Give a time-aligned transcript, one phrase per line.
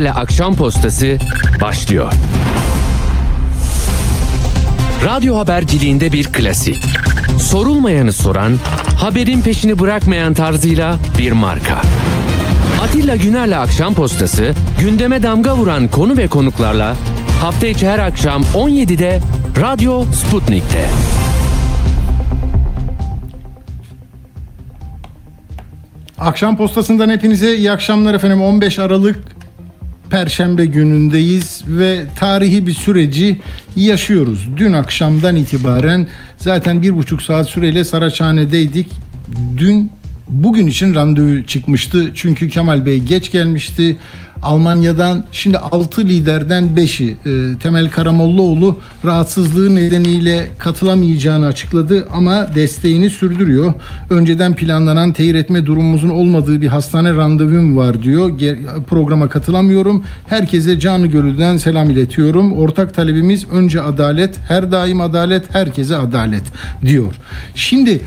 [0.00, 1.18] ile Akşam Postası
[1.60, 2.12] başlıyor.
[5.04, 6.84] Radyo haberciliğinde bir klasik.
[7.40, 8.52] Sorulmayanı soran,
[9.00, 11.82] haberin peşini bırakmayan tarzıyla bir marka.
[12.82, 16.96] Atilla Güner'le Akşam Postası, gündeme damga vuran konu ve konuklarla
[17.40, 19.20] hafta içi her akşam 17'de
[19.60, 20.88] Radyo Sputnik'te.
[26.18, 28.42] Akşam postasından hepinize iyi akşamlar efendim.
[28.42, 29.35] 15 Aralık
[30.10, 33.40] Perşembe günündeyiz ve tarihi bir süreci
[33.76, 34.48] yaşıyoruz.
[34.56, 36.06] Dün akşamdan itibaren
[36.38, 38.88] zaten bir buçuk saat süreyle Saraçhane'deydik.
[39.56, 39.90] Dün
[40.28, 42.10] bugün için randevu çıkmıştı.
[42.14, 43.96] Çünkü Kemal Bey geç gelmişti.
[44.46, 53.74] Almanya'dan şimdi 6 liderden 5'i e, Temel Karamollaoğlu rahatsızlığı nedeniyle katılamayacağını açıkladı ama desteğini sürdürüyor.
[54.10, 58.30] Önceden planlanan teyir etme durumumuzun olmadığı bir hastane randevum var diyor.
[58.30, 60.04] Ge- programa katılamıyorum.
[60.26, 62.52] Herkese canı gönülden selam iletiyorum.
[62.52, 66.44] Ortak talebimiz önce adalet, her daim adalet, herkese adalet
[66.82, 67.14] diyor.
[67.54, 68.00] Şimdi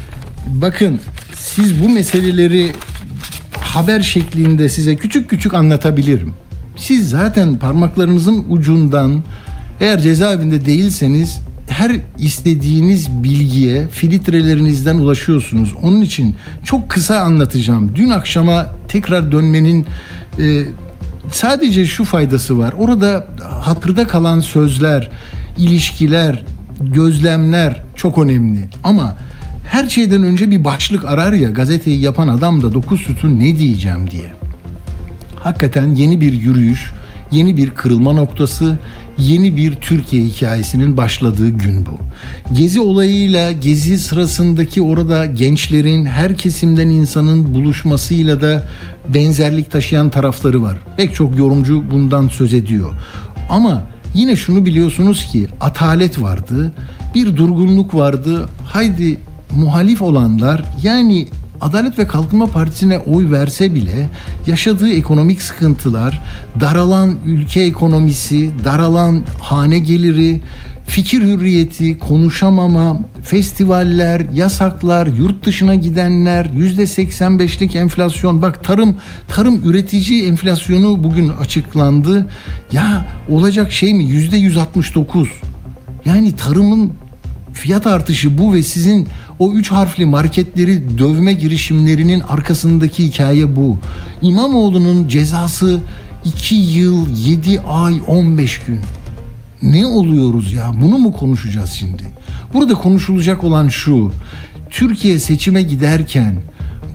[0.47, 0.99] bakın
[1.35, 2.71] siz bu meseleleri
[3.69, 6.33] haber şeklinde size küçük küçük anlatabilirim.
[6.75, 9.23] Siz zaten parmaklarınızın ucundan
[9.79, 15.73] eğer cezaevinde değilseniz her istediğiniz bilgiye filtrelerinizden ulaşıyorsunuz.
[15.81, 17.95] Onun için çok kısa anlatacağım.
[17.95, 19.85] Dün akşama tekrar dönmenin
[20.39, 20.63] e,
[21.31, 22.73] sadece şu faydası var.
[22.77, 25.09] Orada hatırda kalan sözler,
[25.57, 26.43] ilişkiler,
[26.81, 28.69] gözlemler çok önemli.
[28.83, 29.17] Ama
[29.69, 34.09] her şeyden önce bir başlık arar ya gazeteyi yapan adam da dokuz sütun ne diyeceğim
[34.11, 34.33] diye.
[35.35, 36.91] Hakikaten yeni bir yürüyüş,
[37.31, 38.79] yeni bir kırılma noktası,
[39.17, 41.99] yeni bir Türkiye hikayesinin başladığı gün bu.
[42.55, 48.63] Gezi olayıyla gezi sırasındaki orada gençlerin her kesimden insanın buluşmasıyla da
[49.07, 50.77] benzerlik taşıyan tarafları var.
[50.97, 52.93] Pek çok yorumcu bundan söz ediyor.
[53.49, 53.83] Ama
[54.13, 56.71] yine şunu biliyorsunuz ki atalet vardı,
[57.15, 58.49] bir durgunluk vardı.
[58.65, 59.17] Haydi
[59.55, 61.27] muhalif olanlar yani
[61.61, 64.09] Adalet ve Kalkınma Partisi'ne oy verse bile
[64.47, 66.21] yaşadığı ekonomik sıkıntılar,
[66.59, 70.41] daralan ülke ekonomisi, daralan hane geliri,
[70.87, 78.41] fikir hürriyeti, konuşamama, festivaller, yasaklar, yurt dışına gidenler, yüzde 85'lik enflasyon.
[78.41, 78.95] Bak tarım
[79.27, 82.27] tarım üretici enflasyonu bugün açıklandı.
[82.71, 84.03] Ya olacak şey mi?
[84.03, 85.29] Yüzde 169.
[86.05, 86.93] Yani tarımın
[87.53, 89.07] fiyat artışı bu ve sizin
[89.39, 93.77] o üç harfli marketleri dövme girişimlerinin arkasındaki hikaye bu.
[94.21, 95.79] İmamoğlu'nun cezası
[96.25, 98.79] 2 yıl 7 ay 15 gün.
[99.61, 100.71] Ne oluyoruz ya?
[100.81, 102.03] Bunu mu konuşacağız şimdi?
[102.53, 104.11] Burada konuşulacak olan şu.
[104.69, 106.35] Türkiye seçime giderken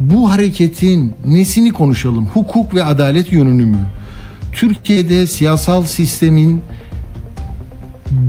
[0.00, 2.26] bu hareketin nesini konuşalım?
[2.26, 3.86] Hukuk ve adalet yönünü mü?
[4.52, 6.62] Türkiye'de siyasal sistemin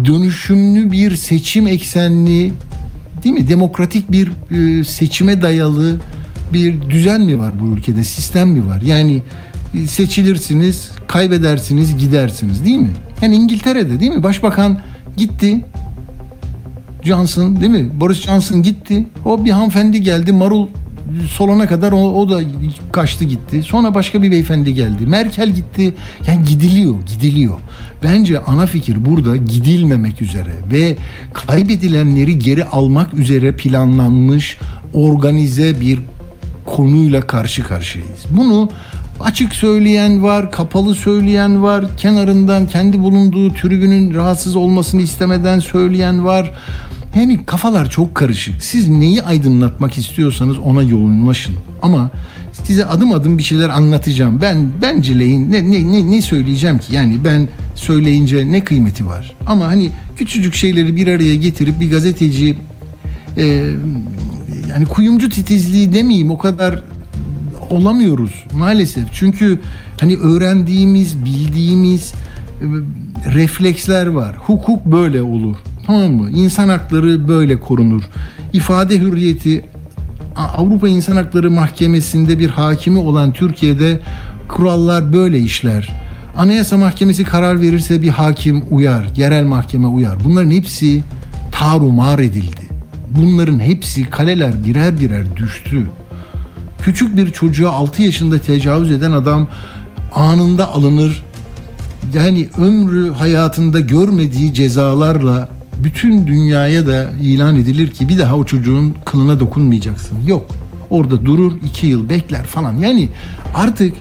[0.06, 2.54] dönüşümlü bir seçim eksenli
[3.26, 3.48] değil mi?
[3.48, 5.98] Demokratik bir e, seçime dayalı
[6.54, 8.04] bir düzen mi var bu ülkede?
[8.04, 8.82] Sistem mi var?
[8.82, 9.22] Yani
[9.74, 12.92] e, seçilirsiniz, kaybedersiniz, gidersiniz değil mi?
[13.22, 14.24] Yani İngiltere'de değil mi?
[14.24, 14.80] Başbakan
[15.18, 15.66] gitti.
[17.04, 18.00] Johnson değil mi?
[18.00, 19.08] Boris Johnson gitti.
[19.26, 20.32] O bir hanımefendi geldi.
[20.32, 20.68] Marul
[21.30, 22.42] solana kadar o, o da
[22.92, 23.64] kaçtı gitti.
[23.64, 25.06] Sonra başka bir beyefendi geldi.
[25.06, 25.94] Merkel gitti.
[26.28, 27.60] Yani gidiliyor, gidiliyor.
[28.06, 30.98] Bence ana fikir burada gidilmemek üzere ve
[31.34, 34.58] kaybedilenleri geri almak üzere planlanmış
[34.94, 36.00] organize bir
[36.66, 38.20] konuyla karşı karşıyayız.
[38.30, 38.70] Bunu
[39.20, 46.52] açık söyleyen var, kapalı söyleyen var, kenarından kendi bulunduğu tribünün rahatsız olmasını istemeden söyleyen var.
[47.16, 48.64] Yani kafalar çok karışık.
[48.64, 51.56] Siz neyi aydınlatmak istiyorsanız ona yoğunlaşın.
[51.82, 52.12] Ama
[52.64, 54.42] size adım adım bir şeyler anlatacağım.
[54.42, 56.96] Ben benceleyin ne, ne, ne, ne söyleyeceğim ki?
[56.96, 59.36] Yani ben söyleyince ne kıymeti var?
[59.46, 62.58] Ama hani küçücük şeyleri bir araya getirip bir gazeteci
[63.38, 63.46] e,
[64.70, 66.84] yani kuyumcu titizliği demeyeyim o kadar
[67.70, 69.04] olamıyoruz maalesef.
[69.14, 69.60] Çünkü
[70.00, 72.66] hani öğrendiğimiz, bildiğimiz e,
[73.34, 74.36] refleksler var.
[74.38, 75.56] Hukuk böyle olur.
[75.86, 76.30] Tamam mı?
[76.32, 78.04] İnsan hakları böyle korunur.
[78.54, 79.66] İfade hürriyeti
[80.36, 84.00] Avrupa İnsan Hakları Mahkemesi'nde bir hakimi olan Türkiye'de
[84.48, 85.90] kurallar böyle işler.
[86.38, 90.18] Anayasa Mahkemesi karar verirse bir hakim uyar, yerel mahkeme uyar.
[90.24, 91.04] Bunların hepsi
[91.52, 92.66] tarumar edildi.
[93.12, 95.88] Bunların hepsi kaleler birer birer düştü.
[96.82, 99.48] Küçük bir çocuğa 6 yaşında tecavüz eden adam
[100.14, 101.24] anında alınır.
[102.14, 105.50] Yani ömrü hayatında görmediği cezalarla
[105.86, 110.18] bütün dünyaya da ilan edilir ki bir daha o çocuğun kılına dokunmayacaksın.
[110.28, 110.46] Yok.
[110.90, 112.78] Orada durur iki yıl bekler falan.
[112.78, 113.10] Yani
[113.54, 113.94] artık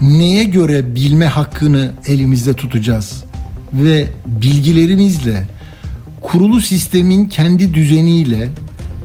[0.00, 3.24] neye göre bilme hakkını elimizde tutacağız
[3.72, 5.48] ve bilgilerimizle
[6.20, 8.48] kurulu sistemin kendi düzeniyle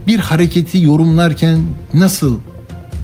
[0.08, 1.60] bir hareketi yorumlarken
[1.94, 2.40] nasıl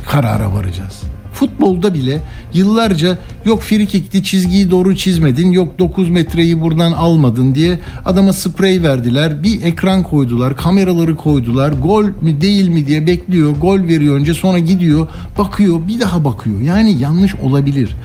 [0.06, 1.02] karara varacağız?
[1.40, 2.22] Futbolda bile
[2.54, 9.44] yıllarca yok frikikti çizgiyi doğru çizmedin, yok 9 metreyi buradan almadın diye adama sprey verdiler.
[9.44, 11.72] Bir ekran koydular, kameraları koydular.
[11.72, 13.52] Gol mü değil mi diye bekliyor.
[13.62, 15.08] Gol veriyor önce sonra gidiyor,
[15.38, 16.62] bakıyor, bir daha bakıyor.
[16.62, 17.96] Yani yanlış olabilir.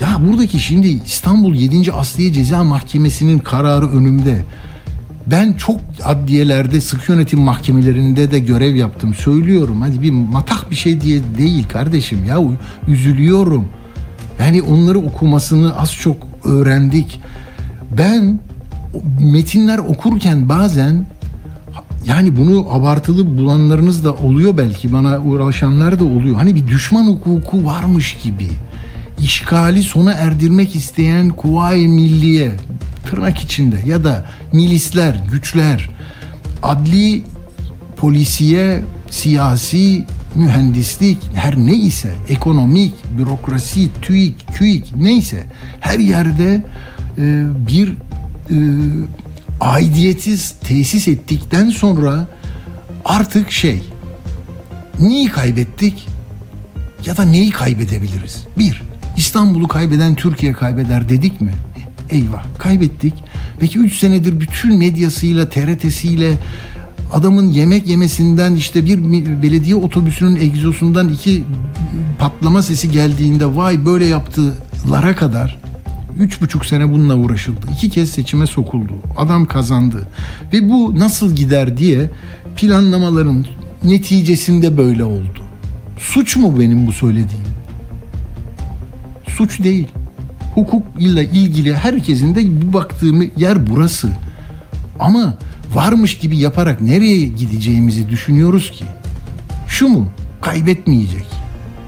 [0.00, 1.92] Ya buradaki şimdi İstanbul 7.
[1.92, 4.44] Asliye Ceza Mahkemesi'nin kararı önümde.
[5.26, 9.14] Ben çok adliyelerde, sık yönetim mahkemelerinde de görev yaptım.
[9.14, 12.38] Söylüyorum hadi bir matah bir şey diye değil kardeşim ya
[12.88, 13.68] üzülüyorum.
[14.40, 17.20] Yani onları okumasını az çok öğrendik.
[17.98, 18.40] Ben
[19.20, 21.06] metinler okurken bazen
[22.06, 26.36] yani bunu abartılı bulanlarınız da oluyor belki bana uğraşanlar da oluyor.
[26.36, 28.48] Hani bir düşman hukuku varmış gibi.
[29.20, 32.52] işgali sona erdirmek isteyen Kuvayi Milliye
[33.10, 35.90] tırnak içinde ya da milisler, güçler,
[36.62, 37.24] adli,
[37.96, 40.04] polisiye, siyasi,
[40.34, 45.46] mühendislik her neyse, ekonomik, bürokrasi, TÜİK, KÜİK neyse
[45.80, 46.64] her yerde
[47.18, 48.56] e, bir e,
[49.60, 52.26] aidiyetiz tesis ettikten sonra
[53.04, 53.82] artık şey
[55.00, 56.06] neyi kaybettik
[57.06, 58.44] ya da neyi kaybedebiliriz?
[58.58, 58.82] Bir,
[59.16, 61.52] İstanbul'u kaybeden Türkiye kaybeder dedik mi?
[62.14, 63.14] Eyvah kaybettik.
[63.60, 66.38] Peki 3 senedir bütün medyasıyla, TRT'siyle
[67.12, 68.98] adamın yemek yemesinden işte bir
[69.42, 71.44] belediye otobüsünün egzosundan iki
[72.18, 75.58] patlama sesi geldiğinde vay böyle yaptılara kadar
[76.18, 77.66] üç buçuk sene bununla uğraşıldı.
[77.72, 78.92] İki kez seçime sokuldu.
[79.16, 80.08] Adam kazandı.
[80.52, 82.10] Ve bu nasıl gider diye
[82.56, 83.46] planlamaların
[83.84, 85.40] neticesinde böyle oldu.
[85.98, 87.44] Suç mu benim bu söylediğim?
[89.28, 89.88] Suç değil
[90.54, 94.08] hukuk ile ilgili herkesin de baktığım yer burası.
[94.98, 95.34] Ama
[95.74, 98.84] varmış gibi yaparak nereye gideceğimizi düşünüyoruz ki.
[99.68, 100.08] Şu mu?
[100.40, 101.26] Kaybetmeyecek.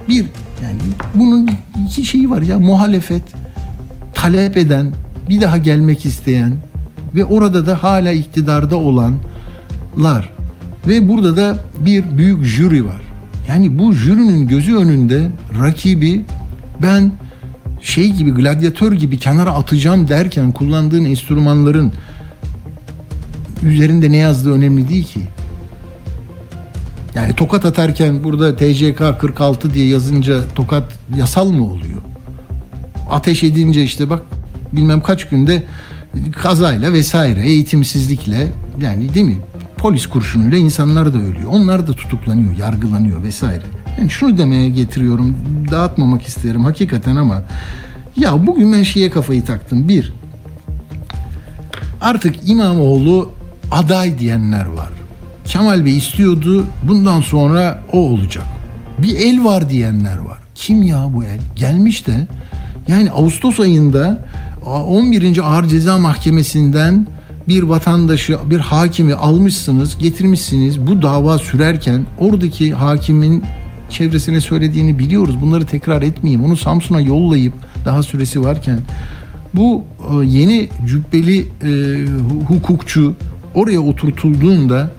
[0.08, 0.26] Bir
[0.62, 0.78] yani
[1.14, 1.50] bunun
[1.86, 3.22] iki şeyi var ya muhalefet,
[4.14, 4.92] talep eden,
[5.28, 6.52] bir daha gelmek isteyen
[7.14, 10.30] ve orada da hala iktidarda olanlar.
[10.86, 13.00] Ve burada da bir büyük jüri var.
[13.48, 15.30] Yani bu jürinin gözü önünde
[15.60, 16.24] rakibi
[16.82, 17.12] ben
[17.86, 21.92] şey gibi gladyatör gibi kenara atacağım derken kullandığın enstrümanların
[23.62, 25.20] üzerinde ne yazdığı önemli değil ki.
[27.14, 32.02] Yani tokat atarken burada TCK 46 diye yazınca tokat yasal mı oluyor?
[33.10, 34.22] Ateş edince işte bak
[34.72, 35.62] bilmem kaç günde
[36.32, 39.38] kazayla vesaire eğitimsizlikle yani değil mi?
[39.76, 41.50] Polis kurşunuyla insanlar da ölüyor.
[41.50, 43.75] Onlar da tutuklanıyor, yargılanıyor vesaire.
[43.98, 45.36] Yani şunu demeye getiriyorum.
[45.70, 47.42] Dağıtmamak isterim hakikaten ama
[48.16, 49.88] ya bugün ben şeye kafayı taktım.
[49.88, 50.12] Bir,
[52.00, 53.32] artık İmamoğlu
[53.70, 54.88] aday diyenler var.
[55.44, 56.66] Kemal Bey istiyordu.
[56.82, 58.44] Bundan sonra o olacak.
[58.98, 60.38] Bir el var diyenler var.
[60.54, 61.40] Kim ya bu el?
[61.56, 62.26] Gelmiş de
[62.88, 64.24] yani Ağustos ayında
[64.66, 65.38] 11.
[65.38, 67.06] Ağır Ceza Mahkemesi'nden
[67.48, 70.86] bir vatandaşı, bir hakimi almışsınız, getirmişsiniz.
[70.86, 73.44] Bu dava sürerken oradaki hakimin
[73.90, 75.40] çevresine söylediğini biliyoruz.
[75.40, 76.44] Bunları tekrar etmeyeyim.
[76.44, 77.54] Onu Samsun'a yollayıp
[77.84, 78.78] daha süresi varken
[79.54, 82.04] bu e, yeni cübbeli e,
[82.48, 83.14] hukukçu
[83.54, 84.90] oraya oturtulduğunda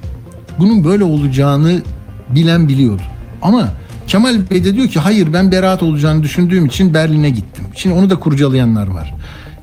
[0.60, 1.82] bunun böyle olacağını
[2.30, 3.02] bilen biliyordu.
[3.42, 3.70] Ama
[4.08, 7.66] Kemal Bey de diyor ki hayır ben beraat olacağını düşündüğüm için Berlin'e gittim.
[7.76, 9.16] Şimdi onu da kurcalayanlar var.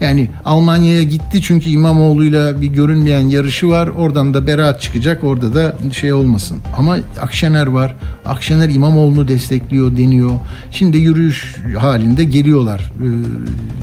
[0.05, 3.87] Yani Almanya'ya gitti çünkü İmamoğlu'yla bir görünmeyen yarışı var.
[3.89, 5.25] Oradan da beraat çıkacak.
[5.25, 6.59] Orada da şey olmasın.
[6.79, 7.97] Ama Akşener var.
[8.25, 10.31] Akşener İmamoğlu'nu destekliyor deniyor.
[10.71, 13.09] Şimdi yürüyüş halinde geliyorlar e,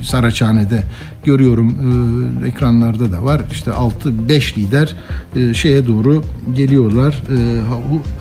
[0.03, 0.83] Saraçhane'de.
[1.23, 1.75] Görüyorum
[2.43, 3.41] e, ekranlarda da var.
[3.51, 4.95] İşte 6-5 lider
[5.35, 6.23] e, şeye doğru
[6.55, 7.23] geliyorlar.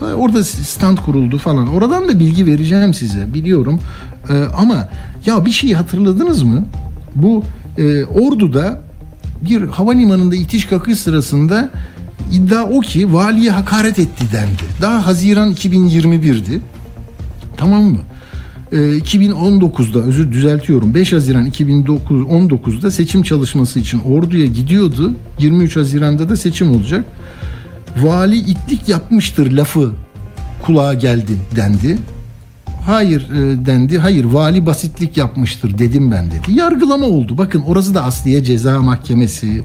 [0.01, 1.67] E, orada stand kuruldu falan.
[1.67, 3.33] Oradan da bilgi vereceğim size.
[3.33, 3.79] Biliyorum.
[4.29, 4.89] E, ama
[5.25, 6.65] ya bir şeyi hatırladınız mı?
[7.15, 7.43] Bu
[7.77, 8.81] e, Ordu'da
[9.41, 11.69] bir havalimanında itiş kakış sırasında
[12.31, 14.81] iddia o ki valiye hakaret etti dendi.
[14.81, 16.61] Daha Haziran 2021'di.
[17.57, 17.99] Tamam mı?
[18.71, 25.13] E, 2019'da özür düzeltiyorum 5 Haziran 2019'da seçim çalışması için orduya gidiyordu.
[25.39, 27.05] 23 Haziran'da da seçim olacak.
[27.97, 29.91] Vali itlik yapmıştır lafı
[30.61, 31.97] kulağa geldi dendi.
[32.85, 33.97] Hayır e, dendi.
[33.97, 36.59] Hayır vali basitlik yapmıştır dedim ben dedi.
[36.59, 37.37] Yargılama oldu.
[37.37, 39.63] Bakın orası da Asliye Ceza Mahkemesi.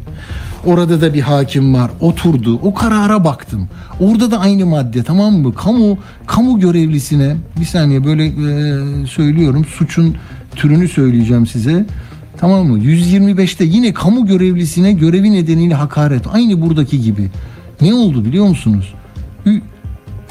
[0.67, 1.91] Orada da bir hakim var.
[2.01, 2.61] Oturdu.
[2.63, 3.69] O karara baktım.
[4.01, 5.55] Orada da aynı madde tamam mı?
[5.55, 10.17] Kamu kamu görevlisine bir saniye böyle e, söylüyorum suçun
[10.57, 11.87] türünü söyleyeceğim size.
[12.39, 12.79] Tamam mı?
[12.79, 16.27] 125'te yine kamu görevlisine görevi nedeniyle hakaret.
[16.33, 17.31] Aynı buradaki gibi.
[17.81, 18.95] Ne oldu biliyor musunuz?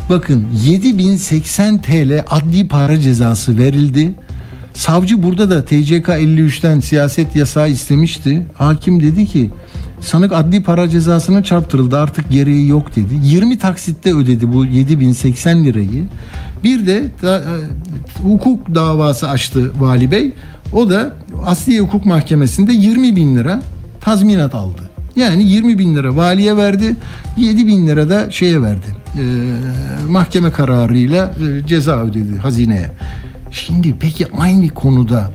[0.09, 4.11] Bakın 7080 TL adli para cezası verildi.
[4.73, 8.45] Savcı burada da TCK 53'ten siyaset yasağı istemişti.
[8.53, 9.51] Hakim dedi ki
[10.01, 13.13] sanık adli para cezasına çarptırıldı artık gereği yok dedi.
[13.23, 16.05] 20 taksitte ödedi bu 7080 lirayı.
[16.63, 17.53] Bir de da, e,
[18.23, 20.33] hukuk davası açtı vali bey.
[20.73, 23.61] O da Asliye Hukuk Mahkemesi'nde 20 bin lira
[24.01, 24.84] tazminat aldı.
[25.15, 26.95] Yani 20 bin lira valiye verdi,
[27.37, 28.85] 7 bin lira da şeye verdi.
[29.17, 29.21] Ee,
[30.09, 32.91] mahkeme kararıyla e, ceza ödedi hazineye.
[33.51, 35.31] Şimdi peki aynı konuda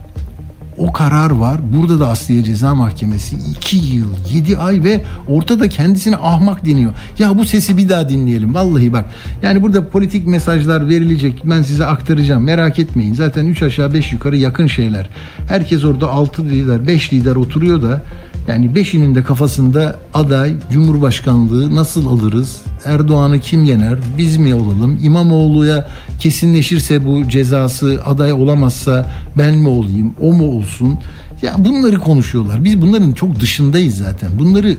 [0.78, 1.60] o karar var.
[1.72, 6.92] Burada da Asliye Ceza Mahkemesi 2 yıl 7 ay ve ortada kendisine ahmak deniyor.
[7.18, 8.54] Ya bu sesi bir daha dinleyelim.
[8.54, 9.04] Vallahi bak.
[9.42, 11.42] Yani burada politik mesajlar verilecek.
[11.44, 12.44] Ben size aktaracağım.
[12.44, 13.14] Merak etmeyin.
[13.14, 15.08] Zaten 3 aşağı 5 yukarı yakın şeyler.
[15.48, 18.02] Herkes orada 6 lider 5 lider oturuyor da
[18.50, 22.56] yani beşinin de kafasında aday Cumhurbaşkanlığı nasıl alırız?
[22.84, 23.98] Erdoğan'ı kim yener?
[24.18, 24.98] Biz mi olalım?
[25.02, 25.88] İmamoğlu'ya
[26.18, 30.14] kesinleşirse bu cezası aday olamazsa ben mi olayım?
[30.20, 30.98] O mu olsun?
[31.42, 32.64] Ya bunları konuşuyorlar.
[32.64, 34.30] Biz bunların çok dışındayız zaten.
[34.38, 34.76] Bunları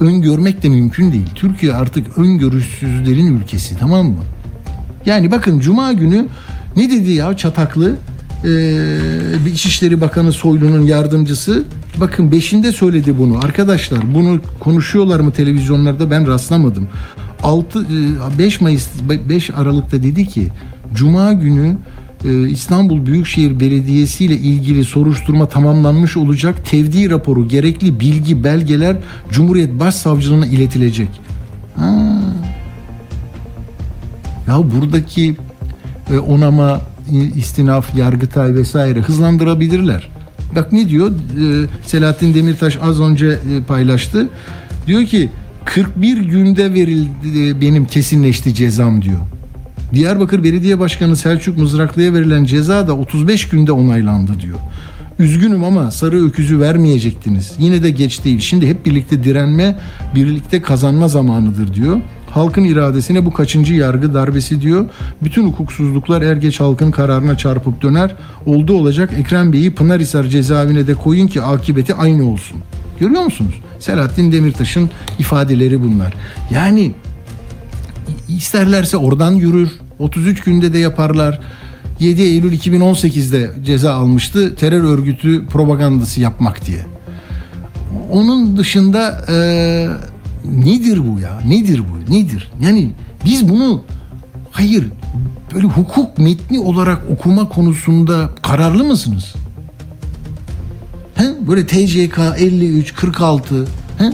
[0.00, 1.26] öngörmek de mümkün değil.
[1.34, 4.24] Türkiye artık öngörüsüzlerin ülkesi tamam mı?
[5.06, 6.26] Yani bakın Cuma günü
[6.76, 7.96] ne dedi ya Çataklı?
[8.44, 11.64] Ee, İçişleri Bakanı Soylu'nun yardımcısı.
[12.00, 13.38] Bakın beşinde söyledi bunu.
[13.38, 16.88] Arkadaşlar bunu konuşuyorlar mı televizyonlarda ben rastlamadım.
[17.42, 17.86] 6
[18.38, 18.88] 5 Mayıs
[19.28, 20.48] 5 Aralık'ta dedi ki
[20.94, 21.76] Cuma günü
[22.24, 26.66] e, İstanbul Büyükşehir Belediyesi ile ilgili soruşturma tamamlanmış olacak.
[26.66, 28.96] Tevdi raporu, gerekli bilgi, belgeler
[29.30, 31.08] Cumhuriyet Başsavcılığına iletilecek.
[31.76, 32.22] Ha.
[34.48, 35.36] Ya buradaki
[36.12, 36.80] e, onama,
[37.36, 40.08] istinaf, yargıtay vesaire hızlandırabilirler.
[40.56, 41.10] Bak ne diyor?
[41.10, 44.28] E, Selahattin Demirtaş az önce e, paylaştı.
[44.86, 45.30] Diyor ki
[45.64, 49.20] 41 günde verildi e, benim kesinleşti cezam diyor.
[49.94, 54.58] Diyarbakır Belediye Başkanı Selçuk Mızraklı'ya verilen ceza da 35 günde onaylandı diyor.
[55.18, 57.52] Üzgünüm ama sarı öküzü vermeyecektiniz.
[57.58, 58.40] Yine de geç değil.
[58.40, 59.78] Şimdi hep birlikte direnme,
[60.14, 62.00] birlikte kazanma zamanıdır diyor.
[62.32, 64.86] Halkın iradesine bu kaçıncı yargı darbesi diyor.
[65.22, 68.14] Bütün hukuksuzluklar er geç halkın kararına çarpıp döner.
[68.46, 72.58] Oldu olacak Ekrem Bey'i Pınarhisar cezaevine de koyun ki akıbeti aynı olsun.
[73.00, 73.54] Görüyor musunuz?
[73.78, 76.14] Selahattin Demirtaş'ın ifadeleri bunlar.
[76.50, 76.94] Yani
[78.28, 79.70] isterlerse oradan yürür.
[79.98, 81.40] 33 günde de yaparlar.
[82.00, 86.86] 7 Eylül 2018'de ceza almıştı terör örgütü propagandası yapmak diye.
[88.10, 89.88] Onun dışında e,
[90.44, 91.40] nedir bu ya?
[91.40, 92.12] Nedir bu?
[92.12, 92.50] Nedir?
[92.62, 92.90] Yani
[93.24, 93.84] biz bunu
[94.50, 94.86] hayır
[95.54, 99.34] böyle hukuk metni olarak okuma konusunda kararlı mısınız?
[101.14, 101.24] He?
[101.48, 103.66] Böyle TCK 53 46
[103.98, 104.12] he?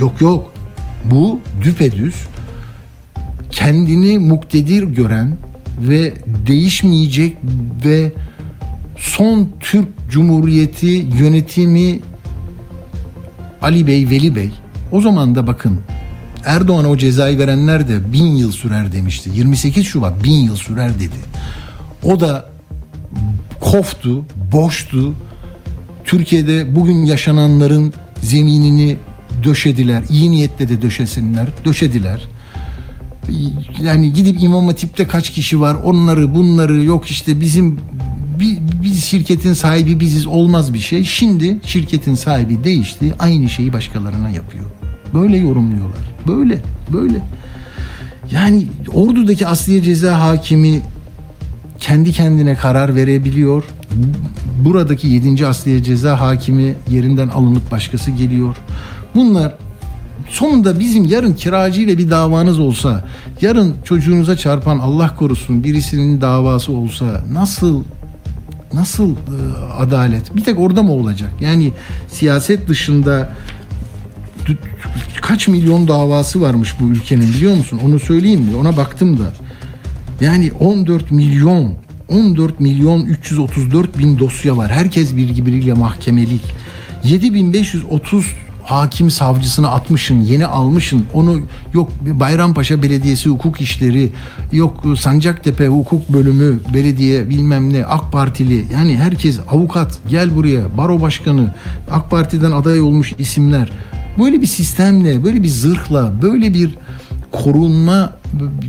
[0.00, 0.52] Yok yok.
[1.04, 2.14] Bu düpedüz
[3.50, 5.36] kendini muktedir gören
[5.80, 6.14] ve
[6.46, 7.36] değişmeyecek
[7.84, 8.12] ve
[8.98, 12.00] son Türk Cumhuriyeti yönetimi
[13.62, 14.50] Ali Bey, Veli Bey
[14.92, 15.80] o zaman da bakın
[16.44, 19.30] Erdoğan'a o cezayı verenler de bin yıl sürer demişti.
[19.34, 21.16] 28 Şubat bin yıl sürer dedi.
[22.04, 22.50] O da
[23.60, 25.14] koftu, boştu.
[26.04, 28.96] Türkiye'de bugün yaşananların zeminini
[29.44, 30.02] döşediler.
[30.10, 32.20] İyi niyetle de döşesinler, döşediler
[33.82, 37.80] yani gidip İmam Hatip'te kaç kişi var onları bunları yok işte bizim
[38.82, 41.04] biz şirketin sahibi biziz olmaz bir şey.
[41.04, 44.64] Şimdi şirketin sahibi değişti aynı şeyi başkalarına yapıyor.
[45.14, 45.98] Böyle yorumluyorlar.
[46.26, 46.60] Böyle
[46.92, 47.20] böyle.
[48.30, 50.80] Yani ordudaki asliye ceza hakimi
[51.78, 53.64] kendi kendine karar verebiliyor.
[54.64, 55.46] Buradaki 7.
[55.46, 58.56] asliye ceza hakimi yerinden alınıp başkası geliyor.
[59.14, 59.54] Bunlar
[60.28, 63.04] sonunda bizim yarın kiracı ile bir davanız olsa,
[63.40, 67.84] yarın çocuğunuza çarpan Allah korusun birisinin davası olsa nasıl
[68.72, 69.16] nasıl e,
[69.78, 70.36] adalet?
[70.36, 71.30] Bir tek orada mı olacak?
[71.40, 71.72] Yani
[72.08, 73.32] siyaset dışında
[75.22, 77.80] kaç milyon davası varmış bu ülkenin biliyor musun?
[77.84, 78.56] Onu söyleyeyim mi?
[78.56, 79.32] Ona baktım da.
[80.20, 81.74] Yani 14 milyon
[82.08, 84.72] 14 milyon 334 bin dosya var.
[84.72, 86.42] Herkes birbiriyle mahkemelik.
[87.04, 88.26] 7530
[88.66, 91.06] hakim savcısını atmışın, yeni almışın.
[91.14, 91.40] Onu
[91.74, 94.12] yok Bayrampaşa Belediyesi hukuk işleri,
[94.52, 98.64] yok Sancaktepe hukuk bölümü, belediye bilmem ne, AK Partili.
[98.72, 101.54] Yani herkes avukat gel buraya, baro başkanı,
[101.90, 103.68] AK Parti'den aday olmuş isimler.
[104.18, 106.70] Böyle bir sistemle, böyle bir zırhla, böyle bir
[107.32, 108.12] korunma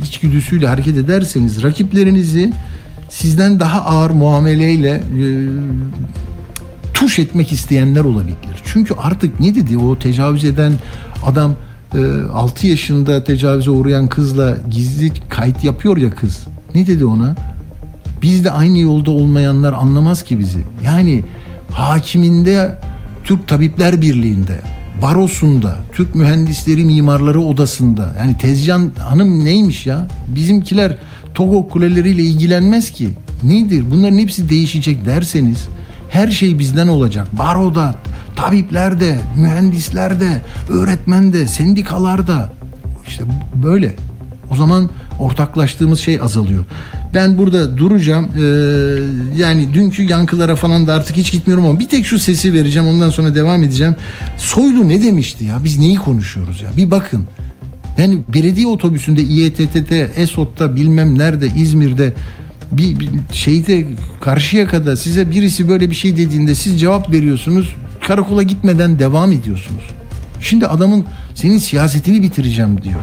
[0.04, 2.52] içgüdüsüyle hareket ederseniz rakiplerinizi
[3.10, 5.24] sizden daha ağır muameleyle e,
[6.94, 8.62] tuş etmek isteyenler olabilir.
[8.64, 10.72] Çünkü artık ne dedi o tecavüz eden
[11.26, 11.54] adam
[11.94, 11.98] e,
[12.32, 16.46] 6 yaşında tecavüze uğrayan kızla gizli kayıt yapıyor ya kız.
[16.74, 17.36] Ne dedi ona?
[18.22, 20.64] Biz de aynı yolda olmayanlar anlamaz ki bizi.
[20.84, 21.24] Yani
[21.72, 22.78] hakiminde
[23.24, 24.60] Türk Tabipler Birliği'nde,
[25.02, 28.14] barosunda, Türk Mühendisleri Mimarları Odası'nda.
[28.18, 30.08] Yani Tezcan Hanım neymiş ya?
[30.28, 30.96] Bizimkiler
[31.34, 33.08] Togo kuleleriyle ilgilenmez ki.
[33.42, 33.84] Nedir?
[33.90, 35.68] Bunların hepsi değişecek derseniz
[36.10, 37.28] her şey bizden olacak.
[37.32, 37.94] Baroda,
[38.36, 42.52] tabiplerde, mühendislerde, öğretmende, sendikalarda.
[43.06, 43.24] İşte
[43.54, 43.94] böyle.
[44.50, 46.64] O zaman ortaklaştığımız şey azalıyor.
[47.14, 48.28] Ben burada duracağım.
[48.36, 48.40] Ee,
[49.40, 52.88] yani dünkü yankılara falan da artık hiç gitmiyorum ama bir tek şu sesi vereceğim.
[52.88, 53.96] Ondan sonra devam edeceğim.
[54.36, 55.58] Soylu ne demişti ya?
[55.64, 56.68] Biz neyi konuşuyoruz ya?
[56.76, 57.26] Bir bakın.
[57.98, 62.14] Yani belediye otobüsünde İETT'de, ESOT'ta bilmem nerede, İzmir'de
[62.72, 63.86] bir, bir şeyde
[64.20, 67.74] Karşıyaka'da size birisi böyle bir şey dediğinde siz cevap veriyorsunuz.
[68.06, 69.82] Karakola gitmeden devam ediyorsunuz.
[70.40, 73.00] Şimdi adamın senin siyasetini bitireceğim diyor.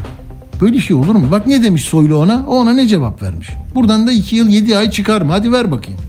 [0.62, 1.32] Böyle şey olur mu?
[1.32, 2.46] Bak ne demiş Soylu ona?
[2.48, 3.48] O ona ne cevap vermiş?
[3.76, 5.32] Buradan da 2 yıl 7 ay çıkar mı?
[5.32, 6.00] Hadi ver bakayım.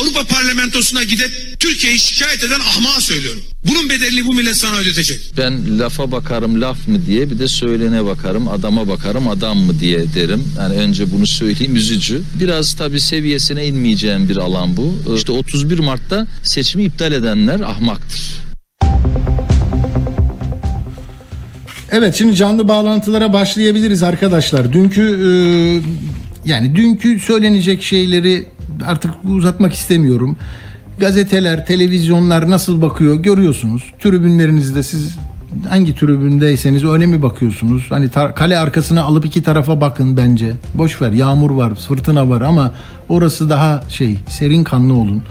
[0.00, 3.40] Avrupa Parlamentosu'na gidip Türkiye'yi şikayet eden ahmağa söylüyorum.
[3.68, 5.20] Bunun bedelini bu millet sana ödetecek.
[5.38, 10.14] Ben lafa bakarım laf mı diye bir de söylene bakarım adama bakarım adam mı diye
[10.14, 10.44] derim.
[10.58, 12.22] Yani önce bunu söyleyeyim üzücü.
[12.40, 14.94] Biraz tabii seviyesine inmeyeceğim bir alan bu.
[15.16, 18.45] İşte 31 Mart'ta seçimi iptal edenler ahmaktır.
[21.98, 24.72] Evet şimdi canlı bağlantılara başlayabiliriz arkadaşlar.
[24.72, 25.30] Dünkü e,
[26.44, 28.46] yani dünkü söylenecek şeyleri
[28.86, 30.36] artık uzatmak istemiyorum.
[31.00, 33.82] Gazeteler, televizyonlar nasıl bakıyor görüyorsunuz.
[34.02, 35.16] Tribünlerinizde siz
[35.68, 37.86] hangi tribündeyseniz öyle mi bakıyorsunuz?
[37.88, 40.52] Hani tar- kale arkasına alıp iki tarafa bakın bence.
[40.74, 42.72] Boş ver yağmur var, fırtına var ama
[43.08, 45.22] orası daha şey serin kanlı olun.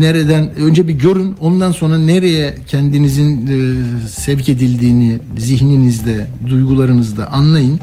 [0.00, 7.80] Nereden önce bir görün ondan sonra nereye kendinizin e, sevk edildiğini zihninizde, duygularınızda anlayın.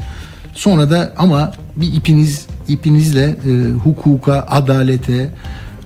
[0.54, 5.30] Sonra da ama bir ipiniz ipinizle e, hukuka, adalete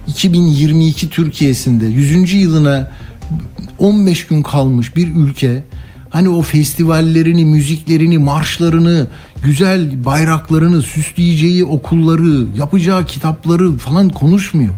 [0.06, 2.34] 2022 Türkiye'sinde 100.
[2.34, 2.90] yılına
[3.78, 5.64] 15 gün kalmış bir ülke
[6.10, 9.06] hani o festivallerini, müziklerini, marşlarını,
[9.44, 14.74] güzel bayraklarını süsleyeceği okulları, yapacağı kitapları falan konuşmuyor.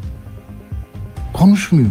[1.34, 1.90] Konuşmuyor.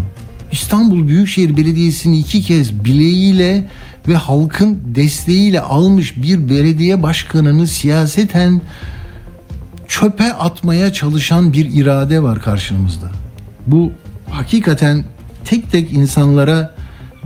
[0.51, 3.67] İstanbul Büyükşehir Belediyesi'ni iki kez bileğiyle
[4.07, 8.61] ve halkın desteğiyle almış bir belediye başkanını siyaseten
[9.87, 13.11] çöpe atmaya çalışan bir irade var karşımızda.
[13.67, 13.91] Bu
[14.29, 15.03] hakikaten
[15.45, 16.75] tek tek insanlara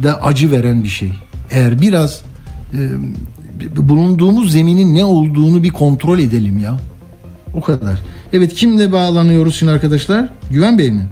[0.03, 1.12] da acı veren bir şey.
[1.51, 2.21] Eğer biraz
[2.73, 2.80] e,
[3.75, 6.77] bulunduğumuz zeminin ne olduğunu bir kontrol edelim ya.
[7.53, 7.99] O kadar.
[8.34, 10.30] Evet kimle bağlanıyoruz şimdi arkadaşlar?
[10.51, 11.08] Güven Bey mi?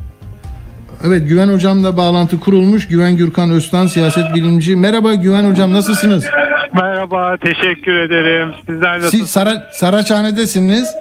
[1.07, 2.87] Evet Güven Hocam'la bağlantı kurulmuş.
[2.87, 4.75] Güven Gürkan Öztan siyaset bilimci.
[4.75, 6.25] Merhaba Güven Hocam nasılsınız?
[6.73, 8.53] Merhaba, teşekkür ederim.
[8.65, 9.09] Sizler nasıl?
[9.17, 10.95] Siz Sara, Saraçhane'desiniz.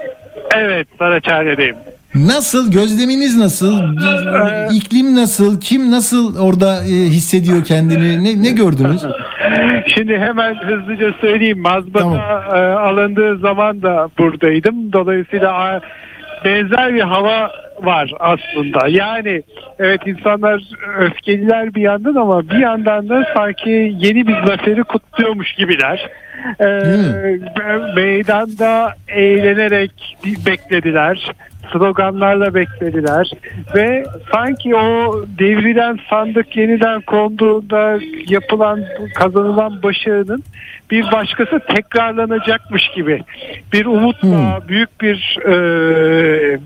[0.56, 1.76] Evet, Saraçhane'deyim.
[2.14, 2.72] Nasıl?
[2.72, 3.82] Gözleminiz nasıl?
[4.74, 5.60] İklim nasıl?
[5.60, 8.24] Kim nasıl orada e, hissediyor kendini?
[8.24, 9.02] Ne, ne gördünüz?
[9.86, 11.60] Şimdi hemen hızlıca söyleyeyim.
[11.60, 12.18] Mazbata Tamam.
[12.54, 14.92] e, alındığı zaman da buradaydım.
[14.92, 15.80] Dolayısıyla
[16.44, 17.50] benzer bir hava
[17.82, 18.88] var aslında.
[18.88, 19.42] Yani
[19.78, 20.62] evet insanlar
[20.98, 26.10] öfkeliler bir yandan ama bir yandan da sanki yeni bir zaferi kutluyormuş gibiler.
[26.60, 31.30] E, me- meydanda eğlenerek beklediler.
[31.72, 33.30] Sloganlarla beklediler
[33.74, 37.98] ve sanki o devrilen sandık yeniden konduğunda
[38.28, 40.42] yapılan kazanılan başarının
[40.90, 43.22] bir başkası tekrarlanacakmış gibi
[43.72, 46.60] bir umutla büyük bir e,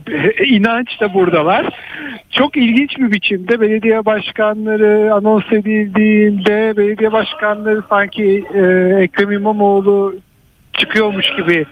[0.47, 1.69] inanç da buradalar.
[2.31, 8.61] Çok ilginç bir biçimde belediye başkanları anons edildiğinde belediye başkanları sanki e,
[9.03, 10.15] Ekrem İmamoğlu
[10.79, 11.67] çıkıyormuş gibi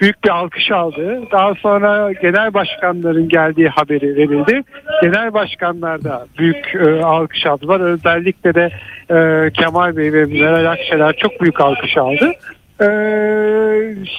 [0.00, 1.22] büyük bir alkış aldı.
[1.32, 4.62] Daha sonra genel başkanların geldiği haberi verildi.
[5.02, 7.80] Genel başkanlar da büyük e, alkış aldılar.
[7.80, 8.70] Özellikle de
[9.10, 12.32] e, Kemal Bey ve Meral Akşener çok büyük alkış aldı.
[12.80, 12.86] E,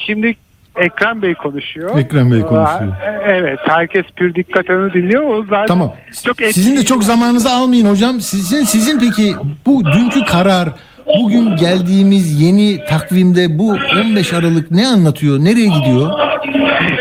[0.06, 0.36] şimdi
[0.76, 2.00] Ekrem Bey konuşuyor.
[2.00, 2.94] Ekrem Bey konuşuyor.
[3.06, 5.24] E, Evet, herkes pür dikkat onu dinliyor.
[5.24, 5.94] O zaten Tamam.
[6.26, 8.22] çok Sizin de çok zamanınızı almayın hocam.
[8.22, 10.70] Sizin sizin peki bu dünkü karar
[11.08, 15.40] bugün geldiğimiz yeni takvimde bu 15 Aralık ne anlatıyor?
[15.40, 16.20] Nereye gidiyor?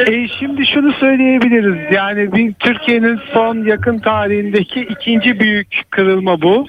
[0.06, 1.94] E, şimdi şunu söyleyebiliriz.
[1.94, 6.66] Yani bir Türkiye'nin son yakın tarihindeki ikinci büyük kırılma bu.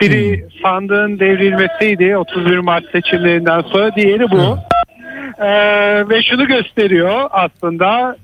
[0.00, 3.96] Biri sandığın devrilmesiydi 31 Mart seçimlerinden sonra.
[3.96, 4.58] Diğeri bu.
[5.40, 8.16] Ee, ve şunu gösteriyor aslında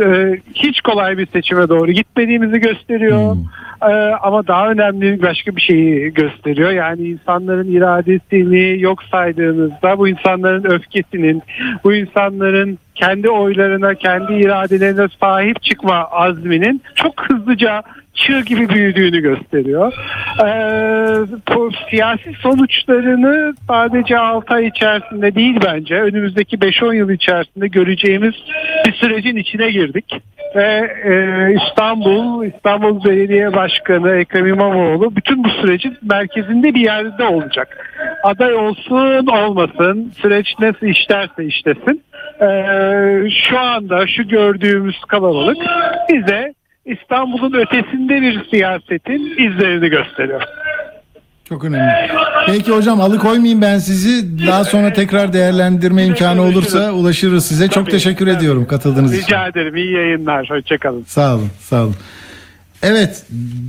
[0.00, 3.36] e, hiç kolay bir seçime doğru gitmediğimizi gösteriyor.
[3.82, 6.70] Ee, ama daha önemli başka bir şeyi gösteriyor.
[6.70, 11.42] Yani insanların iradesini yok saydığınızda bu insanların öfkesinin,
[11.84, 17.82] bu insanların kendi oylarına, kendi iradelerine sahip çıkma azminin çok hızlıca
[18.14, 19.92] çığ gibi büyüdüğünü gösteriyor.
[20.44, 21.00] Ee,
[21.90, 28.34] siyasi sonuçlarını sadece 6 ay içerisinde değil bence önümüzdeki 5-10 yıl içerisinde göreceğimiz
[28.86, 30.22] bir sürecin içine girdik.
[30.56, 31.12] Ve e,
[31.54, 33.69] İstanbul, İstanbul Belediye Başkanı
[34.20, 37.68] Ekrem İmamoğlu bütün bu sürecin merkezinde bir yerde olacak.
[38.24, 42.02] Aday olsun olmasın, süreç nasıl işlerse işlesin.
[42.42, 45.56] Ee, şu anda şu gördüğümüz kalabalık
[46.08, 46.54] bize
[46.84, 50.42] İstanbul'un ötesinde bir siyasetin izlerini gösteriyor.
[51.50, 51.92] Çok önemli.
[52.46, 54.46] Peki hocam alıkoymayayım ben sizi.
[54.46, 57.68] Daha sonra tekrar değerlendirme imkanı olursa ulaşırız size.
[57.68, 59.26] Çok teşekkür ediyorum katıldığınız için.
[59.26, 59.76] Rica ederim.
[59.76, 60.50] İyi yayınlar.
[60.50, 61.04] Hoşçakalın.
[61.06, 61.94] Sağ olun, sağ olun.
[62.82, 63.22] Evet,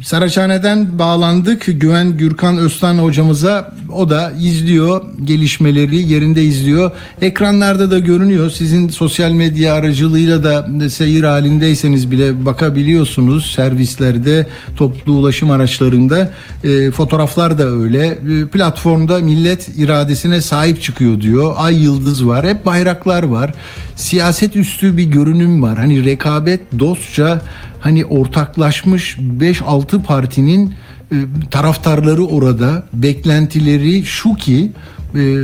[0.03, 1.65] Saraçhane'den bağlandık.
[1.67, 3.73] Güven Gürkan Öztan hocamıza.
[3.93, 6.91] O da izliyor gelişmeleri, yerinde izliyor.
[7.21, 8.49] Ekranlarda da görünüyor.
[8.49, 13.51] Sizin sosyal medya aracılığıyla da seyir halindeyseniz bile bakabiliyorsunuz.
[13.51, 14.47] Servislerde,
[14.77, 16.31] toplu ulaşım araçlarında.
[16.63, 18.07] E, fotoğraflar da öyle.
[18.07, 21.53] E, platformda millet iradesine sahip çıkıyor diyor.
[21.57, 23.53] Ay yıldız var, hep bayraklar var.
[23.95, 25.77] Siyaset üstü bir görünüm var.
[25.77, 27.41] Hani rekabet dostça
[27.81, 30.73] hani ortaklaşmış 5-6 partinin
[31.11, 31.15] e,
[31.51, 34.71] taraftarları orada beklentileri şu ki
[35.15, 35.35] e,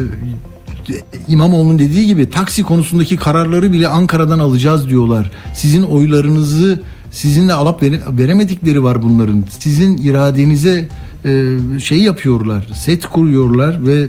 [1.28, 5.32] İmamoğlu'nun dediği gibi taksi konusundaki kararları bile Ankara'dan alacağız diyorlar.
[5.54, 9.46] Sizin oylarınızı sizinle alıp vere- veremedikleri var bunların.
[9.60, 10.90] Sizin iradenize
[11.26, 14.08] e, şey yapıyorlar, set kuruyorlar ve e,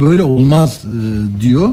[0.00, 0.82] böyle olmaz
[1.40, 1.68] diyor.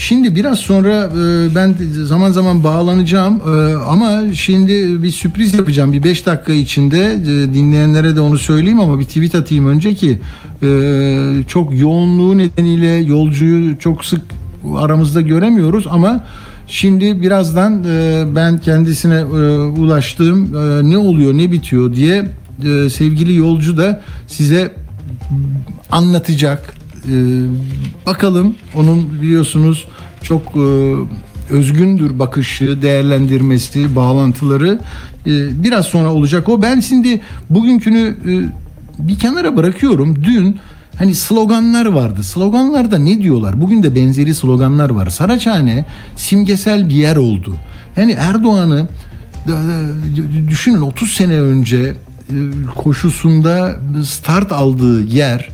[0.00, 5.92] Şimdi biraz sonra e, ben zaman zaman bağlanacağım e, ama şimdi bir sürpriz yapacağım.
[5.92, 10.18] Bir 5 dakika içinde e, dinleyenlere de onu söyleyeyim ama bir tweet atayım önce ki
[11.48, 14.20] çok yoğunluğu nedeniyle yolcuyu çok sık
[14.76, 16.24] aramızda göremiyoruz ama
[16.66, 17.84] Şimdi birazdan
[18.34, 20.52] ben kendisine ulaştığım
[20.90, 22.26] ne oluyor ne bitiyor diye
[22.90, 24.72] sevgili yolcu da size
[25.90, 26.79] anlatacak.
[27.08, 27.14] E,
[28.06, 29.86] bakalım onun biliyorsunuz
[30.22, 30.94] çok e,
[31.50, 34.78] özgündür bakışı, değerlendirmesi, bağlantıları
[35.26, 36.62] E, biraz sonra olacak o.
[36.62, 38.32] Ben şimdi bugünkünü e,
[39.08, 40.24] bir kenara bırakıyorum.
[40.24, 40.60] Dün
[40.98, 42.22] hani sloganlar vardı.
[42.22, 43.60] Sloganlarda ne diyorlar?
[43.60, 45.10] Bugün de benzeri sloganlar var.
[45.10, 45.84] Saraçhane
[46.16, 47.54] simgesel bir yer oldu.
[47.96, 48.88] Yani Erdoğan'ı
[49.46, 51.94] e, düşünün 30 sene önce
[52.76, 55.48] koşusunda start aldığı yer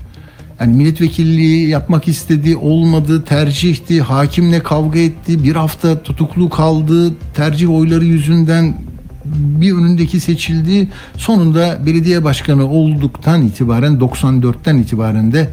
[0.61, 8.05] yani milletvekilliği yapmak istedi, olmadı, tercihti, hakimle kavga etti, bir hafta tutuklu kaldı, tercih oyları
[8.05, 8.75] yüzünden
[9.35, 10.89] bir önündeki seçildi.
[11.17, 15.51] Sonunda belediye başkanı olduktan itibaren 94'ten itibaren de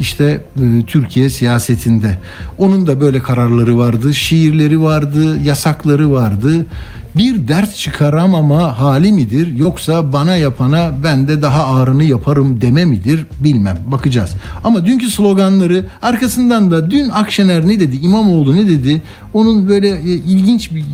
[0.00, 2.18] işte e, Türkiye siyasetinde.
[2.58, 6.66] Onun da böyle kararları vardı, şiirleri vardı, yasakları vardı.
[7.16, 13.26] Bir dert çıkaramama hali midir yoksa bana yapana ben de daha ağırını yaparım deme midir
[13.40, 14.30] bilmem bakacağız.
[14.64, 20.02] Ama dünkü sloganları arkasından da dün Akşener ne dedi İmamoğlu ne dedi onun böyle e,
[20.02, 20.84] ilginç bir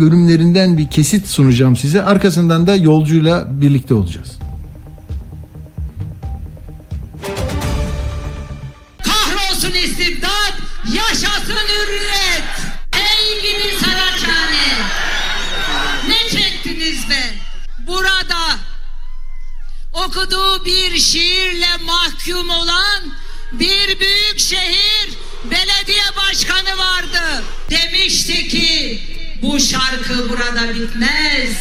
[0.00, 2.02] bölümlerinden bir kesit sunacağım size.
[2.02, 4.38] Arkasından da yolcuyla birlikte olacağız.
[20.06, 23.02] Okuduğu bir şiirle mahkum olan
[23.52, 25.10] bir büyük şehir
[25.44, 27.44] belediye başkanı vardı.
[27.70, 29.02] Demişti ki
[29.42, 31.56] bu şarkı burada bitmez.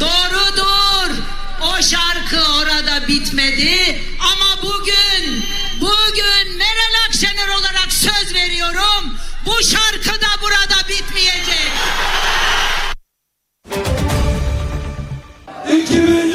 [0.00, 1.16] Doğrudur.
[1.62, 5.44] O şarkı orada bitmedi ama bugün
[5.80, 11.72] bugün Meral Akşener olarak söz veriyorum bu şarkı da burada bitmeyecek.
[15.68, 16.25] 2023'te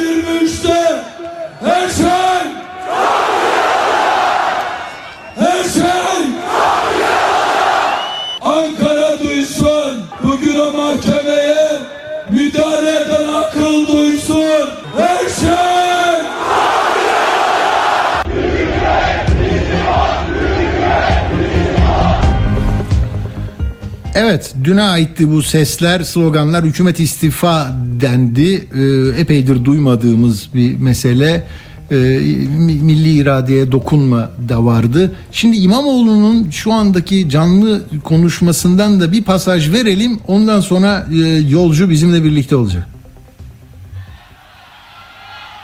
[24.14, 26.64] Evet, düne aitti bu sesler, sloganlar.
[26.64, 28.54] Hükümet istifa dendi.
[28.54, 31.46] Ee, epeydir duymadığımız bir mesele.
[31.90, 35.12] e, mi- milli iradeye dokunma da vardı.
[35.32, 40.20] Şimdi İmamoğlu'nun şu andaki canlı konuşmasından da bir pasaj verelim.
[40.26, 41.16] Ondan sonra e,
[41.48, 42.86] yolcu bizimle birlikte olacak.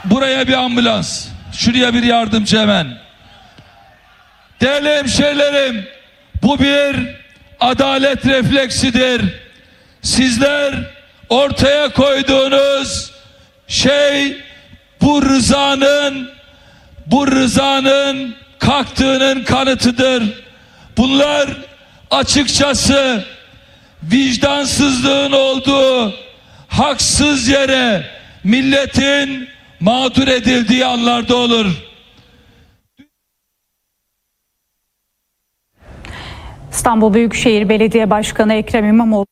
[0.04, 1.26] Buraya bir ambulans.
[1.52, 2.86] Şuraya bir yardımcı hemen.
[4.60, 5.84] Değerli hemşehrilerim,
[6.42, 6.96] bu bir
[7.60, 9.22] adalet refleksidir.
[10.02, 10.74] Sizler
[11.28, 13.10] ortaya koyduğunuz
[13.68, 14.36] şey
[15.00, 16.30] bu rızanın
[17.06, 20.22] bu rızanın kalktığının kanıtıdır.
[20.96, 21.48] Bunlar
[22.10, 23.24] açıkçası
[24.02, 26.14] vicdansızlığın olduğu
[26.68, 28.10] haksız yere
[28.44, 29.48] milletin
[29.80, 31.66] mağdur edildiği anlarda olur.
[36.78, 39.26] İstanbul Büyükşehir Belediye Başkanı Ekrem İmamoğlu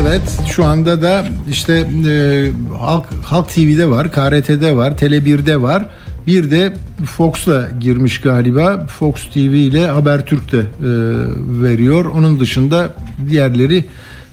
[0.00, 1.72] Evet şu anda da işte
[2.08, 2.46] e,
[2.78, 5.86] Halk, Halk TV'de var, KRT'de var, Tele1'de var.
[6.26, 6.72] Bir de
[7.06, 8.86] Fox'la girmiş galiba.
[8.86, 10.64] Fox TV ile Habertürk de e,
[11.62, 12.04] veriyor.
[12.04, 12.94] Onun dışında
[13.30, 13.84] diğerleri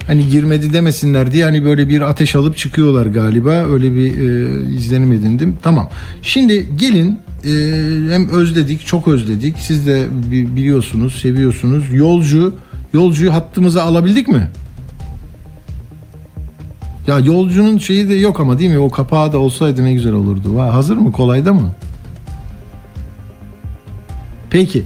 [0.07, 3.51] hani girmedi demesinler diye hani böyle bir ateş alıp çıkıyorlar galiba.
[3.51, 5.57] Öyle bir e, izlenim edindim.
[5.63, 5.89] Tamam.
[6.21, 7.49] Şimdi gelin e,
[8.13, 9.55] hem özledik, çok özledik.
[9.59, 11.85] Siz de bi- biliyorsunuz, seviyorsunuz.
[11.93, 12.55] Yolcu,
[12.93, 14.47] yolcuyu hattımıza alabildik mi?
[17.07, 18.79] Ya yolcunun şeyi de yok ama değil mi?
[18.79, 20.55] O kapağı da olsaydı ne güzel olurdu.
[20.55, 21.11] Va, hazır mı?
[21.11, 21.71] Kolayda mı?
[24.49, 24.83] Peki.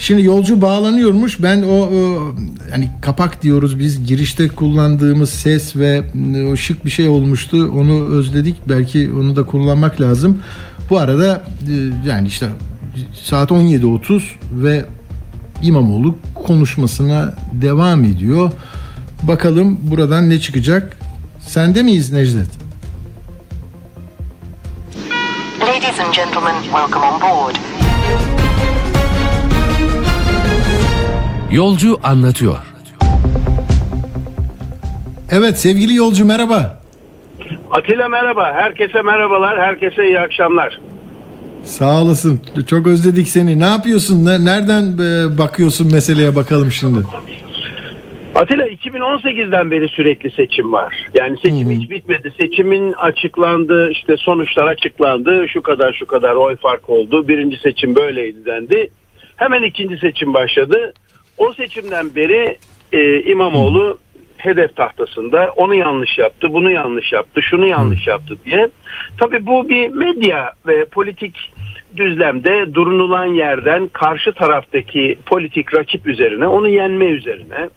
[0.00, 1.42] Şimdi yolcu bağlanıyormuş.
[1.42, 2.34] Ben o, o
[2.70, 6.02] hani kapak diyoruz biz girişte kullandığımız ses ve
[6.34, 7.72] e, o şık bir şey olmuştu.
[7.74, 8.56] Onu özledik.
[8.68, 10.42] Belki onu da kullanmak lazım.
[10.90, 12.48] Bu arada e, yani işte
[13.24, 14.84] saat 17.30 ve
[15.62, 18.50] İmamoğlu konuşmasına devam ediyor.
[19.22, 20.96] Bakalım buradan ne çıkacak?
[21.40, 22.50] Sende miyiz Necdet?
[25.60, 27.59] Ladies and gentlemen, welcome on board.
[31.52, 32.56] Yolcu anlatıyor.
[35.30, 36.80] Evet sevgili yolcu merhaba.
[37.70, 38.52] Atilla merhaba.
[38.54, 39.60] Herkese merhabalar.
[39.60, 40.80] Herkese iyi akşamlar.
[41.64, 42.40] Sağ olasın.
[42.66, 43.60] Çok özledik seni.
[43.60, 44.24] Ne yapıyorsun?
[44.26, 46.98] Ne- Nereden e, bakıyorsun meseleye bakalım şimdi?
[48.34, 50.94] Atilla 2018'den beri sürekli seçim var.
[51.14, 52.32] Yani seçim hiç bitmedi.
[52.40, 55.46] Seçimin açıklandı, işte sonuçlar açıklandı.
[55.48, 57.28] Şu kadar şu kadar oy fark oldu.
[57.28, 58.90] Birinci seçim böyleydi dendi.
[59.36, 60.92] Hemen ikinci seçim başladı.
[61.40, 62.58] O seçimden beri
[62.92, 63.98] e, İmamoğlu
[64.36, 68.68] hedef tahtasında onu yanlış yaptı, bunu yanlış yaptı, şunu yanlış yaptı diye.
[69.18, 71.52] Tabii bu bir medya ve politik
[71.96, 77.68] düzlemde durunulan yerden karşı taraftaki politik rakip üzerine, onu yenme üzerine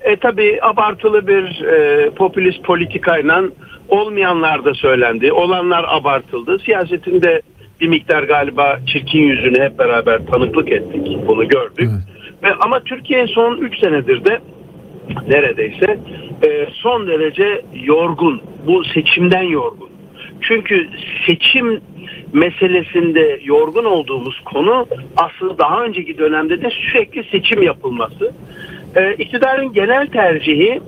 [0.00, 3.42] e tabi abartılı bir e, popülist politikayla
[3.88, 5.32] olmayanlar da söylendi.
[5.32, 6.58] Olanlar abartıldı.
[6.58, 7.42] Siyasetin de
[7.80, 11.18] bir miktar galiba çirkin yüzünü hep beraber tanıklık ettik.
[11.28, 11.90] Bunu gördük.
[12.46, 14.38] Ve ama Türkiye son 3 senedir de
[15.28, 15.98] neredeyse
[16.44, 18.42] e, son derece yorgun.
[18.66, 19.88] Bu seçimden yorgun.
[20.40, 20.88] Çünkü
[21.26, 21.80] seçim
[22.32, 28.32] meselesinde yorgun olduğumuz konu aslında daha önceki dönemde de sürekli seçim yapılması.
[28.96, 29.16] E,
[29.72, 30.80] genel tercihi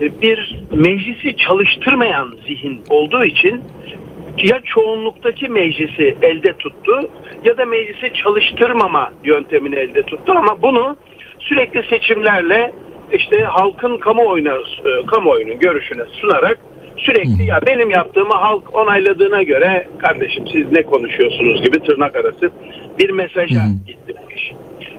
[0.00, 3.62] e, bir meclisi çalıştırmayan zihin olduğu için
[4.42, 7.10] ya çoğunluktaki meclisi elde tuttu
[7.44, 10.96] ya da meclisi çalıştırmama yöntemini elde tuttu ama bunu
[11.38, 12.72] sürekli seçimlerle
[13.12, 16.58] işte halkın kamuoyuna e, kamuoyunun görüşüne sunarak
[16.96, 22.50] sürekli ya benim yaptığımı halk onayladığına göre kardeşim siz ne konuşuyorsunuz gibi tırnak arası
[22.98, 24.14] bir mesaja gitti.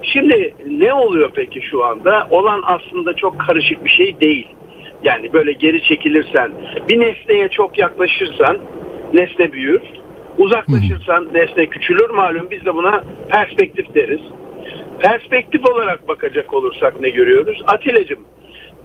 [0.03, 2.27] Şimdi ne oluyor peki şu anda?
[2.29, 4.47] Olan aslında çok karışık bir şey değil.
[5.03, 6.51] Yani böyle geri çekilirsen,
[6.89, 8.57] bir nesneye çok yaklaşırsan
[9.13, 9.81] nesne büyür.
[10.37, 12.09] Uzaklaşırsan nesne küçülür.
[12.09, 14.21] Malum biz de buna perspektif deriz.
[14.99, 17.63] Perspektif olarak bakacak olursak ne görüyoruz?
[17.67, 18.19] Atilla'cığım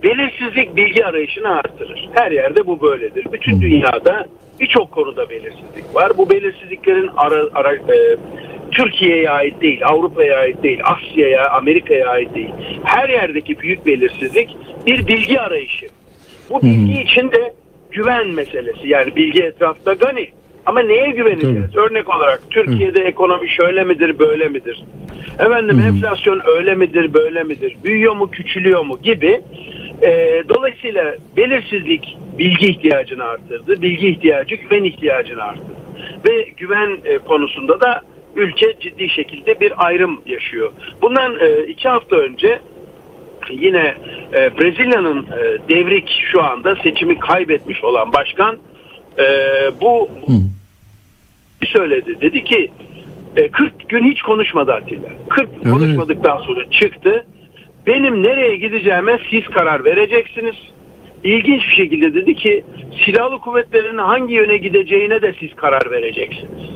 [0.03, 2.09] belirsizlik bilgi arayışını artırır.
[2.15, 3.27] Her yerde bu böyledir.
[3.33, 4.27] Bütün dünyada
[4.61, 6.13] birçok konuda belirsizlik var.
[6.19, 8.17] Bu belirsizliklerin ara, ara, e,
[8.71, 12.51] Türkiye'ye ait değil, Avrupa'ya ait değil, Asya'ya, Amerika'ya ait değil.
[12.85, 14.57] Her yerdeki büyük belirsizlik
[14.87, 15.87] bir bilgi arayışı.
[16.51, 17.55] Bu bilgi için de
[17.93, 18.89] güven meselesi.
[18.89, 20.29] Yani bilgi etrafta gani.
[20.67, 21.77] Ama neye güveneceğiz?
[21.77, 24.85] Örnek olarak Türkiye'de ekonomi şöyle midir, böyle midir?
[25.39, 27.77] Efendim enflasyon öyle midir, böyle midir?
[27.85, 29.41] Büyüyor mu, küçülüyor mu gibi.
[30.03, 33.83] Ee, dolayısıyla belirsizlik bilgi ihtiyacını arttırdı.
[33.83, 35.83] Bilgi ihtiyacı güven ihtiyacını arttırdı.
[36.29, 38.01] Ve güven e, konusunda da
[38.37, 40.73] ülke ciddi şekilde bir ayrım yaşıyor.
[41.03, 42.59] Bundan e, iki hafta önce
[43.51, 43.95] yine
[44.35, 48.59] e, Brezilya'nın e, devrik şu anda seçimi kaybetmiş olan başkan
[49.19, 49.25] e,
[49.81, 50.09] bu
[51.67, 52.21] söyledi.
[52.21, 52.71] Dedi ki
[53.37, 55.09] e, 40 gün hiç konuşmadı Atilla.
[55.29, 55.73] 40 gün Evet.
[55.73, 57.27] konuşmadıktan sonra çıktı.
[57.87, 60.57] Benim nereye gideceğime siz karar vereceksiniz.
[61.25, 62.65] İlginç bir şekilde dedi ki
[63.05, 66.71] silahlı kuvvetlerin hangi yöne gideceğine de siz karar vereceksiniz.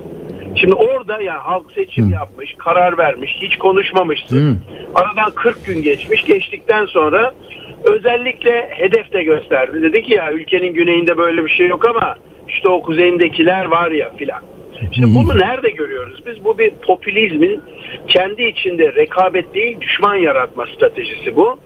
[0.57, 4.35] Şimdi orada yani halk seçim yapmış, karar vermiş, hiç konuşmamıştı.
[4.35, 4.59] Değil mi?
[4.95, 6.25] Aradan 40 gün geçmiş.
[6.25, 7.35] Geçtikten sonra
[7.85, 9.83] özellikle hedef de gösterdi.
[9.83, 12.17] Dedi ki ya ülkenin güneyinde böyle bir şey yok ama
[12.49, 14.41] işte o kuzeyindekiler var ya filan.
[14.93, 16.23] Şimdi bunu nerede görüyoruz?
[16.27, 17.63] Biz bu bir popülizmin
[18.09, 21.59] kendi içinde rekabet değil düşman yaratma stratejisi bu.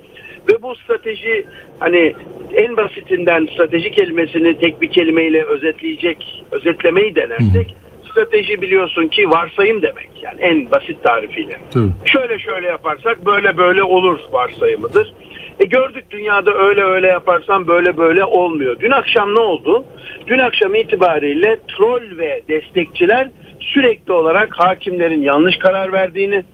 [0.49, 1.47] Ve bu strateji
[1.79, 2.15] hani
[2.55, 7.77] en basitinden strateji kelimesini tek bir kelimeyle özetleyecek, özetlemeyi denersek
[8.11, 10.11] strateji biliyorsun ki varsayım demek.
[10.23, 11.61] Yani en basit tarifiyle.
[11.71, 11.91] Tabii.
[12.05, 15.15] Şöyle şöyle yaparsak böyle böyle olur varsayımıdır.
[15.61, 18.77] E gördük dünyada öyle öyle yaparsan böyle böyle olmuyor.
[18.81, 19.85] Dün akşam ne oldu?
[20.27, 26.45] Dün akşam itibariyle troll ve destekçiler sürekli olarak hakimlerin yanlış karar verdiğini,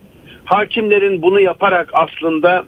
[0.45, 2.65] hakimlerin bunu yaparak aslında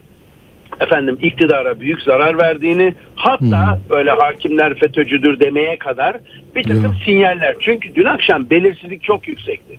[0.81, 6.17] efendim iktidara büyük zarar verdiğini hatta böyle hakimler FETÖ'cüdür demeye kadar
[6.57, 7.57] bir takım sinyaller.
[7.61, 9.79] Çünkü dün akşam belirsizlik çok yüksekti.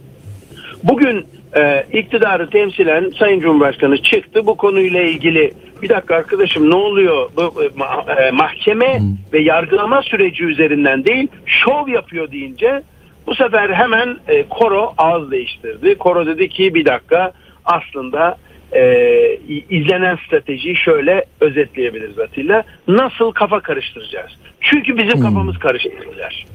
[0.84, 1.26] Bugün
[1.58, 7.64] e, iktidarı temsilen Sayın Cumhurbaşkanı çıktı bu konuyla ilgili bir dakika arkadaşım ne oluyor bu
[7.64, 9.02] e, ma- mahkeme
[9.34, 12.84] ve yargılama süreci üzerinden değil şov yapıyor deyince
[13.28, 15.96] bu sefer hemen e, koro ağız değiştirdi.
[15.96, 17.32] Koro dedi ki bir dakika
[17.66, 18.38] aslında
[18.72, 19.38] e,
[19.70, 22.64] izlenen stratejiyi şöyle özetleyebiliriz Atilla.
[22.88, 24.32] Nasıl kafa karıştıracağız?
[24.62, 26.46] Çünkü bizim kafamız karıştırdılar.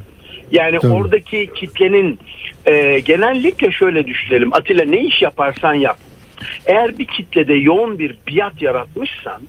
[0.53, 0.93] Yani Tabii.
[0.93, 2.19] oradaki kitlenin
[2.67, 4.55] e, genellikle şöyle düşünelim.
[4.55, 5.99] Atilla ne iş yaparsan yap.
[6.67, 9.43] Eğer bir kitlede yoğun bir biat yaratmışsan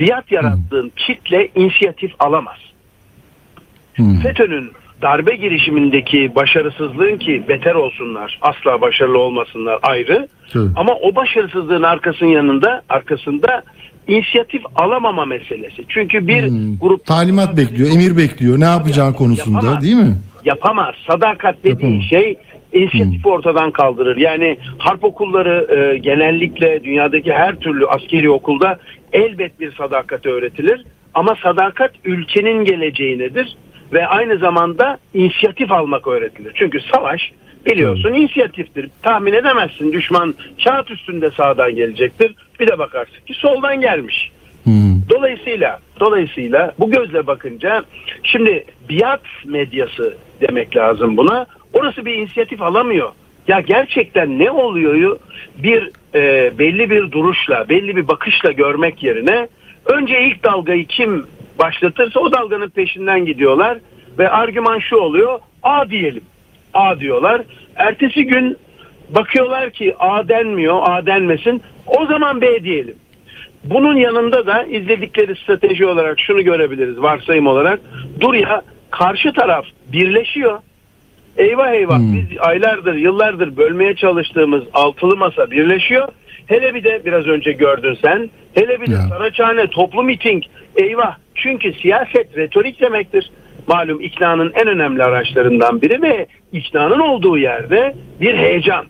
[0.00, 2.58] biat yarattığın kitle inisiyatif alamaz.
[4.22, 10.28] FETÖ'nün darbe girişimindeki başarısızlığın ki beter olsunlar, asla başarılı olmasınlar ayrı.
[10.52, 10.68] Tabii.
[10.76, 13.62] Ama o başarısızlığın arkasının yanında, arkasında
[14.08, 15.84] inisiyatif alamama meselesi.
[15.88, 16.48] Çünkü bir
[16.80, 18.60] grup Talimat bekliyor, emir bekliyor.
[18.60, 19.84] Ne yapacağı konusunda Yapamaz.
[19.84, 20.16] değil mi?
[20.44, 20.94] yapamaz.
[21.06, 22.04] Sadakat dediği Yapamaz.
[22.10, 22.36] şey
[22.72, 24.16] inisiyatifi ortadan kaldırır.
[24.16, 28.78] Yani harp okulları e, genellikle dünyadaki her türlü askeri okulda
[29.12, 30.84] elbet bir sadakat öğretilir.
[31.14, 33.56] Ama sadakat ülkenin geleceğinedir
[33.92, 36.52] ve aynı zamanda inisiyatif almak öğretilir.
[36.54, 37.32] Çünkü savaş
[37.66, 38.90] biliyorsun inisiyatiftir.
[39.02, 42.34] Tahmin edemezsin düşman kağıt üstünde sağdan gelecektir.
[42.60, 44.32] Bir de bakarsın ki soldan gelmiş.
[45.10, 47.84] Dolayısıyla dolayısıyla bu gözle bakınca
[48.22, 51.46] şimdi biat medyası demek lazım buna.
[51.72, 53.12] Orası bir inisiyatif alamıyor.
[53.48, 55.18] Ya gerçekten ne oluyor
[55.58, 59.48] bir e, belli bir duruşla, belli bir bakışla görmek yerine
[59.86, 61.26] önce ilk dalgayı kim
[61.58, 63.78] başlatırsa o dalganın peşinden gidiyorlar
[64.18, 65.38] ve argüman şu oluyor.
[65.62, 66.24] A diyelim.
[66.74, 67.42] A diyorlar.
[67.76, 68.56] Ertesi gün
[69.10, 71.62] bakıyorlar ki A denmiyor, A denmesin.
[71.86, 72.94] O zaman B diyelim.
[73.64, 77.80] Bunun yanında da izledikleri strateji olarak şunu görebiliriz varsayım olarak.
[78.20, 80.58] Dur ya karşı taraf birleşiyor.
[81.36, 86.08] Eyvah eyvah biz aylardır yıllardır bölmeye çalıştığımız altılı masa birleşiyor.
[86.46, 88.30] Hele bir de biraz önce gördün sen.
[88.54, 89.00] Hele bir de Ya.
[89.00, 90.42] Saraçhane toplu miting.
[90.76, 93.30] Eyvah çünkü siyaset retorik demektir.
[93.66, 98.86] Malum iknanın en önemli araçlarından biri ve iknanın olduğu yerde bir heyecan,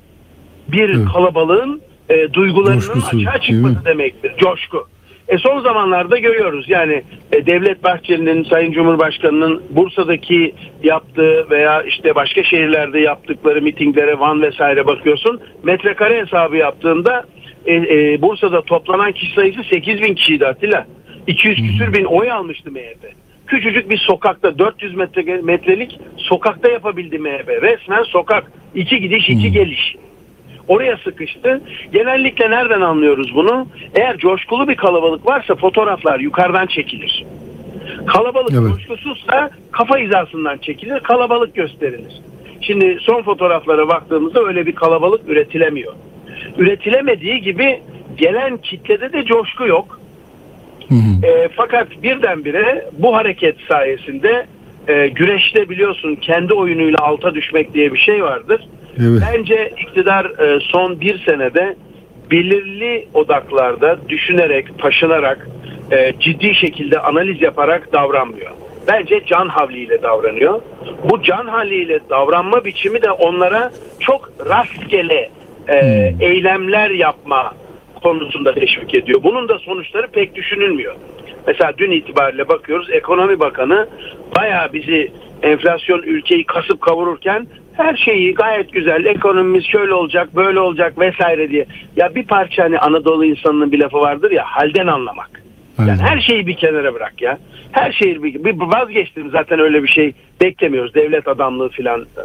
[0.68, 1.08] bir Evet.
[1.12, 4.32] kalabalığın e, duygularının Coşkusu, açığa çıkması demektir.
[4.38, 4.86] Coşku.
[5.28, 12.44] E son zamanlarda görüyoruz yani e, Devlet Bahçeli'nin Sayın Cumhurbaşkanı'nın Bursa'daki yaptığı veya işte başka
[12.44, 15.40] şehirlerde yaptıkları mitinglere Van vesaire bakıyorsun.
[15.62, 17.24] Metrekare hesabı yaptığında
[17.66, 20.86] e, e, Bursa'da toplanan kişi sayısı 8 bin kişiydi Atilla.
[21.28, 23.12] 200 küsür bin oy almıştı MHP.
[23.46, 27.48] Küçücük bir sokakta 400 metre, metrelik sokakta yapabildi MHP.
[27.62, 28.52] Resmen sokak.
[28.74, 29.96] iki gidiş iki geliş
[30.68, 31.60] oraya sıkıştı.
[31.92, 33.66] Genellikle nereden anlıyoruz bunu?
[33.94, 37.24] Eğer coşkulu bir kalabalık varsa fotoğraflar yukarıdan çekilir.
[38.06, 38.70] Kalabalık Evet.
[38.70, 42.12] coşkusuzsa kafa hizasından çekilir, kalabalık gösterilir.
[42.60, 45.94] Şimdi son fotoğraflara baktığımızda öyle bir kalabalık üretilemiyor.
[46.58, 47.82] Üretilemediği gibi
[48.16, 49.97] gelen kitlede de coşku yok.
[51.22, 54.46] E, fakat birdenbire bu hareket sayesinde
[54.88, 58.68] e, güreşte biliyorsun kendi oyunuyla alta düşmek diye bir şey vardır.
[59.00, 59.22] Evet.
[59.32, 61.76] Bence iktidar e, son bir senede
[62.30, 65.48] belirli odaklarda düşünerek, taşınarak,
[65.90, 68.50] e, ciddi şekilde analiz yaparak davranmıyor.
[68.88, 70.60] Bence can havliyle davranıyor.
[71.10, 73.70] Bu can havliyle davranma biçimi de onlara
[74.00, 75.30] çok rastgele
[75.68, 77.52] e, eylemler yapma
[78.00, 79.22] konusunda teşvik ediyor.
[79.22, 80.94] Bunun da sonuçları pek düşünülmüyor.
[81.46, 83.88] Mesela dün itibariyle bakıyoruz ekonomi bakanı
[84.36, 90.98] bayağı bizi enflasyon ülkeyi kasıp kavururken her şeyi gayet güzel ekonomimiz şöyle olacak böyle olacak
[90.98, 91.66] vesaire diye.
[91.96, 95.42] Ya bir parça hani Anadolu insanının bir lafı vardır ya halden anlamak.
[95.78, 97.38] Yani her şeyi bir kenara bırak ya.
[97.72, 100.94] Her şeyi bir, bir vazgeçtim zaten öyle bir şey beklemiyoruz.
[100.94, 102.22] Devlet adamlığı filan e,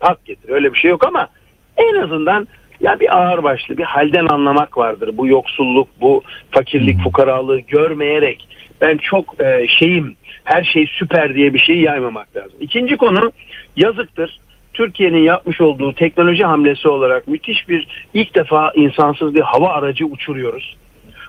[0.00, 1.28] hak getir öyle bir şey yok ama
[1.76, 2.48] en azından
[2.80, 5.10] ya bir ağır başlı bir halden anlamak vardır.
[5.14, 8.48] Bu yoksulluk, bu fakirlik, fukaralığı görmeyerek
[8.80, 12.58] ben çok e, şeyim her şey süper diye bir şeyi yaymamak lazım.
[12.60, 13.32] İkinci konu
[13.76, 14.40] yazıktır.
[14.74, 20.76] Türkiye'nin yapmış olduğu teknoloji hamlesi olarak müthiş bir ilk defa insansız bir hava aracı uçuruyoruz.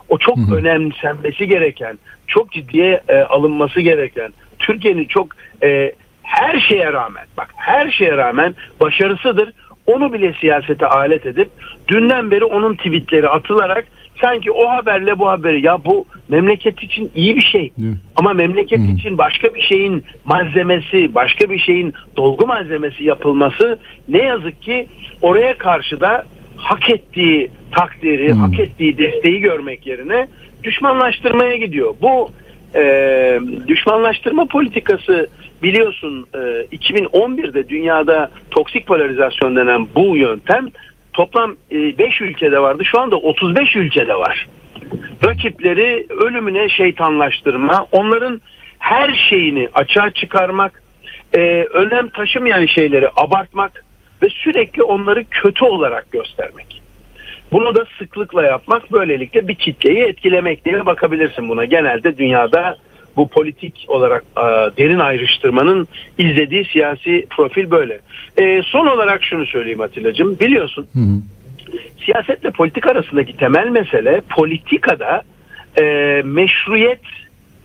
[0.09, 5.27] O çok önemsenmesi gereken, çok ciddiye e, alınması gereken, Türkiye'nin çok
[5.63, 5.91] e,
[6.23, 9.53] her şeye rağmen, bak her şeye rağmen başarısıdır.
[9.89, 11.49] Onu bile siyasete alet edip
[11.87, 13.85] dünden beri onun tweetleri atılarak
[14.21, 17.71] sanki o haberle bu haberi ya bu memleket için iyi bir şey.
[18.15, 23.79] Ama memleket için başka bir şeyin malzemesi, başka bir şeyin dolgu malzemesi yapılması
[24.09, 24.87] ne yazık ki
[25.21, 26.23] oraya karşı da
[26.57, 30.27] hak ettiği takdiri, hak ettiği desteği görmek yerine
[30.63, 31.93] düşmanlaştırmaya gidiyor.
[32.01, 32.31] Bu
[32.75, 32.83] e,
[33.67, 35.27] düşmanlaştırma politikası
[35.63, 36.37] biliyorsun e,
[36.75, 40.67] 2011'de dünyada toksik polarizasyon denen bu yöntem
[41.13, 42.85] toplam 5 ülkede vardı.
[42.85, 44.47] Şu anda 35 ülkede var.
[45.25, 48.41] Rakipleri ölümüne şeytanlaştırma, onların
[48.79, 50.83] her şeyini açığa çıkarmak,
[51.33, 53.85] e, önem taşımayan şeyleri abartmak
[54.21, 56.81] ve sürekli onları kötü olarak göstermek.
[57.51, 61.65] Bunu da sıklıkla yapmak böylelikle bir kitleyi etkilemek diye bakabilirsin buna.
[61.65, 62.77] Genelde dünyada
[63.19, 64.41] bu politik olarak e,
[64.77, 67.99] derin ayrıştırmanın izlediği siyasi profil böyle.
[68.37, 70.39] E, son olarak şunu söyleyeyim Atilla'cığım.
[70.39, 70.87] Biliyorsun
[72.05, 75.21] siyasetle politik arasındaki temel mesele politikada
[75.79, 75.83] e,
[76.25, 77.01] meşruiyet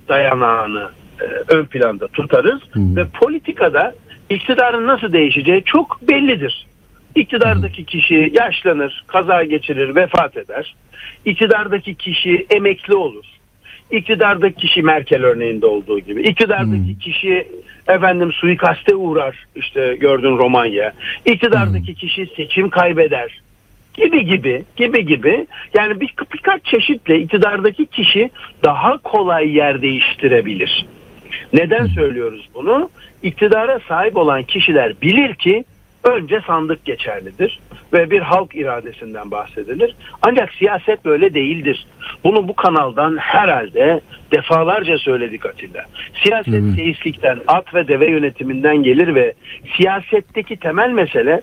[0.08, 0.90] dayanağını
[1.20, 1.24] e,
[1.54, 3.94] ön planda tutarız ve politikada
[4.30, 6.66] iktidarın nasıl değişeceği çok bellidir.
[7.14, 10.74] İktidardaki kişi yaşlanır, kaza geçirir, vefat eder.
[11.24, 13.24] İktidardaki kişi emekli olur.
[13.90, 16.22] İktidardaki kişi Merkel örneğinde olduğu gibi.
[16.22, 17.48] İktidardaki kişi
[17.88, 19.46] efendim suikaste uğrar.
[19.56, 20.92] işte gördün Romanya.
[21.24, 23.40] İktidardaki kişi seçim kaybeder.
[23.94, 25.46] Gibi gibi gibi gibi.
[25.74, 28.30] Yani bir, birkaç çeşitle iktidardaki kişi
[28.64, 30.86] daha kolay yer değiştirebilir.
[31.52, 32.90] Neden söylüyoruz bunu?
[33.22, 35.64] İktidara sahip olan kişiler bilir ki
[36.04, 37.60] önce sandık geçerlidir
[37.92, 39.96] ve bir halk iradesinden bahsedilir.
[40.22, 41.86] Ancak siyaset böyle değildir.
[42.24, 44.00] Bunu bu kanaldan herhalde
[44.32, 45.84] defalarca söyledik Atilla.
[46.24, 46.74] Siyaset Evet.
[46.76, 49.34] seyislikten, at ve deve yönetiminden gelir ve
[49.76, 51.40] siyasetteki temel mesele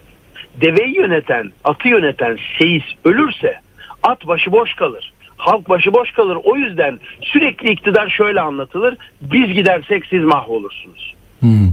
[0.62, 3.60] deveyi yöneten, atı yöneten seyis ölürse
[4.04, 5.14] at başıboş kalır.
[5.38, 6.38] Halk başıboş kalır.
[6.44, 8.98] O yüzden sürekli iktidar şöyle anlatılır.
[9.22, 11.16] Biz gidersek siz mahvolursunuz.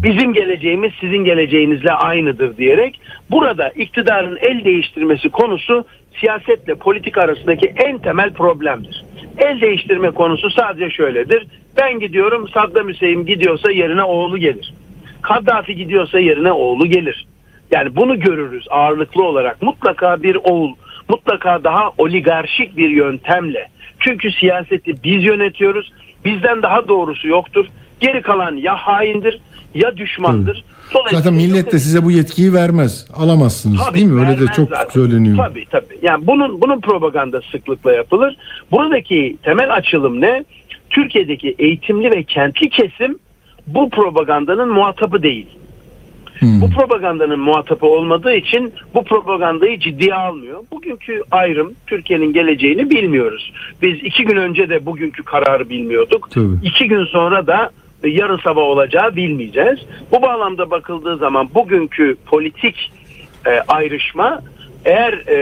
[0.02, 3.00] Bizim geleceğimiz sizin geleceğinizle aynıdır diyerek
[3.30, 5.84] burada iktidarın el değiştirmesi konusu
[6.20, 9.04] siyasetle politik arasındaki en temel problemdir.
[9.38, 11.46] El değiştirme konusu sadece şöyledir.
[11.76, 14.74] Ben gidiyorum Saddam Hüseyin gidiyorsa yerine oğlu gelir.
[15.22, 17.26] Kaddafi gidiyorsa yerine oğlu gelir.
[17.70, 19.62] Yani bunu görürüz ağırlıklı olarak.
[19.62, 20.74] Mutlaka bir oğul,
[21.08, 23.68] mutlaka daha oligarşik bir yöntemle.
[23.98, 25.92] Çünkü siyaseti biz yönetiyoruz.
[26.24, 27.66] Bizden daha doğrusu yoktur.
[28.00, 29.40] Geri kalan ya haindir
[29.84, 30.64] ya düşmandır.
[30.94, 33.06] Dolayısıyla Zaten millet de size bu yetkiyi vermez.
[33.14, 34.20] Alamazsınız Tabii, değil mi?
[34.20, 34.90] Öyle de çok zaten.
[34.90, 35.36] söyleniyor.
[35.36, 35.98] Tabii tabii.
[36.02, 38.36] Yani bunun bunun propaganda sıklıkla yapılır.
[38.70, 40.44] Buradaki temel açılım ne?
[40.90, 43.18] Türkiye'deki eğitimli ve kentli kesim
[43.66, 45.46] bu propagandanın muhatabı değil.
[46.42, 50.60] Bu propagandanın muhatabı olmadığı için bu propagandayı ciddiye almıyor.
[50.72, 53.52] Bugünkü ayrım Türkiye'nin geleceğini bilmiyoruz.
[53.82, 56.30] Biz iki gün önce de bugünkü kararı bilmiyorduk.
[56.30, 56.46] Tabii.
[56.62, 57.70] İki gün sonra da
[58.04, 59.78] yarın sabah olacağı bilmeyeceğiz.
[60.12, 62.92] Bu bağlamda bakıldığı zaman bugünkü politik
[63.46, 64.40] e, ayrışma
[64.84, 65.36] eğer e,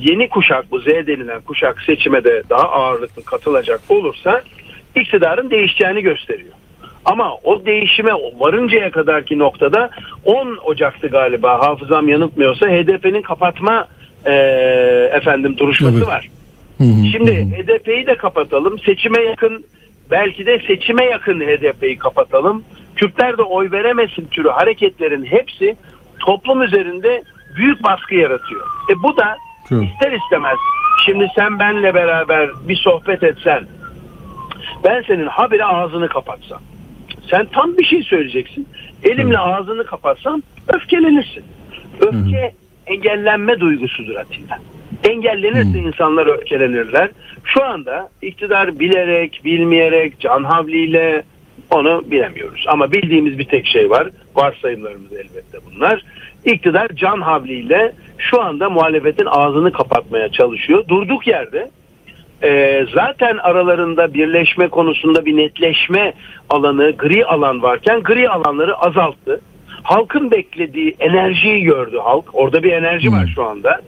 [0.00, 4.42] yeni kuşak bu Z denilen kuşak seçime de daha ağırlıklı katılacak olursa
[4.94, 6.52] iktidarın değişeceğini gösteriyor.
[7.04, 9.90] Ama o değişime varıncaya kadarki noktada
[10.24, 13.88] 10 Ocak'tı galiba hafızam yanıltmıyorsa HDP'nin kapatma
[14.24, 14.32] e,
[15.12, 16.06] efendim duruşması Evet.
[16.06, 16.28] var.
[17.12, 18.78] Şimdi HDP'yi de kapatalım.
[18.78, 19.64] Seçime yakın
[20.10, 22.64] belki de seçime yakın HDP'yi kapatalım.
[22.96, 25.76] Kürtler de oy veremesin türü hareketlerin hepsi
[26.18, 27.22] toplum üzerinde
[27.56, 28.66] büyük baskı yaratıyor.
[28.90, 29.36] E bu da
[29.84, 30.56] ister istemez
[31.06, 33.66] şimdi sen benle beraber bir sohbet etsen
[34.84, 36.60] ben senin habire ağzını kapatsam
[37.30, 38.68] sen tam bir şey söyleyeceksin.
[39.02, 41.44] Elimle ağzını kapatsam öfkelenirsin.
[42.00, 42.54] Öfke
[42.86, 44.58] engellenme duygusudur Atilla.
[45.04, 47.10] Engellenirse insanlar öfkelenirler.
[47.44, 51.24] Şu anda iktidar bilerek, bilmeyerek, can havliyle
[51.70, 52.64] Onu bilemiyoruz.
[52.68, 54.08] Ama bildiğimiz bir tek şey var.
[54.34, 56.02] Varsayımlarımız elbette bunlar.
[56.44, 60.84] İktidar can havliyle şu anda muhalefetin ağzını kapatmaya çalışıyor.
[60.88, 61.70] Durduk yerde
[62.42, 66.12] e, zaten aralarında birleşme konusunda bir netleşme
[66.50, 69.40] alanı, gri alan varken gri alanları azalttı.
[69.86, 72.24] Halkın beklediği enerjiyi gördü halk.
[72.32, 73.80] Orada bir enerji var şu anda.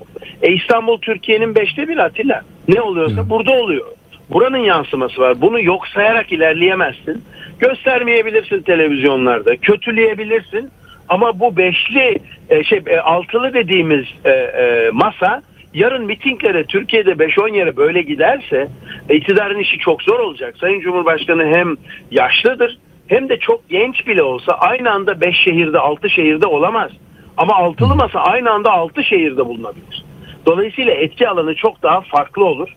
[0.42, 2.42] E, İstanbul Türkiye'nin beşte bir Atilla.
[2.68, 3.86] Ne oluyorsa burada oluyor.
[4.30, 5.40] Buranın yansıması var.
[5.40, 7.24] Bunu yok sayarak ilerleyemezsin.
[7.59, 9.57] Göstermeyebilirsin televizyonlarda.
[9.57, 10.70] Kötüleyebilirsin.
[11.09, 12.18] Ama bu beşli
[12.51, 15.42] e, şey e, altılı dediğimiz e, e, masa
[15.74, 18.68] yarın mitinglere Türkiye'de 5-10 yere böyle giderse
[19.11, 20.55] iktidarın işi çok zor olacak.
[20.61, 21.76] Sayın Cumhurbaşkanı hem
[22.11, 22.78] yaşlıdır
[23.09, 26.90] hem de çok genç bile olsa aynı anda 5 şehirde 6 şehirde olamaz.
[27.36, 30.04] Ama altılı masa aynı anda 6 şehirde bulunabilir.
[30.46, 32.68] Dolayısıyla etki alanı çok daha farklı olur.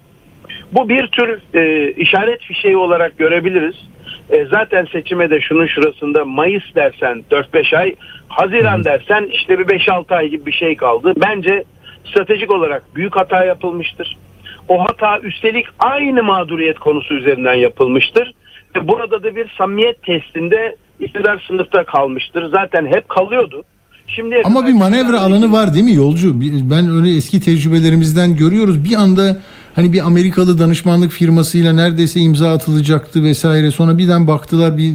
[0.72, 3.76] Bu bir tür e, işaret fişeği olarak görebiliriz.
[4.30, 7.96] E, zaten seçime de şunun şurasında Mayıs dersen 4-5 ay,
[8.28, 11.14] Haziran dersen işte bir 5-6 ay gibi bir şey kaldı.
[11.18, 11.64] Bence
[12.06, 14.18] stratejik olarak büyük hata yapılmıştır.
[14.68, 18.34] O hata üstelik aynı mağduriyet konusu üzerinden yapılmıştır.
[18.76, 22.50] Ve burada da bir samimiyet testinde iktidar sınıfta kalmıştır.
[22.52, 23.64] Zaten hep kalıyordu.
[24.08, 26.42] Şimdi Ama bir manevra alanı var değil mi yolcu?
[26.72, 28.84] Ben öyle eski tecrübelerimizden görüyoruz.
[28.86, 29.38] Bir anda
[29.76, 33.72] hani bir Amerikalı danışmanlık firmasıyla neredeyse imza atılacaktı vesaire.
[33.72, 34.92] Sonra birden baktılar bir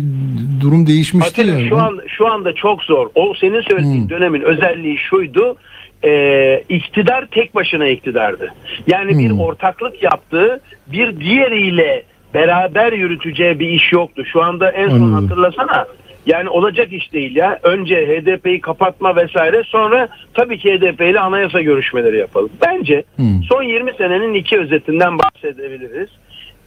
[0.60, 1.68] durum değişmişti Atilla, ya.
[1.68, 3.06] şu an şu anda çok zor.
[3.14, 5.56] O senin söylediğin dönemin özelliği şuydu.
[6.04, 8.54] e, iktidar tek başına iktidardı.
[8.86, 12.02] Yani bir ortaklık yaptığı bir diğeriyle
[12.36, 14.24] beraber yürüteceği bir iş yoktu.
[14.32, 15.28] Şu anda en son Anladım.
[15.28, 15.86] hatırlasana.
[16.26, 17.58] Yani olacak iş değil ya.
[17.62, 22.50] Önce HDP'yi kapatma vesaire sonra tabii ki HDP ile anayasa görüşmeleri yapalım.
[22.66, 23.04] Bence
[23.48, 26.08] son 20 senenin iki özetinden bahsedebiliriz.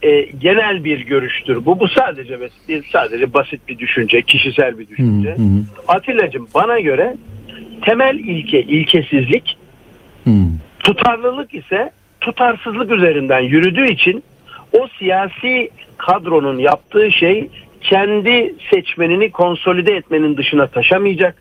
[0.02, 1.64] E, genel bir görüştür.
[1.66, 5.36] Bu bu sadece bir sadece basit bir düşünce, kişisel bir düşünce.
[5.88, 7.16] Atilla'cığım bana göre
[7.82, 9.58] temel ilke ilkesizlik,
[10.78, 11.90] tutarlılık ise
[12.20, 14.22] tutarsızlık üzerinden yürüdüğü için
[14.72, 17.48] o siyasi kadronun yaptığı şey
[17.80, 21.36] kendi seçmenini konsolide etmenin dışına taşamayacak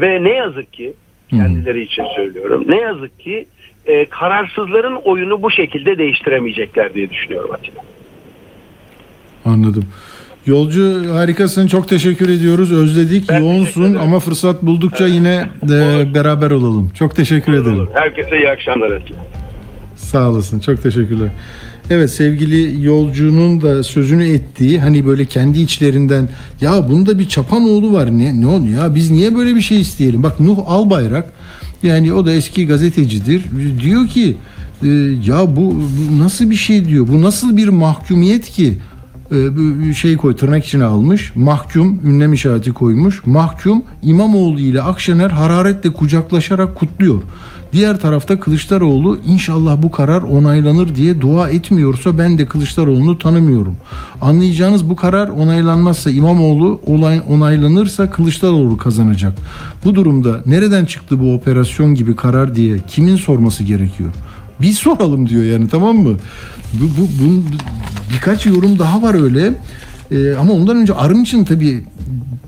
[0.00, 0.92] ve ne yazık ki
[1.30, 3.46] kendileri için söylüyorum ne yazık ki
[3.86, 7.80] e, kararsızların oyunu bu şekilde değiştiremeyecekler diye düşünüyorum Atilla.
[9.44, 9.84] Anladım.
[10.46, 11.66] Yolcu harikasın.
[11.66, 12.72] Çok teşekkür ediyoruz.
[12.72, 13.30] Özledik.
[13.32, 16.90] Yoğunsun ama fırsat buldukça yine de beraber olalım.
[16.98, 17.88] Çok teşekkür ederim.
[17.94, 19.18] Herkese iyi akşamlar Atilla.
[19.96, 20.60] Sağ olasın.
[20.60, 21.28] Çok teşekkürler.
[21.90, 26.28] Evet sevgili yolcunun da sözünü ettiği hani böyle kendi içlerinden
[26.60, 30.22] ya bunda bir çapanoğlu var ne ne oldu ya biz niye böyle bir şey isteyelim?
[30.22, 31.32] Bak Nuh Albayrak
[31.82, 33.44] yani o da eski gazetecidir.
[33.82, 34.36] Diyor ki
[34.82, 34.88] e,
[35.26, 37.08] ya bu, bu nasıl bir şey diyor.
[37.08, 38.78] Bu nasıl bir mahkumiyet ki?
[39.32, 41.32] E, bu şey koy tırnak içine almış.
[41.34, 43.26] Mahkum ünlem işareti koymuş.
[43.26, 47.22] Mahkum İmamoğlu ile Akşener hararetle kucaklaşarak kutluyor.
[47.72, 53.76] Diğer tarafta Kılıçdaroğlu inşallah bu karar onaylanır diye dua etmiyorsa ben de Kılıçdaroğlu'nu tanımıyorum.
[54.20, 59.32] Anlayacağınız bu karar onaylanmazsa İmamoğlu olay, onaylanırsa Kılıçdaroğlu kazanacak.
[59.84, 64.10] Bu durumda nereden çıktı bu operasyon gibi karar diye kimin sorması gerekiyor?
[64.60, 66.16] Biz soralım diyor yani tamam mı?
[66.72, 67.42] Bu, bu, bu
[68.14, 69.54] birkaç yorum daha var öyle.
[70.10, 71.84] Ee, ama ondan önce Arınç'ın tabii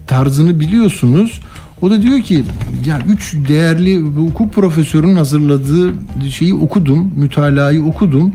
[0.06, 1.40] tarzını biliyorsunuz.
[1.82, 2.44] O da diyor ki
[2.86, 5.94] ya üç değerli hukuk profesörünün hazırladığı
[6.30, 8.32] şeyi okudum, mütalayı okudum.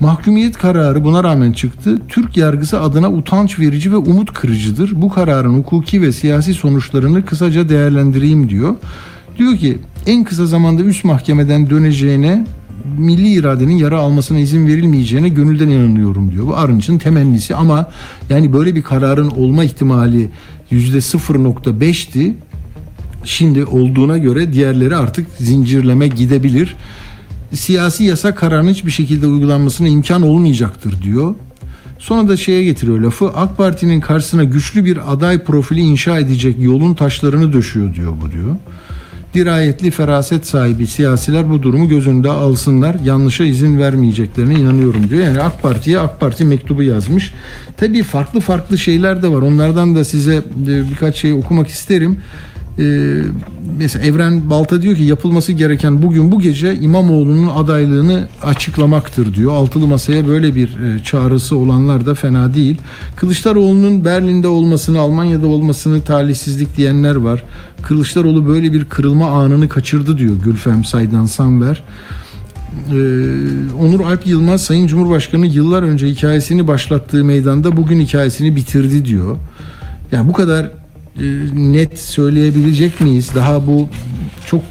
[0.00, 1.98] Mahkumiyet kararı buna rağmen çıktı.
[2.08, 4.90] Türk yargısı adına utanç verici ve umut kırıcıdır.
[4.94, 8.74] Bu kararın hukuki ve siyasi sonuçlarını kısaca değerlendireyim diyor.
[9.38, 12.46] Diyor ki en kısa zamanda üst mahkemeden döneceğine
[12.98, 16.46] milli iradenin yara almasına izin verilmeyeceğine gönülden inanıyorum diyor.
[16.46, 17.90] Bu Arınç'ın temennisi ama
[18.30, 20.30] yani böyle bir kararın olma ihtimali
[20.72, 22.34] %0.5'ti.
[23.26, 26.76] Şimdi olduğuna göre diğerleri artık zincirleme gidebilir.
[27.52, 31.34] Siyasi yasa kararının hiçbir şekilde uygulanmasına imkan olmayacaktır diyor.
[31.98, 33.28] Sonra da şeye getiriyor lafı.
[33.28, 38.56] AK Parti'nin karşısına güçlü bir aday profili inşa edecek yolun taşlarını döşüyor diyor bu diyor.
[39.34, 42.96] Dirayetli feraset sahibi siyasiler bu durumu göz önünde alsınlar.
[43.04, 45.24] Yanlışa izin vermeyeceklerine inanıyorum diyor.
[45.24, 47.32] Yani AK Parti'ye AK Parti mektubu yazmış.
[47.76, 49.42] Tabii farklı farklı şeyler de var.
[49.42, 52.18] Onlardan da size e, birkaç şey okumak isterim.
[52.78, 53.22] Ee,
[53.78, 59.52] mesela Evren Balta diyor ki yapılması gereken bugün bu gece İmamoğlu'nun adaylığını açıklamaktır diyor.
[59.52, 62.80] Altılı masaya böyle bir e, çağrısı olanlar da fena değil.
[63.16, 67.42] Kılıçdaroğlu'nun Berlin'de olmasını, Almanya'da olmasını talihsizlik diyenler var.
[67.82, 71.82] Kılıçdaroğlu böyle bir kırılma anını kaçırdı diyor Gülfem Saydan Sanver.
[72.90, 72.96] Ee,
[73.80, 79.36] Onur Alp Yılmaz Sayın Cumhurbaşkanı yıllar önce hikayesini başlattığı meydanda bugün hikayesini bitirdi diyor.
[80.12, 80.70] Yani bu kadar e,
[81.54, 83.30] net söyleyebilecek miyiz?
[83.34, 83.88] Daha bu
[84.46, 84.62] çok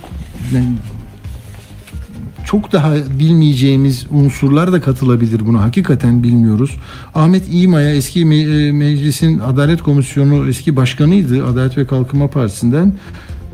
[0.54, 0.76] yani
[2.46, 5.62] çok daha bilmeyeceğimiz unsurlar da katılabilir buna.
[5.62, 6.72] Hakikaten bilmiyoruz.
[7.16, 12.94] Ahmet İmaya eski me- e, meclisin Adalet Komisyonu eski başkanıydı Adalet ve Kalkınma Partisi'nden.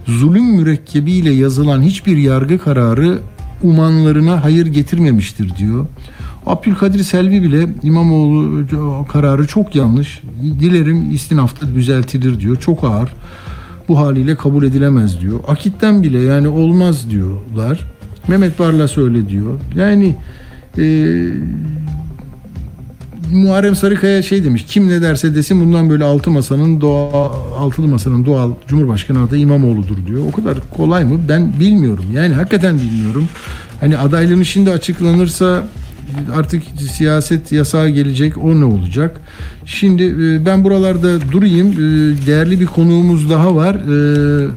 [0.08, 3.20] Zulüm mürekkebiyle yazılan hiçbir yargı kararı
[3.64, 5.88] umanlarına hayır getirmemiştir diyor.
[6.46, 8.66] Abdülkadir Selvi bile İmamoğlu
[9.08, 10.22] kararı çok yanlış.
[10.60, 12.56] Dilerim istinafta düzeltilir diyor.
[12.56, 13.10] Çok ağır.
[13.88, 15.39] Bu haliyle kabul edilemez diyor.
[15.48, 17.80] Akit'ten bile yani olmaz diyorlar.
[18.28, 19.60] Mehmet Barlas öyle diyor.
[19.76, 20.16] Yani
[20.78, 20.84] e,
[23.34, 24.66] Muharrem Sarıkaya şey demiş.
[24.68, 30.06] Kim ne derse desin bundan böyle altı masanın doğa altılı masanın doğal Cumhurbaşkanı adayı İmamoğlu'dur
[30.08, 30.22] diyor.
[30.28, 31.20] O kadar kolay mı?
[31.30, 32.06] Ben bilmiyorum.
[32.14, 33.30] Yani hakikaten bilmiyorum.
[33.80, 35.64] Hani adaylığın şimdi açıklanırsa
[36.36, 38.38] artık siyaset yasağı gelecek.
[38.38, 39.22] O ne olacak?
[39.66, 41.72] Şimdi e, ben buralarda durayım.
[41.72, 41.78] E,
[42.28, 43.76] değerli bir konuğumuz daha var.
[43.76, 44.49] E,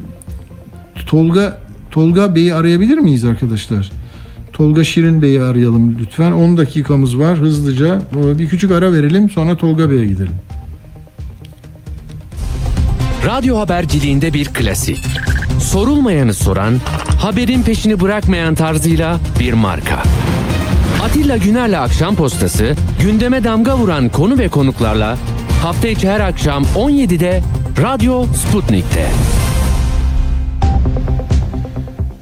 [1.06, 1.58] Tolga
[1.90, 3.90] Tolga Bey'i arayabilir miyiz arkadaşlar?
[4.52, 6.32] Tolga Şirin Bey'i arayalım lütfen.
[6.32, 8.02] 10 dakikamız var hızlıca.
[8.38, 10.34] Bir küçük ara verelim sonra Tolga Bey'e gidelim.
[13.26, 15.04] Radyo haberciliğinde bir klasik.
[15.60, 16.74] Sorulmayanı soran,
[17.20, 20.02] haberin peşini bırakmayan tarzıyla bir marka.
[21.04, 25.18] Atilla Güner'le Akşam Postası, gündeme damga vuran konu ve konuklarla
[25.62, 27.42] hafta içi her akşam 17'de
[27.82, 29.06] Radyo Sputnik'te.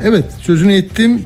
[0.03, 1.24] Evet sözünü ettim.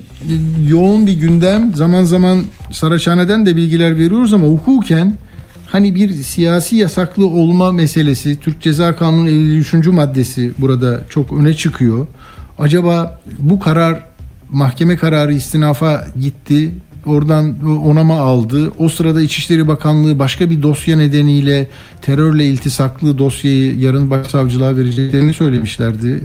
[0.69, 1.75] Yoğun bir gündem.
[1.75, 5.15] Zaman zaman Saraçhane'den de bilgiler veriyoruz ama hukuken
[5.67, 9.75] hani bir siyasi yasaklı olma meselesi Türk Ceza Kanunu 53.
[9.87, 12.07] maddesi burada çok öne çıkıyor.
[12.59, 14.05] Acaba bu karar
[14.51, 16.73] mahkeme kararı istinafa gitti.
[17.07, 17.55] Oradan
[17.85, 18.73] onama aldı.
[18.79, 21.69] O sırada İçişleri Bakanlığı başka bir dosya nedeniyle
[22.03, 26.21] terörle iltisaklı dosyayı yarın başsavcılığa vereceklerini söylemişlerdi.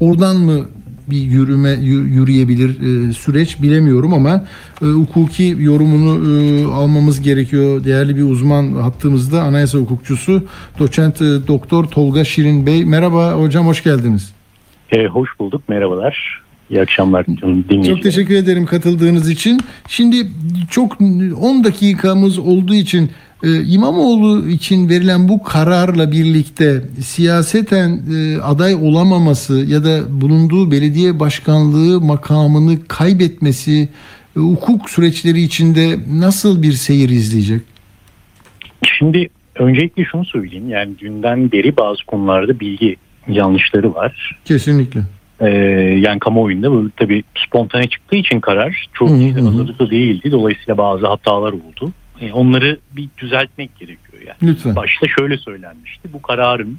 [0.00, 0.66] Oradan mı
[1.10, 4.44] bir yürüme yü- yürüyebilir e, süreç bilemiyorum ama
[4.82, 7.84] e, hukuki yorumunu e, almamız gerekiyor.
[7.84, 10.42] Değerli bir uzman hattımızda anayasa hukukçusu
[10.78, 12.84] doçent e, doktor Tolga Şirin Bey.
[12.84, 14.34] Merhaba hocam hoş geldiniz.
[14.92, 15.68] E, hoş bulduk.
[15.68, 16.45] Merhabalar.
[16.70, 17.64] İyi akşamlar canım.
[17.86, 19.60] Çok teşekkür ederim katıldığınız için.
[19.88, 20.16] Şimdi
[20.70, 23.10] çok 10 dakikamız olduğu için
[23.42, 31.20] e, İmamoğlu için verilen bu kararla birlikte siyaseten e, aday olamaması ya da bulunduğu belediye
[31.20, 33.88] başkanlığı makamını kaybetmesi
[34.36, 37.60] e, hukuk süreçleri içinde nasıl bir seyir izleyecek?
[38.98, 40.68] Şimdi öncelikle şunu söyleyeyim.
[40.68, 42.96] Yani dünden beri bazı konularda bilgi
[43.28, 44.38] yanlışları var.
[44.44, 45.00] Kesinlikle.
[45.40, 45.48] Ee,
[46.00, 49.14] yani kamuoyunda bu tabii spontane çıktığı için karar çok hı.
[49.14, 50.32] hazırlıklı değildi.
[50.32, 51.92] Dolayısıyla bazı hatalar oldu.
[52.20, 54.52] E, onları bir düzeltmek gerekiyor yani.
[54.52, 54.76] Lütfen.
[54.76, 56.12] Başta şöyle söylenmişti.
[56.12, 56.78] Bu kararın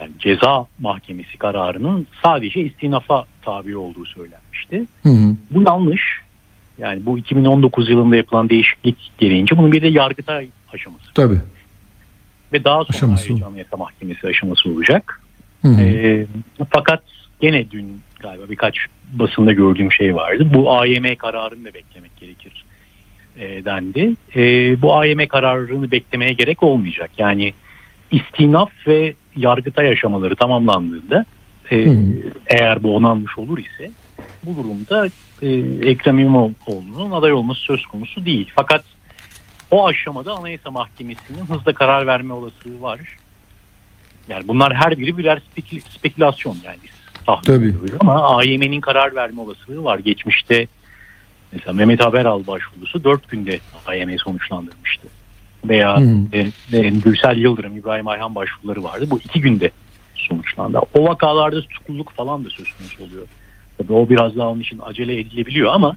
[0.00, 4.86] yani ceza mahkemesi kararının sadece istinafa tabi olduğu söylenmişti.
[5.02, 5.36] Hı hı.
[5.50, 6.02] Bu yanlış.
[6.78, 11.38] Yani bu 2019 yılında yapılan değişiklik gereğince bunun bir de yargıtay aşaması Tabii.
[12.52, 15.20] ve daha sonra Aşaması ayrıca Anayasa Mahkemesi aşaması olacak.
[15.62, 15.80] Hı hı.
[15.80, 16.26] Ee,
[16.70, 17.02] fakat
[17.40, 18.76] gene dün galiba birkaç
[19.12, 20.48] basında gördüğüm şey vardı.
[20.54, 22.64] Bu AYM kararını da beklemek gerekir
[23.36, 24.14] e, dendi.
[24.36, 24.42] E,
[24.82, 27.10] bu AYM kararını beklemeye gerek olmayacak.
[27.18, 27.54] Yani
[28.10, 31.24] istinaf ve yargıtay aşamaları tamamlandığında
[31.70, 31.96] e, Hı.
[32.46, 33.90] eğer bu onanmış olur ise
[34.44, 35.06] bu durumda
[35.42, 35.48] e,
[35.90, 38.50] Ekrem İmamoğlu'nun aday olması söz konusu değil.
[38.54, 38.84] Fakat
[39.70, 43.00] o aşamada Anayasa Mahkemesi'nin hızla karar verme olasılığı var.
[44.28, 46.78] Yani bunlar her biri birer spekül- spekülasyon yani
[47.44, 47.74] Tabii.
[48.00, 49.98] ama AYM'nin karar verme olasılığı var.
[49.98, 50.66] Geçmişte
[51.52, 55.08] mesela Mehmet Haberal başvurusu 4 günde AYM sonuçlandırmıştı.
[55.64, 56.02] Veya
[56.32, 56.38] e,
[56.78, 59.06] e, Gürsel Yıldırım, İbrahim Ayhan başvuruları vardı.
[59.10, 59.70] Bu 2 günde
[60.14, 60.80] sonuçlandı.
[60.94, 63.26] O vakalarda tutukluluk falan da söz konusu oluyor.
[63.78, 65.96] Tabii o biraz daha onun için acele edilebiliyor ama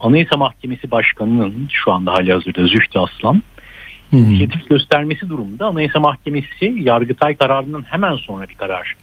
[0.00, 3.42] Anayasa Mahkemesi Başkanı'nın şu anda hali hazırda Zühtü Aslan
[4.12, 8.94] inisiyatif göstermesi durumunda Anayasa Mahkemesi Yargıtay kararının hemen sonra bir karar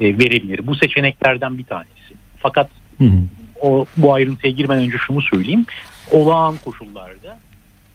[0.00, 0.66] e, verebilir.
[0.66, 2.14] Bu seçeneklerden bir tanesi.
[2.38, 3.22] Fakat Hı hı.
[3.60, 5.66] o bu ayrıntıya girmeden önce şunu söyleyeyim.
[6.10, 7.38] Olağan koşullarda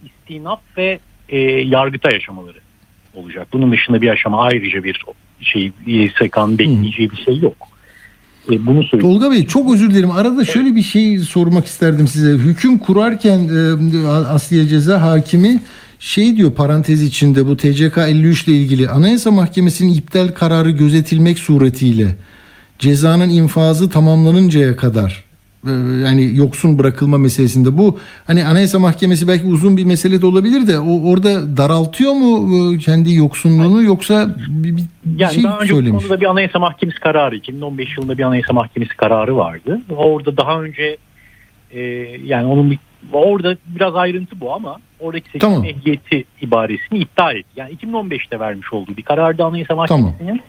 [0.06, 1.00] istinaf ve
[1.30, 2.58] e, Yargıtay aşamaları
[3.14, 3.48] olacak.
[3.54, 5.02] Bunun dışında bir aşama ayrıca bir
[5.42, 7.68] şey YSK'nın bekleyeceği bir şey yok.
[8.52, 9.14] E, bunu söyleyeyim.
[9.14, 10.12] Tolga Bey çok özür dilerim.
[10.12, 12.32] Arada şöyle bir şey sormak isterdim size.
[12.32, 15.62] Hüküm kurarken e, Asliye Ceza Hakimi
[16.06, 22.16] şey diyor parantez içinde bu TCK 53 ile ilgili Anayasa Mahkemesi'nin iptal kararı gözetilmek suretiyle
[22.80, 25.24] cezanın infazı tamamlanıncaya kadar
[25.68, 25.72] e,
[26.06, 30.80] yani yoksun bırakılma meselesinde bu hani Anayasa Mahkemesi belki uzun bir mesele de olabilir de
[30.80, 34.84] o orada daraltıyor mu e, kendi yoksunluğunu yoksa bir, bir
[35.18, 36.04] Yani şey daha önce söylemiş.
[36.04, 39.82] konuda bir anayasa mahkemesi kararı 2015 yılında bir anayasa mahkemesi kararı vardı.
[39.90, 40.98] Orada daha önce
[41.72, 41.82] e,
[42.26, 42.80] yani onun bir,
[43.14, 45.66] orada biraz ayrıntı bu ama oradaki seçim Tamam.
[45.66, 47.50] ehliyeti ibaresini iptal etti.
[47.56, 50.02] Yani 2015'te vermiş olduğu bir karardı anayasa Tamam.
[50.06, 50.42] mahkemesinin.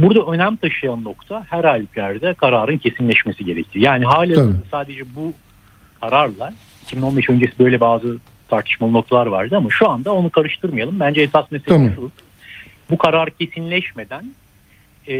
[0.00, 3.84] Burada önem taşıyan nokta her halükarda kararın kesinleşmesi gerektiği.
[3.84, 5.32] Yani hala sadece bu
[6.00, 8.18] kararla 2015 öncesi böyle bazı
[8.48, 11.00] tartışmalı noktalar vardı ama şu anda onu karıştırmayalım.
[11.00, 11.92] Bence esas mesele Tamam.
[11.94, 12.10] şu.
[12.90, 14.24] Bu karar kesinleşmeden
[15.08, 15.14] e,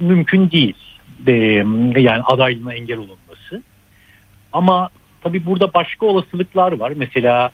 [0.00, 0.76] mümkün değil.
[1.26, 1.32] E,
[2.00, 3.62] yani adaylığına engel olunması.
[4.52, 4.90] Ama
[5.22, 6.92] tabii burada başka olasılıklar var.
[6.96, 7.50] Mesela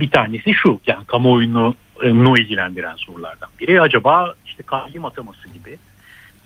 [0.00, 0.80] bir tanesi şu.
[0.86, 3.80] Yani kamuoyunu e, nu ilgilendiren sorulardan biri.
[3.80, 5.78] Acaba işte kayyum ataması gibi.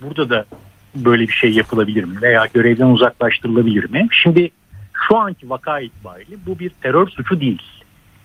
[0.03, 0.44] Burada da
[0.94, 2.22] böyle bir şey yapılabilir mi?
[2.22, 4.09] Veya görevden uzaklaştırılabilir mi?
[4.11, 4.51] Şimdi
[5.09, 7.62] şu anki vaka itibariyle bu bir terör suçu değil.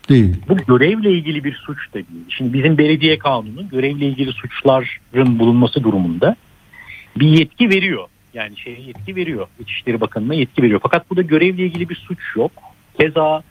[0.09, 0.35] Değil.
[0.49, 2.25] Bu görevle ilgili bir suç da değil.
[2.29, 6.35] Şimdi bizim belediye kanunu görevle ilgili suçların bulunması durumunda
[7.15, 8.07] bir yetki veriyor.
[8.33, 9.47] Yani şeye yetki veriyor.
[9.59, 10.79] İçişleri Bakanı'na yetki veriyor.
[10.83, 12.51] Fakat burada görevle ilgili bir suç yok.
[12.99, 13.43] Keza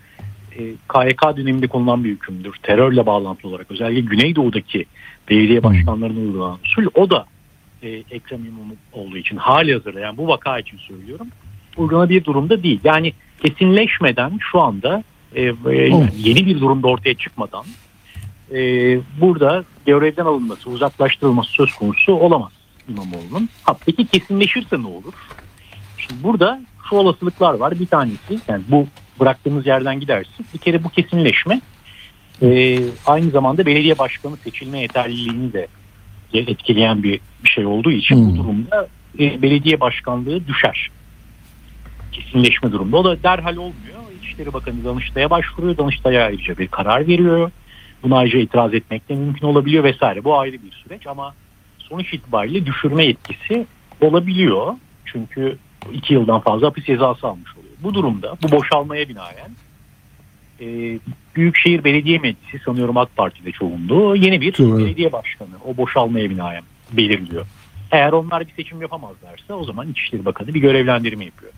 [0.58, 2.54] e, KYK döneminde konulan bir hükümdür.
[2.62, 4.86] Terörle bağlantılı olarak özellikle Güneydoğu'daki
[5.30, 7.26] belediye başkanlarına uygulanan usul o da
[7.82, 11.26] e, Ekrem İmamoğlu olduğu için hali hazırda yani bu vaka için söylüyorum
[11.76, 12.80] uygulanabilir durumda değil.
[12.84, 15.52] Yani kesinleşmeden şu anda e, e,
[16.16, 17.64] yeni bir durumda ortaya çıkmadan
[18.52, 18.58] e,
[19.20, 22.52] burada görevden alınması, uzaklaştırılması söz konusu olamaz
[22.88, 23.48] İmamoğlu'nun.
[23.62, 25.14] Ha, peki kesinleşirse ne olur?
[25.98, 27.80] Şimdi burada şu olasılıklar var.
[27.80, 28.86] Bir tanesi yani bu
[29.20, 30.46] bıraktığımız yerden gidersin.
[30.54, 31.60] Bir kere bu kesinleşme
[32.42, 35.66] e, aynı zamanda belediye başkanı seçilme yeterliliğini de
[36.32, 40.90] etkileyen bir, bir şey olduğu için bu durumda e, belediye başkanlığı düşer.
[42.12, 42.96] Kesinleşme durumda.
[42.96, 44.00] O da derhal olmuyor.
[44.22, 45.76] İçişleri Bakanı Danıştay'a başvuruyor.
[45.76, 47.50] Danıştay'a ayrıca bir karar veriyor.
[48.02, 50.24] Buna ayrıca itiraz etmek de mümkün olabiliyor vesaire.
[50.24, 51.34] Bu ayrı bir süreç ama
[51.78, 53.66] sonuç itibariyle düşürme yetkisi
[54.00, 54.74] olabiliyor.
[55.04, 55.58] Çünkü
[55.92, 57.74] iki yıldan fazla hapis cezası almış oluyor.
[57.82, 59.50] Bu durumda bu boşalmaya binaen
[60.60, 60.98] e,
[61.36, 64.78] Büyükşehir Belediye Meclisi sanıyorum AK Parti'de çoğunluğu yeni bir Evet.
[64.78, 66.62] belediye başkanı o boşalmaya binaen
[66.92, 67.46] belirliyor.
[67.90, 71.52] Eğer onlar bir seçim yapamazlarsa o zaman İçişleri Bakanı bir görevlendirme yapıyor.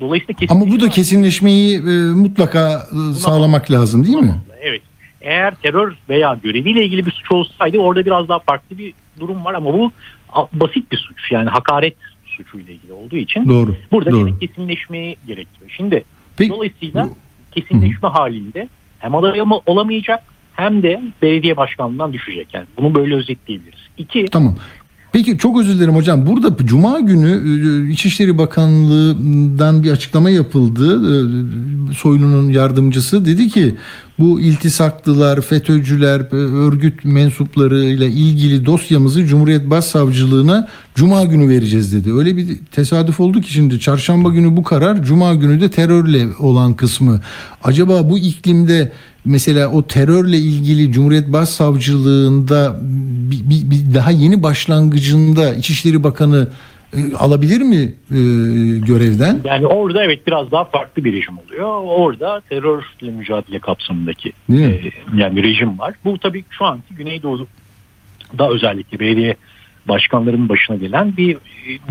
[0.00, 4.34] Dolayısıyla kesin Ama bu da kesinleşmeyi e, mutlaka e, sağlamak lazım değil mi?
[4.60, 4.82] Evet.
[5.20, 9.54] Eğer terör veya göreviyle ilgili bir suç olsaydı orada biraz daha farklı bir durum var
[9.54, 9.92] ama bu
[10.52, 11.32] basit bir suç.
[11.32, 11.94] Yani hakaret
[12.36, 14.38] suçuyla ilgili olduğu için Doğru, burada doğru.
[14.38, 15.70] kesinleşmeyi gerektiriyor.
[15.76, 16.04] Şimdi
[16.36, 17.08] Peki- dolayısıyla
[17.52, 18.68] kesinleşme halinde
[18.98, 22.54] hem aday olamayacak hem de belediye başkanlığından düşecek.
[22.54, 23.80] Yani bunu böyle özetleyebiliriz.
[23.98, 24.56] İki, Tamam.
[25.12, 26.26] Peki çok özür dilerim hocam.
[26.26, 27.30] Burada Cuma günü
[27.86, 30.94] e, İçişleri Bakanlığı'ndan bir açıklama yapıldı.
[30.94, 33.74] E, Soylu'nun yardımcısı dedi ki
[34.18, 42.14] bu iltisaklılar, FETÖ'cüler, e, örgüt mensuplarıyla ilgili dosyamızı Cumhuriyet Başsavcılığına Cuma günü vereceğiz dedi.
[42.14, 46.74] Öyle bir tesadüf oldu ki şimdi çarşamba günü bu karar, Cuma günü de terörle olan
[46.74, 47.20] kısmı.
[47.64, 48.92] Acaba bu iklimde
[49.24, 52.76] mesela o terörle ilgili Cumhuriyet Başsavcılığında
[53.30, 56.48] bir, bir- bir daha yeni başlangıcında İçişleri Bakanı
[56.96, 57.76] e, alabilir mi
[58.10, 58.18] e,
[58.78, 59.40] görevden?
[59.44, 61.68] yani orada evet biraz daha farklı bir rejim oluyor.
[61.84, 64.80] Orada terörle mücadele kapsamındaki e,
[65.16, 65.94] yani rejim var.
[66.04, 69.36] Bu tabii şu anki Güneydoğu'da özellikle belediye
[69.88, 71.38] başkanlarının başına gelen bir e,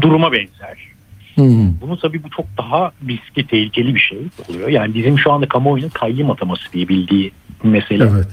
[0.01, 0.90] duruma benzer.
[1.35, 1.71] Hı.
[1.81, 4.19] Bunu tabii bu çok daha riskli, tehlikeli bir şey
[4.49, 4.69] oluyor.
[4.69, 7.31] Yani bizim şu anda kamuoyunun kayyım ataması diye bildiği
[7.63, 8.03] mesele.
[8.03, 8.27] Evet.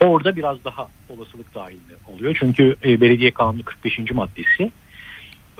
[0.00, 2.36] Orada biraz daha olasılık dahilinde oluyor.
[2.40, 3.98] Çünkü e, belediye kanunu 45.
[4.10, 4.72] maddesi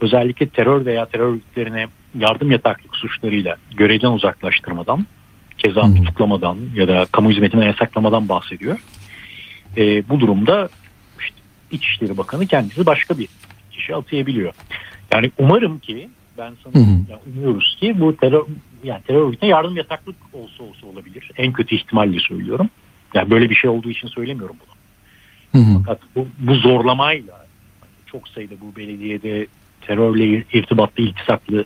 [0.00, 1.86] özellikle terör veya terör örgütlerine
[2.18, 5.06] yardım yataklık suçlarıyla görevden uzaklaştırmadan,
[5.58, 8.78] keza tutuklamadan ya da kamu hizmetine yasaklamadan bahsediyor.
[9.76, 10.68] E, bu durumda
[11.20, 11.36] işte
[11.70, 13.28] İçişleri Bakanı kendisi başka bir
[13.70, 14.52] kişi atayabiliyor.
[15.12, 16.08] Yani umarım ki
[16.38, 17.10] ben sana Hı hı.
[17.10, 18.42] ya umuyoruz ki bu terör
[18.84, 21.30] yani terör örgütüne yardım yataklık olsa olsa olabilir.
[21.36, 22.70] En kötü ihtimalle söylüyorum.
[23.14, 24.74] Yani böyle bir şey olduğu için söylemiyorum bunu.
[25.62, 25.78] Hı hı.
[25.78, 27.46] Fakat bu, bu zorlamayla
[28.06, 29.46] çok sayıda bu belediyede
[29.80, 31.64] terörle irtibatlı, iltisaklı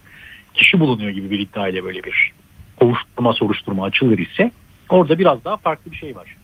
[0.54, 2.32] kişi bulunuyor gibi bir iddiayla böyle bir
[2.80, 4.50] kovuşturma, soruşturma açılır ise
[4.88, 6.36] orada biraz daha farklı bir şey var.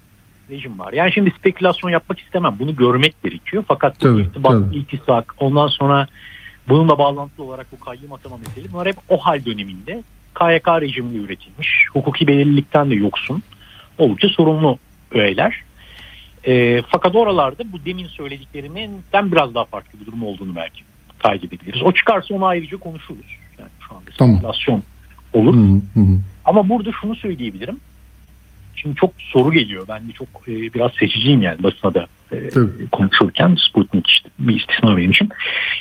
[0.51, 0.93] Rejim var.
[0.93, 2.57] Yani şimdi spekülasyon yapmak istemem.
[2.59, 3.65] Bunu görmek gerekiyor.
[3.69, 4.77] Fakat Tabii, irtibat, tabii.
[4.77, 6.07] iltisak, ondan sonra
[6.69, 10.03] bununla bağlantılı olarak bu kayyum atama mesele bunlar hep o hal döneminde
[10.35, 11.87] KYK rejiminde üretilmiş.
[11.93, 13.43] Hukuki belirlilikten de yoksun.
[13.99, 14.79] Oldukça sorumlu
[15.11, 15.63] öğeler.
[16.47, 20.83] E, fakat oralarda bu demin söylediklerinden biraz daha farklı bir durum olduğunu belki
[21.19, 21.83] takip edebiliriz.
[21.83, 23.37] O çıkarsa onu ayrıca konuşuruz.
[23.59, 24.37] Yani şu anda Tamam.
[24.37, 24.83] spekülasyon
[25.33, 25.55] olur.
[25.55, 26.19] Hı hı.
[26.45, 27.81] Ama burada şunu söyleyebilirim.
[28.77, 29.85] Şimdi çok soru geliyor.
[29.89, 32.07] Ben de çok e, biraz seçiciyim yani basına da
[32.55, 32.91] Tabii.
[32.93, 35.29] konuşurken Sputnik işte bir istisna benim için.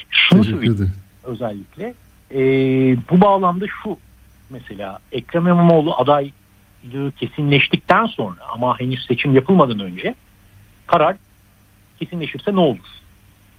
[0.09, 0.91] Şunu söyleyeyim
[1.23, 1.93] özellikle.
[2.31, 2.41] E,
[3.11, 3.97] bu bağlamda şu
[4.49, 10.15] mesela Ekrem İmamoğlu adaylığı kesinleştikten sonra ama henüz seçim yapılmadan önce
[10.87, 11.15] karar
[11.99, 12.87] kesinleşirse ne olur?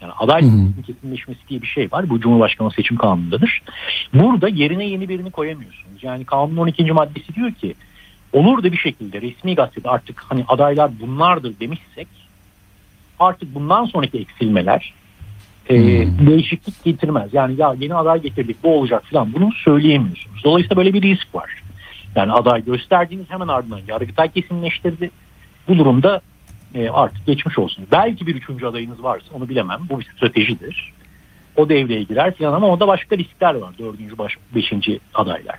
[0.00, 0.50] Yani aday Hı hı.
[0.50, 2.10] listesinin kesinleşmesi diye bir şey var.
[2.10, 3.62] Bu Cumhurbaşkanı seçim kanunundadır.
[4.14, 6.02] Burada yerine yeni birini koyamıyorsunuz.
[6.02, 6.92] Yani kanunun 12.
[6.92, 7.74] maddesi diyor ki
[8.32, 12.08] olur da bir şekilde resmi gazetede artık hani adaylar bunlardır demişsek
[13.18, 14.94] artık bundan sonraki eksilmeler
[15.68, 16.26] e, Hmm.
[16.26, 17.34] değişiklik getirmez.
[17.34, 20.44] Yani ya yeni aday getirdik bu olacak falan bunu söyleyemiyorsunuz.
[20.44, 21.62] Dolayısıyla böyle bir risk var.
[22.16, 25.10] Yani aday gösterdiğiniz hemen ardından Yargıtay kesinleştirdi.
[25.68, 26.20] Bu durumda
[26.74, 27.86] e, artık geçmiş olsun.
[27.92, 29.80] Belki bir üçüncü adayınız varsa onu bilemem.
[29.90, 30.92] Bu bir stratejidir.
[31.56, 33.74] O devreye girer falan ama orada başka riskler var.
[33.78, 35.58] Dördüncü, baş, beşinci adaylar.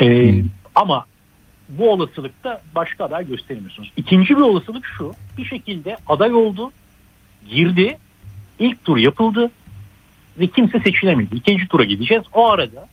[0.00, 0.34] E,
[0.74, 1.04] Ama
[1.70, 3.92] bu olasılıkta başka aday gösteremiyorsunuz.
[3.96, 5.14] İkinci bir olasılık şu.
[5.38, 6.72] Bir şekilde aday oldu,
[7.50, 7.98] girdi,
[8.58, 9.50] ilk tur yapıldı
[10.38, 11.36] ve kimse seçilemedi.
[11.36, 12.24] İkinci tura gideceğiz.
[12.32, 12.88] O arada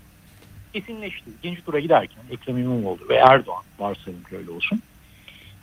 [0.74, 1.30] kesinleşti.
[1.40, 4.82] İkinci tura giderken Ekrem İmamoğlu ve Erdoğan varsayalım ki öyle olsun.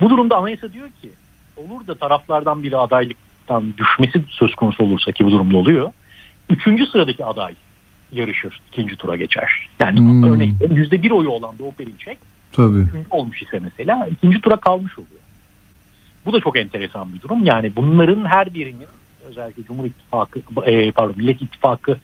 [0.00, 1.10] Bu durumda anayasa diyor ki
[1.56, 5.92] olur da taraflardan biri adaylıktan düşmesi söz konusu olursa ki bu durumda oluyor.
[6.50, 7.54] Üçüncü sıradaki aday
[8.12, 8.60] yarışır.
[8.72, 9.68] ikinci tura geçer.
[9.80, 10.22] Yani Hmm.
[10.32, 12.18] örneğin yüzde bir oyu olan Doğu Perinçek
[12.57, 12.78] Tabii.
[12.78, 15.11] üçüncü olmuş ise mesela ikinci tura kalmış oluyor.
[16.26, 17.44] Bu da çok enteresan bir durum.
[17.44, 18.86] Yani bunların her birinin
[19.28, 21.96] özellikle Cumhur İttifakı, e, pardon Millet İttifakı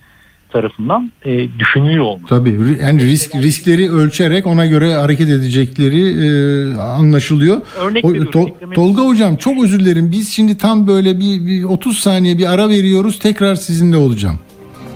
[0.53, 2.26] tarafından e, düşünülüyor olması.
[2.26, 7.61] Tabii yani risk riskleri ölçerek ona göre hareket edecekleri e, anlaşılıyor.
[7.80, 10.12] Örnek O- Tol- Ekrem Tolga hocam çok özür dilerim.
[10.12, 13.18] Biz şimdi tam böyle bir, bir 30 saniye bir ara veriyoruz.
[13.18, 14.38] Tekrar sizinle olacağım.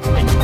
[0.06, 0.43] Radyo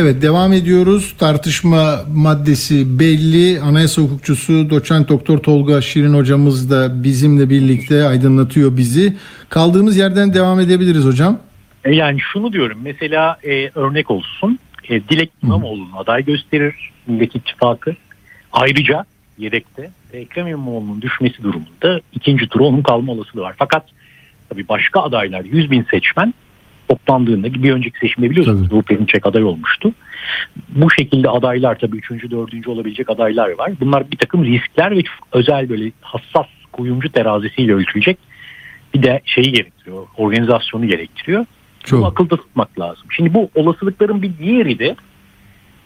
[0.00, 1.14] Evet devam ediyoruz.
[1.18, 3.60] Tartışma maddesi belli.
[3.60, 9.16] Anayasa hukukçusu doçent doktor Tolga Şirin hocamız da bizimle birlikte aydınlatıyor bizi.
[9.48, 11.38] Kaldığımız yerden devam edebiliriz hocam.
[11.84, 14.58] E, Yani şunu diyorum mesela e, örnek olsun.
[14.88, 16.74] E, Dilek İmamoğlu'nun aday gösterir
[17.06, 17.96] Millet İttifakı.
[18.52, 19.04] Ayrıca
[19.38, 23.54] yedekte Ekrem İmamoğlu'nun düşmesi durumunda ikinci tura onun kalma olasılığı var.
[23.58, 23.84] Fakat
[24.48, 26.34] tabii başka adaylar 100 bin seçmen
[26.88, 29.92] toplandığında bir önceki seçimde biliyorsunuz Doğu Perinçek aday olmuştu.
[30.68, 33.72] Bu şekilde adaylar tabii üçüncü, dördüncü olabilecek adaylar var.
[33.80, 38.18] Bunlar bir takım riskler ve çok özel böyle hassas kuyumcu terazisiyle ölçülecek
[38.94, 41.46] bir de şeyi gerektiriyor, organizasyonu gerektiriyor.
[41.92, 43.06] Bunu akılda tutmak lazım.
[43.10, 44.96] Şimdi bu olasılıkların bir diğeri de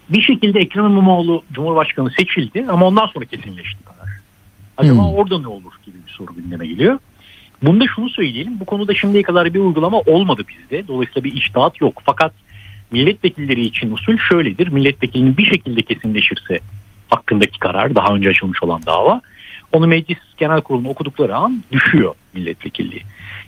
[0.08, 4.12] bir şekilde Ekrem İmamoğlu Cumhurbaşkanı seçildi ama ondan sonra kesinleşti karar.
[4.76, 5.14] Acaba Hmm.
[5.14, 6.98] orada ne olur gibi bir soru gündeme geliyor.
[7.62, 8.60] Bunda şunu söyleyelim.
[8.60, 10.88] Bu konuda şimdiye kadar bir uygulama olmadı bizde.
[10.88, 12.02] Dolayısıyla bir iştahat yok.
[12.04, 12.32] Fakat
[12.90, 14.68] milletvekilleri için usul şöyledir.
[14.68, 16.60] Milletvekilinin bir şekilde kesinleşirse
[17.08, 19.20] hakkındaki karar daha önce açılmış olan dava
[19.72, 23.02] onu meclis genel kuruluna okudukları an düşüyor milletvekilliği.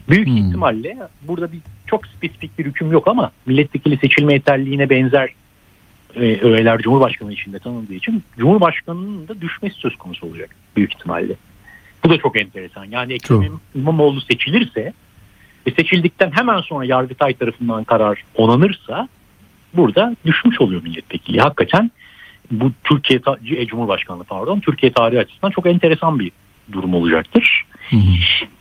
[0.09, 5.31] Büyük ihtimalle burada bir çok spesifik bir hüküm yok ama milletvekili seçilme yeterliliğine benzer
[6.17, 11.35] e, öğeler Cumhurbaşkanı içinde tanındığı için Cumhurbaşkanının da düşmesi söz konusu olacak büyük ihtimalle.
[12.05, 12.85] Bu da çok enteresan.
[12.85, 14.93] Yani Ekrem İmamoğlu seçilirse
[15.67, 19.09] ve seçildikten hemen sonra Yargıtay tarafından karar onanırsa
[19.75, 21.41] burada düşmüş oluyor milletvekili.
[21.41, 21.91] Hakikaten
[22.51, 23.21] bu Türkiye
[23.57, 26.33] e, Cumhurbaşkanlığı pardon Türkiye tarihi açısından çok enteresan bir
[26.73, 27.65] durum olacaktır.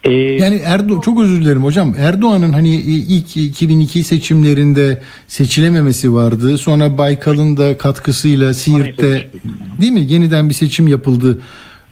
[0.03, 1.95] Ee, Yani Erdoğan çok özür dilerim hocam.
[1.97, 6.57] Erdoğan'ın hani ilk 2002 seçimlerinde seçilememesi vardı.
[6.57, 9.29] Sonra Baykal'ın da katkısıyla Siirt'te
[9.81, 11.41] değil mi yeniden bir seçim yapıldı.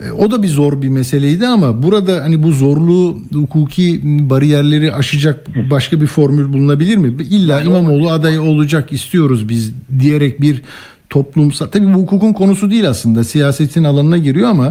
[0.06, 4.00] E, O da bir zor bir meseleydi ama burada hani bu zorluğu hukuki
[4.30, 7.24] bariyerleri aşacak başka bir formül bulunabilir mi?
[7.24, 10.62] İlla İmamoğlu adayı olacak istiyoruz biz diyerek bir
[11.10, 14.68] toplumsal tabii bu hukukun konusu değil aslında siyasetin alanına giriyor ama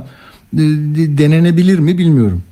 [0.54, 0.58] e,
[1.18, 2.42] denenebilir mi bilmiyorum.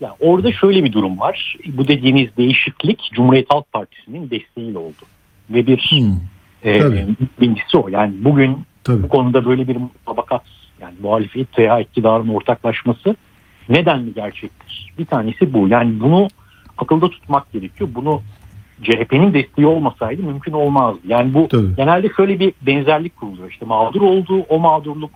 [0.00, 1.56] Yani orada şöyle bir durum var.
[1.76, 5.02] Bu dediğiniz değişiklik Cumhuriyet Halk Partisi'nin desteğiyle oldu.
[5.50, 6.16] Ve bir Hmm,
[6.70, 7.06] e,
[7.40, 7.88] birincisi o.
[7.88, 9.02] Yani bugün tabii.
[9.02, 10.42] bu konuda böyle bir mutabakat
[11.04, 13.16] muhalefet veya iktidarın ortaklaşması
[13.68, 14.92] nedenli gerçektir?
[14.98, 15.68] Bir tanesi bu.
[15.68, 16.28] Yani bunu
[16.78, 17.90] akılda tutmak gerekiyor.
[17.94, 18.22] Bunu
[18.82, 21.00] CHP'nin desteği olmasaydı mümkün olmazdı.
[21.06, 21.76] Yani bu Tabii.
[21.76, 23.50] genelde şöyle bir benzerlik kuruluyor.
[23.50, 25.10] İşte mağdur olduğu o mağdurluk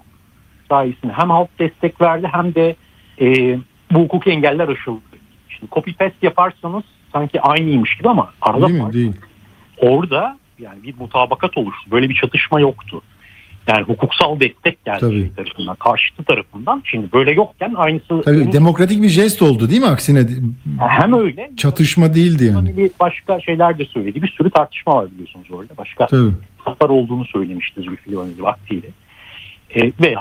[0.68, 2.76] sayesinde hem halk destek verdi hem de
[3.20, 3.58] e,
[3.90, 5.00] bu hukuk engeller aşıldı.
[5.48, 8.92] Şimdi copy paste yaparsanız sanki aynıymış gibi ama arada Değil mi?
[8.92, 9.12] Değil.
[9.78, 11.90] orada yani bir mutabakat oluştu.
[11.90, 13.02] Böyle bir çatışma yoktu.
[13.68, 15.30] Yani hukuksal destek geldi Tabii.
[15.36, 16.82] tarafından, karşıtı tarafından.
[16.84, 20.26] Şimdi böyle yokken aynısı Tabii demokratik bir jest oldu değil mi aksine?
[20.78, 22.54] hem öyle Çatışma değildi yani.
[22.54, 24.22] hani bir başka şeyler de söyledi.
[24.22, 25.76] Bir sürü tartışma var biliyorsunuz orada.
[25.78, 26.30] Başka Tabii.
[26.58, 28.86] hatalar olduğunu söylemişti Zülfü Livaneli vaktiyle.
[29.74, 30.14] E, ve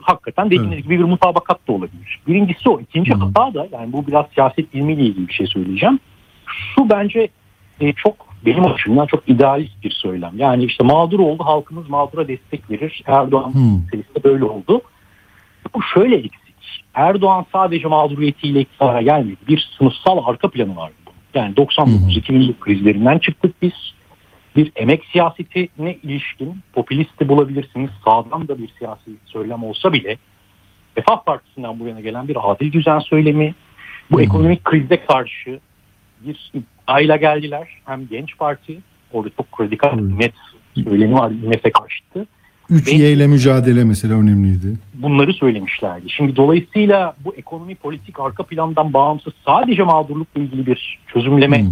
[0.00, 2.20] hakikaten dediğiniz gibi bir mutabakat da olabilir.
[2.26, 2.80] Birincisi o.
[2.80, 3.20] İkinci Hı hı.
[3.20, 5.98] hata da yani bu biraz siyaset bilimiyle ilgili bir şey söyleyeceğim.
[6.46, 7.28] Şu bence
[7.80, 10.32] e, çok benim açımdan çok idealist bir söylem.
[10.36, 13.02] Yani işte mağdur oldu halkımız mağdura destek verir.
[13.06, 14.80] Erdoğan meselesi de böyle oldu.
[15.74, 16.84] Bu şöyle eksik.
[16.94, 19.36] Erdoğan sadece mağduriyetiyle iktidara gelmedi.
[19.48, 20.94] Bir sınıfsal arka planı vardı.
[21.06, 21.44] bunun.
[21.44, 23.72] Yani 99-2000 krizlerinden çıktık biz.
[24.56, 27.90] Bir emek siyasetine ilişkin popülisti bulabilirsiniz.
[28.04, 30.18] Sağdan da bir siyasi söylem olsa bile
[30.98, 33.54] Refah Partisi'nden bu yana gelen bir adil düzen söylemi,
[34.10, 34.22] bu Hı.
[34.22, 35.60] ekonomik krize karşı
[36.20, 36.52] bir
[36.88, 37.68] iddiayla geldiler.
[37.84, 38.78] Hem genç parti,
[39.12, 40.18] orada çok radikal Hı.
[40.18, 40.34] net
[40.84, 42.26] söylemi var, IMF'e karşıtı.
[42.70, 44.76] 3 Y ile mücadele mesela önemliydi.
[44.94, 46.10] bunları söylemişlerdi.
[46.10, 51.70] Şimdi dolayısıyla bu ekonomi politik arka plandan bağımsız sadece mağdurlukla ilgili bir çözümleme Hı.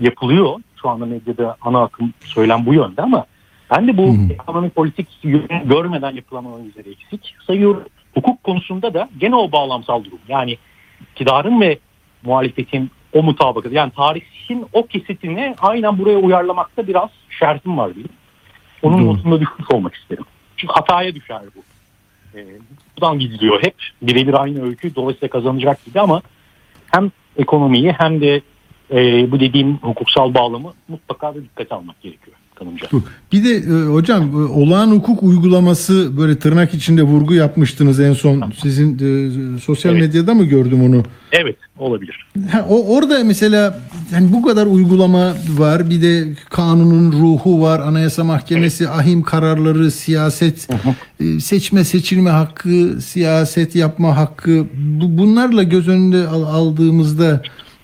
[0.00, 0.60] yapılıyor.
[0.82, 3.26] Şu anda medyada ana akım söylem bu yönde ama
[3.70, 4.32] ben de bu hı.
[4.32, 7.82] ekonomi politik yönünü görmeden yapılan analizleri eksik sayıyorum.
[8.14, 10.18] Hukuk konusunda da gene o bağlamsal durum.
[10.28, 10.58] Yani
[11.00, 11.78] iktidarın ve
[12.22, 18.08] muhalefetin o mutabakatı yani tarihin o kesitini aynen buraya uyarlamakta biraz şertim var benim.
[18.82, 19.06] Onun Doğru.
[19.06, 20.24] notunda düşmüş olmak isterim.
[20.56, 21.62] Çünkü hataya düşer bu.
[22.38, 22.46] Ee,
[22.96, 23.74] buradan gidiliyor hep.
[24.02, 26.22] Birebir aynı öykü dolayısıyla kazanacak gibi ama
[26.90, 28.40] hem ekonomiyi hem de
[28.90, 32.86] e, bu dediğim hukuksal bağlamı mutlaka da dikkate almak gerekiyor kanımca.
[33.32, 38.52] Bir de e, hocam e, olağan hukuk uygulaması böyle tırnak içinde vurgu yapmıştınız en son.
[38.62, 40.02] Sizin e, sosyal Evet.
[40.06, 41.02] medyada mı gördüm onu?
[41.32, 42.26] Evet olabilir.
[42.52, 43.78] Ha, o orada mesela
[44.12, 45.90] yani bu kadar uygulama var.
[45.90, 47.80] Bir de kanunun ruhu var.
[47.80, 50.68] Anayasa Mahkemesi, ahim kararları, siyaset,
[51.20, 54.66] e, seçme seçilme hakkı, siyaset yapma hakkı.
[55.00, 57.42] Bu, bunlarla göz önünde al- aldığımızda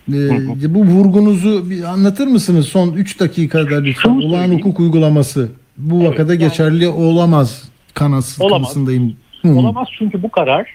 [0.09, 2.69] e, bu vurgunuzu bir anlatır mısınız?
[2.69, 4.03] Son 3 dakikada lütfen.
[4.03, 4.59] Şunu Olağan söyleyeyim.
[4.65, 8.63] hukuk uygulaması bu Evet, vakada yani- geçerli olamaz kanası, Olamaz.
[8.63, 9.17] kanısındayım.
[9.43, 9.49] Hı.
[9.59, 10.67] Olamaz çünkü bu karar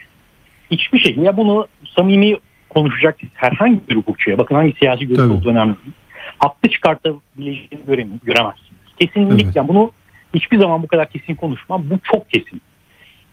[0.71, 1.15] hiçbir şey.
[1.15, 2.35] Ya bunu samimi
[2.69, 5.95] konuşacak herhangi bir hukukçuya bakın hangi siyasi görüş olduğu önemli değil.
[6.39, 8.71] Haklı çıkartabileceğini görem- göremezsiniz.
[8.99, 9.67] Kesinlikle Evet.
[9.69, 9.91] bunu
[10.35, 11.83] hiçbir zaman bu kadar kesin konuşmam.
[11.89, 12.61] Bu çok kesin.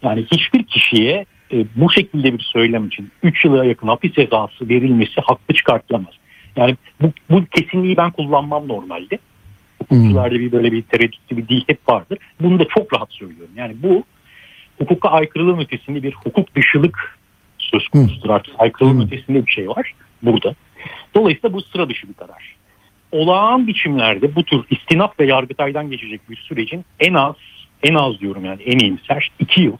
[0.03, 5.21] Yani hiçbir kişiye e, bu şekilde bir söylem için 3 yıla yakın hapis cezası verilmesi
[5.21, 6.13] haklı çıkartılamaz.
[6.55, 9.19] Yani bu, bu kesinliği ben kullanmam normalde.
[9.79, 12.17] Hukukçularda bir böyle bir tereddütlü bir dil hep vardır.
[12.41, 13.53] Bunu da çok rahat söylüyorum.
[13.55, 14.03] Yani bu
[14.77, 17.19] hukuka aykırılığın ötesinde bir hukuk dışılık
[17.57, 18.53] söz konusudur artık.
[18.57, 19.05] Aykırılığın Hı.
[19.05, 20.55] ötesinde bir şey var burada.
[21.15, 22.55] Dolayısıyla bu sıra dışı bir karar.
[23.11, 27.35] Olağan biçimlerde bu tür istinaf ve yargıtaydan geçecek bir sürecin en az
[27.83, 29.77] en az diyorum yani en iyimser iki yıl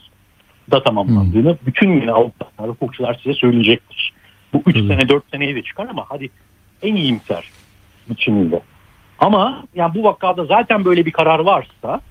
[0.72, 4.14] da tamamlandığını bütün yine avukatlar, hukukçular size söyleyecektir.
[4.54, 4.88] Bu üç Tabii.
[4.88, 6.30] sene dört seneye de çıkar ama hadi
[6.82, 7.50] en iyimser
[8.10, 8.62] biçiminde.
[9.20, 12.02] Ama yani bu vakada zaten böyle bir karar varsa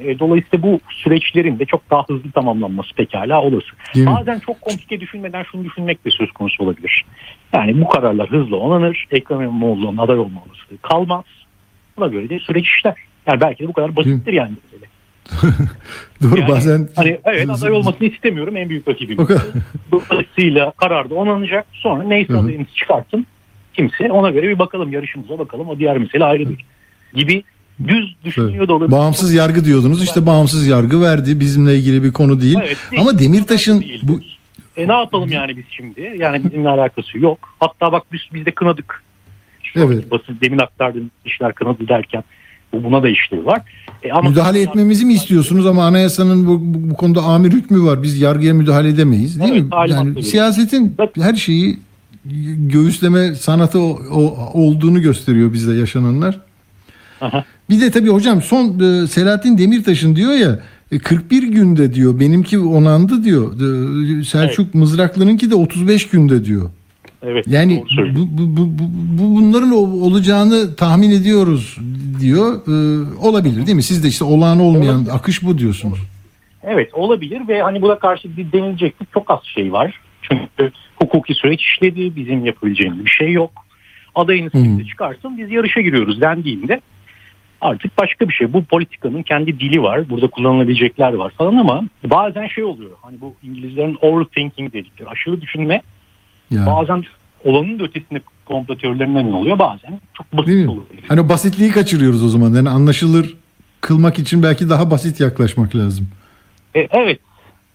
[0.00, 3.66] e, dolayısıyla bu süreçlerin de çok daha hızlı tamamlanması pekala olası.
[3.94, 4.14] Değil mi?
[4.14, 7.04] Bazen çok komplike düşünmeden şunu düşünmek de söz konusu olabilir.
[7.52, 9.06] Yani bu kararlar hızlı onanır.
[9.10, 11.24] Ekrem İmamoğlu'nun aday olma olasılığı kalmaz.
[11.96, 12.94] Buna göre de süreç işler.
[13.26, 14.52] Yani belki de bu kadar basittir yani.
[16.22, 19.18] Doğru Yani bazen Hani evet aday olmasını istemiyorum en büyük rakibim.
[19.92, 21.66] Dolayısıyla karar da onanacak.
[21.72, 23.26] Sonra neyse adayınızı çıkartın.
[23.74, 25.68] Kimse ona göre bir bakalım yarışımıza bakalım.
[25.68, 26.64] O diğer mesele ayrıdır.
[27.14, 27.44] Gibi
[27.88, 28.92] düz düşünüyor da olabilir.
[28.92, 30.04] Bağımsız yargı diyordunuz.
[30.04, 31.40] İşte bağımsız yargı verdi.
[31.40, 32.58] Bizimle ilgili bir konu değil.
[32.58, 33.02] Evet, değil.
[33.02, 34.20] Ama Demirtaş'ın bu
[34.76, 36.14] E ne yapalım yani biz şimdi?
[36.18, 37.38] Yani bizimle alakası yok.
[37.60, 39.02] Hatta bak biz, biz de kınadık.
[39.62, 40.10] Şu Evet.
[40.10, 42.24] Basın demin aktardığım işler kınadı derken
[42.78, 43.62] bu buna da işlevi var.
[44.02, 48.02] E ama müdahale etmemizi mi istiyorsunuz ama anayasanın bu, bu, bu konuda amir hükmü var.
[48.02, 49.68] Biz yargıya müdahale edemeyiz değil Evet, mi?
[49.88, 50.22] Yani veriyor.
[50.26, 51.78] siyasetin her şeyi
[52.56, 56.40] göğüsleme sanatı o- o- olduğunu gösteriyor bize yaşananlar.
[57.20, 57.44] Aha.
[57.70, 60.58] Bir de tabii hocam son e, Selahattin Demirtaş'ın diyor ya
[60.92, 63.52] e, 41 günde diyor benimki onandı diyor.
[64.20, 66.70] E, Selçuk Mızraklı'nınki de 35 günde diyor.
[67.22, 67.44] Evet.
[67.48, 68.68] Yani bu, bu, bu, bu-
[69.18, 71.78] bu- bunların ol- olacağını tahmin ediyoruz
[72.20, 72.54] diyor.
[72.68, 73.82] Ee, olabilir değil mi?
[73.82, 75.98] Siz de işte olağan olmayan akış bu diyorsunuz.
[76.62, 80.00] Evet olabilir ve hani buna karşı denilecek çok az şey var.
[80.22, 82.16] Çünkü hukuki süreç işledi.
[82.16, 83.50] Bizim yapabileceğimiz bir şey yok.
[84.14, 84.84] Adayınız Hmm.
[84.84, 86.80] çıkarsın biz yarışa giriyoruz dendiğinde
[87.60, 88.52] artık başka bir şey.
[88.52, 90.08] Bu politikanın kendi dili var.
[90.10, 92.90] Burada kullanılabilecekler var falan ama bazen şey oluyor.
[93.02, 95.82] Hani bu İngilizlerin overthinking dedikleri aşırı düşünme
[96.50, 96.66] Ya.
[96.66, 97.04] bazen
[97.44, 99.58] olanın da ötesinde komplo teorilerinden oluyor.
[99.58, 100.86] Bazen çok basit oluyor.
[101.08, 102.54] Hani basitliği kaçırıyoruz o zaman.
[102.54, 103.34] Yani anlaşılır
[103.80, 106.08] kılmak için belki daha basit yaklaşmak lazım.
[106.74, 107.20] E, evet.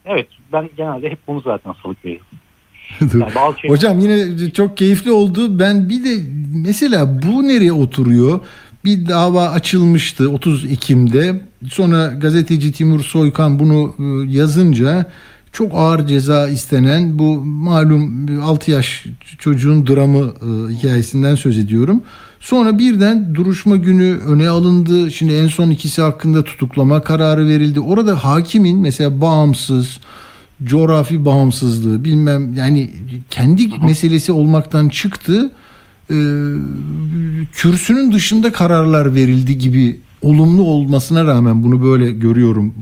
[0.06, 0.28] Evet.
[0.54, 2.26] Ben genelde hep bunu zaten salık veriyorum.
[3.02, 5.60] Yani şey- Hocam yine çok keyifli oldu.
[5.60, 8.40] Ben bir de mesela bu nereye oturuyor?
[8.86, 11.42] Bir dava açılmıştı 30 Ekim'de.
[11.72, 15.06] Sonra gazeteci Timur Soykan bunu e, yazınca
[15.52, 19.06] çok ağır ceza istenen bu malum 6 yaş
[19.40, 22.02] çocuğun dramı e, hikayesinden söz ediyorum.
[22.40, 25.12] Sonra birden duruşma günü öne alındı.
[25.12, 27.80] Şimdi en son ikisi hakkında tutuklama kararı verildi.
[27.80, 30.00] Orada hakimin mesela bağımsız,
[30.64, 32.92] coğrafi bağımsızlığı bilmem yani
[33.30, 35.52] kendi meselesi olmaktan çıktı.
[36.12, 36.16] Ee,
[37.52, 42.74] kürsünün dışında kararlar verildi gibi olumlu olmasına rağmen bunu böyle görüyorum.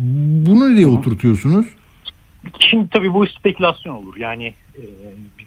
[0.45, 1.65] Bunu nereye oturtuyorsunuz?
[2.60, 4.18] Şimdi tabii bu spekülasyon olur.
[4.18, 4.84] Yani e,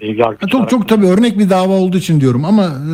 [0.01, 2.91] bir Ha, çok çok tabii örnek bir dava olduğu için diyorum ama e,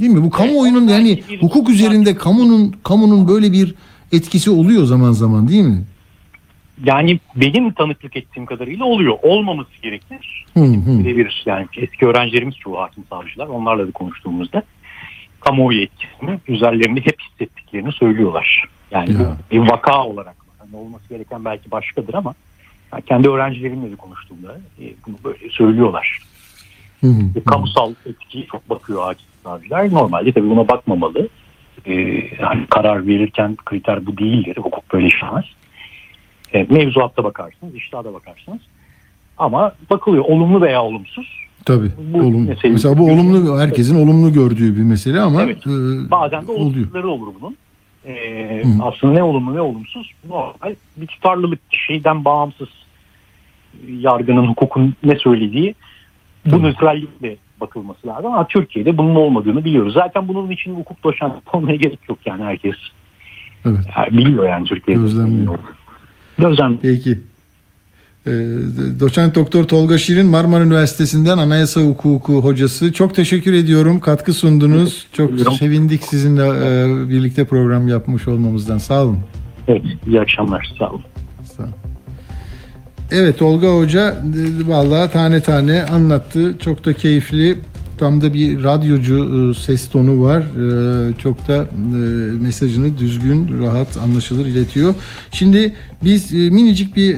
[0.00, 0.22] değil mi?
[0.22, 3.74] Bu kamuoyunun yani bir- hukuk üzerinde kamunun kamunun böyle bir
[4.12, 5.82] etkisi oluyor zaman zaman değil mi?
[6.84, 9.18] Yani benim tanıklık ettiğim kadarıyla oluyor.
[9.22, 10.44] Olmaması gerekir.
[10.54, 10.98] Hı hı.
[11.04, 13.46] Birebir yani eski öğrencilerimiz çoğu hakim savcılar.
[13.46, 14.62] Onlarla da konuştuğumuzda
[15.40, 18.64] kamuoyu etkisini üzerlerinde hep hissettiklerini söylüyorlar.
[18.90, 19.18] Yani Ya.
[19.18, 22.34] bu bir vaka olarak yani olması gereken belki başkadır ama
[22.92, 26.18] yani kendi öğrencilerimle de konuştuğumda e, bunu böyle söylüyorlar.
[27.00, 27.22] Hı hı.
[27.36, 29.92] E, kamusal etkiyi çok bakıyor hakim savcılar.
[29.92, 31.28] Normalde tabii buna bakmamalı.
[31.86, 31.92] E,
[32.42, 34.56] yani karar verirken kriter bu değildir.
[34.56, 35.44] Hukuk böyle işlemez.
[36.52, 38.60] E, mevzuatta bakarsınız, iştahda bakarsınız.
[39.38, 41.38] Ama bakılıyor olumlu veya olumsuz.
[41.64, 41.90] Tabii.
[42.14, 42.38] Bu olumlu.
[42.50, 45.66] meseleyi- Mesela bu olumlu herkesin olumlu gördüğü bir mesele ama Evet.
[45.66, 45.70] e,
[46.10, 47.56] Bazen de olumsuzları olur bunun.
[48.04, 48.82] E, Hı.
[48.84, 52.68] aslında ne olumlu ne olumsuz normal bir tutarlılık şeyden bağımsız
[53.88, 55.74] yargının hukukun ne söylediği
[56.46, 56.62] bu Tabii.
[56.62, 59.94] nötrallikle bakılması lazım ama Türkiye'de bunun olmadığını biliyoruz.
[59.94, 62.74] Zaten bunun için hukuk doşent olmaya gerek yok yani herkes
[63.66, 63.84] Evet.
[63.96, 65.00] yani biliyor yani Türkiye'de.
[65.00, 65.58] Gözlemliyor.
[66.38, 66.78] Gözlem.
[66.82, 67.18] Peki.
[68.26, 68.30] Ee,
[69.00, 72.92] doçent Doktor Tolga Şirin Marmara Üniversitesi'nden Anayasa Hukuku hocası.
[72.92, 74.00] Çok teşekkür ediyorum.
[74.00, 75.06] Katkı sundunuz.
[75.12, 78.78] Çok sevindik sizinle e, birlikte program yapmış olmamızdan.
[78.78, 79.18] Sağ olun.
[79.68, 80.72] Evet, iyi akşamlar.
[80.78, 81.02] Sağ olun.
[83.12, 86.54] Evet Tolga Hoca e, vallahi tane tane anlattı.
[86.58, 87.58] Çok da keyifli.
[87.98, 90.40] Tam da bir radyocu e, ses tonu var.
[90.40, 91.66] E, Çok da
[92.40, 94.94] mesajını düzgün, rahat, anlaşılır iletiyor.
[95.30, 97.16] Şimdi biz minicik bir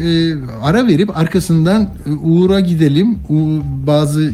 [0.63, 1.91] ara verip arkasından
[2.23, 3.19] Uğur'a gidelim.
[3.87, 4.33] Bazı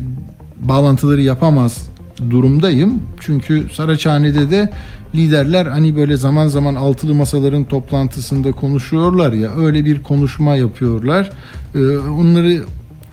[0.61, 1.89] bağlantıları yapamaz
[2.31, 3.03] durumdayım.
[3.21, 4.71] Çünkü Saraçhane'de de
[5.15, 11.31] liderler hani böyle zaman zaman altılı masaların toplantısında konuşuyorlar ya öyle bir konuşma yapıyorlar.
[11.75, 12.63] Ee, onları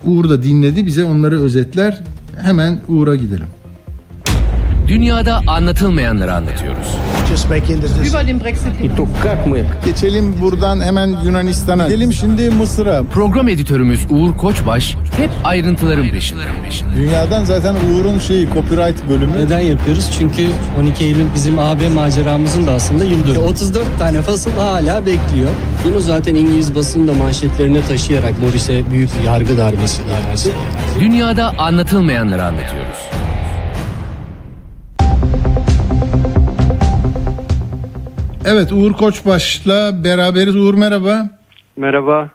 [0.04, 2.00] Uğur da dinledi bize onları özetler.
[2.40, 3.46] Hemen Uğur'a gidelim.
[4.88, 6.96] Dünyada anlatılmayanları anlatıyoruz.
[9.84, 11.88] Geçelim buradan hemen Yunanistan'a.
[11.88, 13.02] Gidelim şimdi Mısır'a.
[13.02, 16.96] Program editörümüz Uğur Koçbaş hep ayrıntıların peşinde.
[16.96, 19.32] Dünyadan zaten Uğur'un şeyi copyright bölümü.
[19.44, 20.10] Neden yapıyoruz?
[20.18, 20.46] Çünkü
[20.80, 23.38] 12 Eylül bizim AB maceramızın da aslında yıl dönümü.
[23.38, 25.50] 34 tane fasıl hala bekliyor.
[25.84, 30.54] Bunu zaten İngiliz basını da manşetlerine taşıyarak Morris'e büyük yargı darbesi ilanı
[31.00, 33.23] Dünyada anlatılmayanları anlatıyoruz.
[38.46, 40.56] Evet Uğur Koçbaş'la beraberiz.
[40.56, 41.30] Uğur merhaba.
[41.76, 42.30] Merhaba.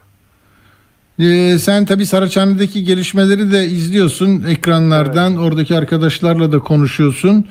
[1.20, 5.38] Ee, sen tabii Saraçhane'deki gelişmeleri de izliyorsun ekranlardan.
[5.38, 7.46] Oradaki arkadaşlarla da konuşuyorsun.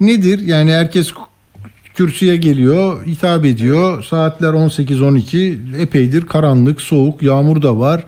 [0.00, 0.38] Nedir?
[0.38, 1.12] Yani herkes
[1.94, 4.04] kürsüye geliyor, hitap ediyor.
[4.04, 5.76] Saatler 18-12.
[5.80, 8.04] Epeydir karanlık, soğuk, yağmur da var.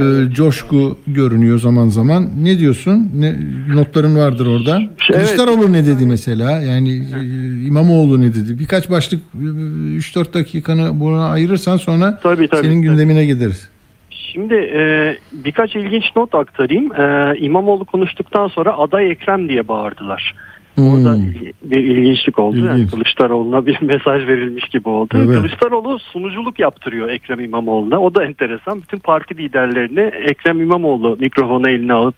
[0.00, 2.28] Ee, coşku görünüyor zaman zaman.
[2.42, 3.10] Ne diyorsun?
[3.14, 3.36] Ne
[3.74, 4.80] notların vardır orada?
[4.80, 5.26] Evet.
[5.26, 6.50] Kılıçdaroğlu ne dedi mesela?
[6.50, 7.20] Yani e,
[7.66, 8.58] İmamoğlu ne dedi?
[8.58, 12.88] Birkaç başlık e, 3-4 dakikanı buna ayırırsan sonra Tabii, tabii, senin tabii.
[12.88, 13.68] gündemine gideriz.
[14.10, 16.92] Şimdi e, birkaç ilginç not aktarayım.
[16.94, 20.34] E, İmamoğlu konuştuktan sonra aday Ekrem diye bağırdılar.
[20.80, 21.18] Orada
[21.62, 22.56] bir ilginçlik oldu.
[22.56, 22.90] Yani İlginç.
[22.90, 25.14] Kılıçdaroğlu'na bir mesaj verilmiş gibi oldu.
[25.16, 25.36] Evet.
[25.36, 27.98] Kılıçdaroğlu sunuculuk yaptırıyor Ekrem İmamoğlu'na.
[27.98, 28.82] O da enteresan.
[28.82, 32.14] Bütün parti liderlerini Ekrem İmamoğlu mikrofonu eline alıp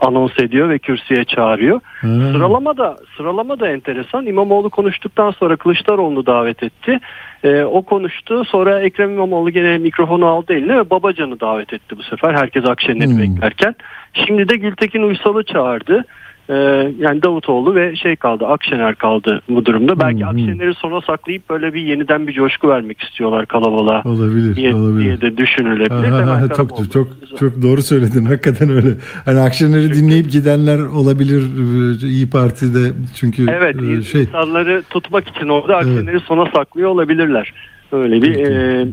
[0.00, 1.80] anons ediyor ve kürsüye çağırıyor.
[2.00, 4.26] Sıralama da sıralama da enteresan.
[4.26, 7.00] İmamoğlu konuştuktan sonra Kılıçdaroğlu'nu davet etti.
[7.44, 8.44] Ee, o konuştu.
[8.44, 12.34] Sonra Ekrem İmamoğlu gene mikrofonu aldı eline ve Babacan'ı davet etti bu sefer.
[12.34, 13.74] Herkes Akşener'i beklerken.
[14.14, 16.04] Şimdi de Gültekin Uysal'ı çağırdı.
[16.50, 20.00] Ee, yani Davutoğlu ve şey kaldı Akşener kaldı bu durumda.
[20.00, 25.04] Belki Akşener'i sona saklayıp böyle bir yeniden bir coşku vermek istiyorlar kalabalığa Olabilir, diye, olabilir.
[25.04, 26.10] diye de düşünülebilir.
[26.10, 26.88] Ha, ha, ha, Karamoğlu.
[26.88, 27.08] çok çok
[27.38, 28.88] çok doğru söyledin hakikaten öyle.
[29.24, 35.48] Hani Akşener'i dinleyip gidenler olabilir e, İyi Parti'de çünkü Evet e, şey insanları tutmak için
[35.48, 37.52] orada Akşener'i sona saklıyor olabilirler.
[37.92, 38.86] Öyle bir e, e,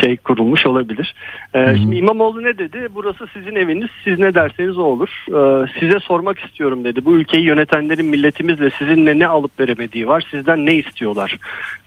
[0.00, 1.14] şey kurulmuş olabilir.
[1.54, 2.88] E, şimdi İmamoğlu ne dedi?
[2.94, 3.88] Burası sizin eviniz.
[4.04, 5.08] Siz ne derseniz o olur.
[5.28, 7.04] E, size sormak istiyorum dedi.
[7.04, 10.26] Bu ülkeyi yönetenlerin milletimizle sizinle ne alıp veremediği var.
[10.30, 11.38] Sizden ne istiyorlar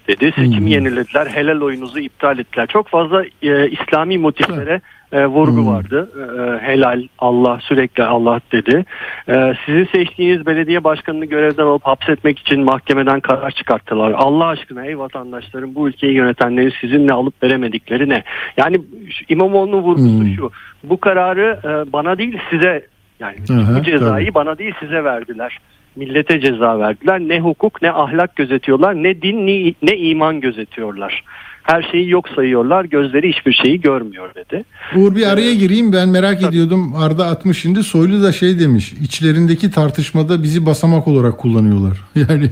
[0.08, 0.32] dedi.
[0.36, 1.26] Seçimi yenilediler.
[1.26, 2.66] Helal oyunuzu iptal ettiler.
[2.66, 4.80] Çok fazla e, İslami motiflere
[5.12, 6.10] e, vurgu vardı.
[6.16, 8.84] E, helal, Allah, sürekli Allah dedi.
[9.28, 14.12] E, sizin seçtiğiniz belediye başkanını görevden alıp hapsetmek için mahkemeden karar çıkarttılar.
[14.16, 18.22] Allah aşkına ey vatandaşlarım bu ülkeyi yönetenleri sizinle alıp veremedikleri ne?
[18.56, 18.80] Yani
[19.28, 20.50] İmamoğlu'nun vurgusu şu.
[20.84, 22.86] Bu kararı e, bana değil size
[23.20, 24.34] yani Aha, bu cezayı tabii.
[24.34, 25.58] bana değil size verdiler.
[25.96, 27.20] Millete ceza verdiler.
[27.20, 28.94] Ne hukuk ne ahlak gözetiyorlar.
[28.94, 29.46] Ne din
[29.82, 31.24] ne iman gözetiyorlar.
[31.70, 32.84] Her şeyi yok sayıyorlar.
[32.84, 34.64] Gözleri hiçbir şeyi görmüyor dedi.
[34.96, 39.70] Uğur bir araya gireyim ben merak ediyordum Arda 60 şimdi Soylu da şey demiş içlerindeki
[39.70, 41.98] tartışmada bizi basamak olarak kullanıyorlar.
[42.30, 42.50] Yani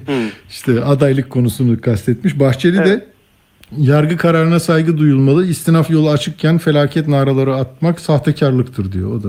[0.51, 2.40] işte adaylık konusunu kastetmiş.
[2.40, 3.07] Bahçeli de
[3.77, 9.15] yargı kararına saygı duyulmalı istinaf yolu açıkken felaket naraları atmak sahtekarlıktır diyor.
[9.15, 9.28] O da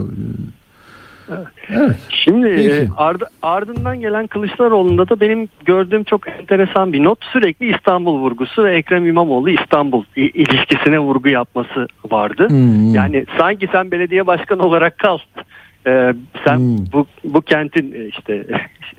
[1.69, 1.95] Evet.
[2.09, 2.69] Şimdi Peki.
[2.69, 7.25] e, ardı- ardından gelen Kılıçdaroğlu'nda da benim gördüğüm çok enteresan bir not.
[7.25, 12.49] Sürekli İstanbul vurgusu ve Ekrem İmamoğlu İstanbul ilişkisine vurgu yapması vardı.
[12.49, 12.93] Hmm.
[12.95, 15.17] Yani sanki sen belediye başkanı olarak kal.
[15.87, 16.13] E,
[16.45, 16.77] sen Hmm.
[16.93, 18.45] bu bu kentin e, işte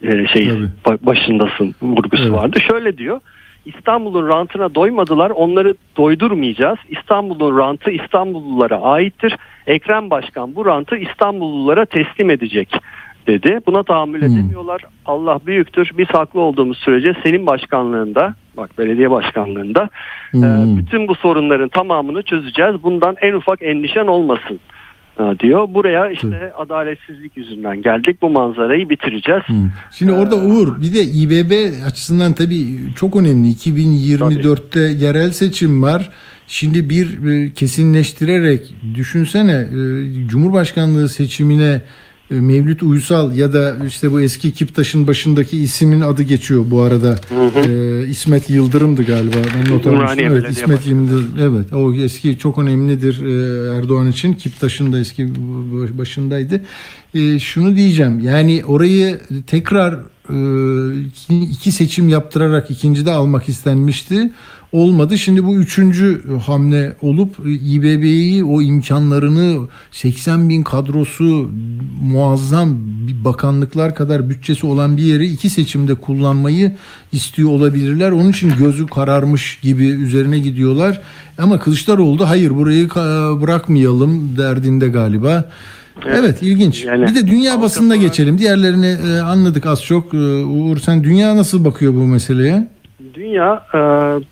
[0.02, 0.48] e, şey
[0.84, 2.60] ba- başındasın vurgusu vardı.
[2.60, 3.20] Şöyle diyor.
[3.64, 5.30] İstanbul'un rantına doymadılar.
[5.30, 6.78] Onları doydurmayacağız.
[6.88, 9.36] İstanbul'un rantı İstanbullulara aittir.
[9.70, 12.74] Ekrem Başkan bu rantı İstanbullulara teslim edecek
[13.26, 13.60] dedi.
[13.66, 14.82] Buna tahammül edemiyorlar.
[15.06, 15.90] Allah büyüktür.
[15.98, 19.88] Biz haklı olduğumuz sürece senin başkanlığında bak belediye başkanlığında
[20.34, 22.82] e, bütün bu sorunların tamamını çözeceğiz.
[22.82, 24.60] Bundan en ufak endişen olmasın
[25.20, 25.68] e, diyor.
[25.74, 28.22] Buraya işte adaletsizlik yüzünden geldik.
[28.22, 29.42] Bu manzarayı bitireceğiz.
[29.92, 31.52] Şimdi orada Uğur bir de İBB
[31.86, 32.66] açısından tabii
[32.96, 33.48] çok önemli.
[33.48, 36.10] 2024'te yerel seçim var.
[36.52, 41.82] Şimdi bir e, kesinleştirerek düşünsene e, Cumhurbaşkanlığı seçimine
[42.30, 47.18] e, Mevlüt Uysal ya da işte bu eski Kiptaş'ın başındaki ismin adı geçiyor bu arada.
[47.68, 49.36] E, İsmet Yıldırım'dı galiba.
[49.56, 50.18] Ben not almıştım.
[50.20, 51.30] Evet, İsmet Yıldırım.
[51.40, 51.72] Evet.
[51.72, 54.32] O eski çok önemlidir e, Erdoğan için.
[54.32, 55.28] Kiptaş'ın da eski
[55.98, 56.60] başındaydı.
[57.14, 58.20] E, şunu diyeceğim.
[58.20, 59.94] Yani orayı tekrar
[60.30, 60.36] e,
[61.50, 64.30] iki- seçim yaptırarak ikincide almak istenmişti.
[64.72, 65.18] Olmadı.
[65.18, 71.50] Şimdi bu üçüncü hamle olup e, İBB'yi o imkanlarını 80 bin kadrosu
[72.02, 72.76] muazzam
[73.08, 76.72] bir bakanlıklar kadar bütçesi olan bir yeri iki seçimde kullanmayı
[77.12, 78.10] istiyor olabilirler.
[78.10, 81.00] Onun için gözü kararmış gibi üzerine gidiyorlar.
[81.38, 82.88] Ama Kılıçdaroğlu da hayır burayı
[83.40, 85.50] bırakmayalım derdinde galiba.
[86.06, 86.84] Evet, ilginç.
[86.84, 88.38] Yani bir de dünya basınına geçelim.
[88.38, 90.14] Diğerlerini e, anladık az çok.
[90.14, 92.68] E, Uğur sen dünya nasıl bakıyor bu meseleye?
[93.14, 93.78] Dünya e,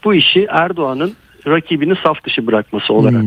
[0.05, 1.13] bu işi Erdoğan'ın
[1.47, 3.23] rakibini saf dışı bırakması olarak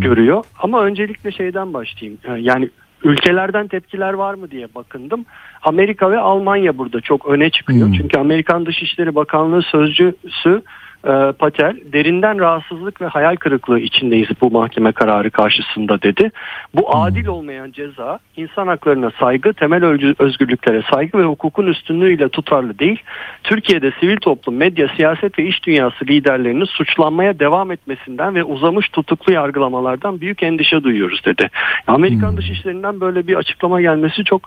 [0.00, 0.44] görüyor.
[0.58, 2.18] Ama öncelikle şeyden başlayayım.
[2.24, 2.70] E, Yani
[3.04, 5.24] ülkelerden tepkiler var mı diye bakındım.
[5.62, 7.88] Amerika ve Almanya burada çok öne çıkıyor.
[7.96, 10.62] Çünkü Amerikan Dışişleri Bakanlığı sözcüsü
[11.04, 16.30] e, Patel derinden rahatsızlık ve hayal kırıklığı içindeyiz bu mahkeme kararı karşısında dedi.
[16.74, 19.84] Bu adil olmayan ceza insan haklarına saygı, temel
[20.18, 23.02] özgürlüklere saygı ve hukukun üstünlüğüyle tutarlı değil.
[23.42, 29.32] Türkiye'de sivil toplum, medya, siyaset ve iş dünyası liderlerinin suçlanmaya devam etmesinden ve uzamış tutuklu
[29.32, 31.50] yargılamalardan büyük endişe duyuyoruz dedi.
[31.86, 34.42] Amerikan Dışişleri'nden böyle bir açıklama gelmesi çok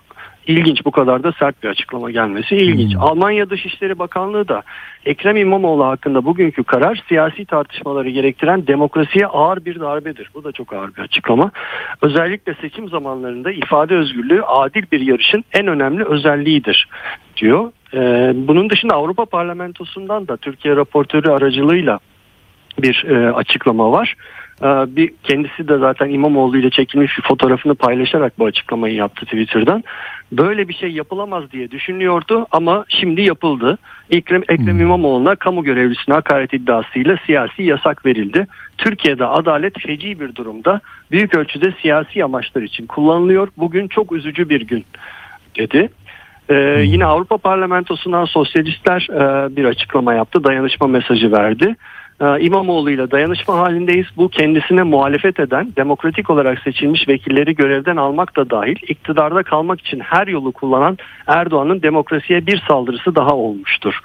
[0.47, 0.85] ilginç.
[0.85, 2.95] Bu kadar da sert bir açıklama gelmesi ilginç.
[2.99, 4.63] Almanya Dışişleri Bakanlığı da
[5.05, 10.29] Ekrem İmamoğlu hakkında bugünkü karar siyasi tartışmaları gerektiren demokrasiye ağır bir darbedir.
[10.33, 11.51] Bu da çok ağır bir açıklama.
[12.01, 16.87] Özellikle seçim zamanlarında ifade özgürlüğü adil bir yarışın en önemli özelliğidir
[17.37, 17.71] diyor.
[17.93, 21.99] Ee, bunun dışında Avrupa Parlamentosu'ndan da Türkiye raportörü aracılığıyla
[22.81, 24.15] bir e, açıklama var.
[24.61, 29.83] E, bir kendisi de zaten İmamoğlu ile çekilmiş bir fotoğrafını paylaşarak bu açıklamayı yaptı Twitter'dan.
[30.31, 33.77] Böyle bir şey yapılamaz diye düşünüyordu ama şimdi yapıldı.
[34.11, 38.47] Ekrem, Ekrem İmamoğlu'na kamu görevlisine hakaret iddiasıyla siyasi yasak verildi.
[38.77, 40.81] Türkiye'de adalet feci bir durumda.
[41.11, 43.47] Büyük ölçüde siyasi amaçlar için kullanılıyor.
[43.57, 44.85] Bugün çok üzücü bir gün
[45.57, 45.89] dedi.
[46.49, 50.43] Ee, yine Avrupa Parlamentosu'ndan sosyalistler e, bir açıklama yaptı.
[50.43, 51.75] Dayanışma mesajı verdi.
[52.21, 54.07] Ee, İmamoğlu ile dayanışma halindeyiz.
[54.17, 59.99] Bu kendisine muhalefet eden, demokratik olarak seçilmiş vekilleri görevden almak da dahil iktidarda kalmak için
[59.99, 60.97] her yolu kullanan
[61.27, 63.99] Erdoğan'ın demokrasiye bir saldırısı daha olmuştur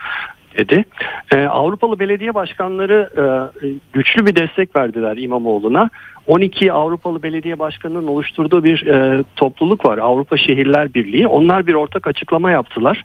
[0.58, 0.84] dedi.
[1.32, 5.90] Ee, Avrupalı belediye başkanları e, güçlü bir destek verdiler İmamoğlu'na.
[6.26, 9.98] 12 Avrupalı belediye başkanının oluşturduğu bir e, topluluk var.
[9.98, 11.26] Avrupa Şehirler Birliği.
[11.26, 13.04] Onlar bir ortak açıklama yaptılar.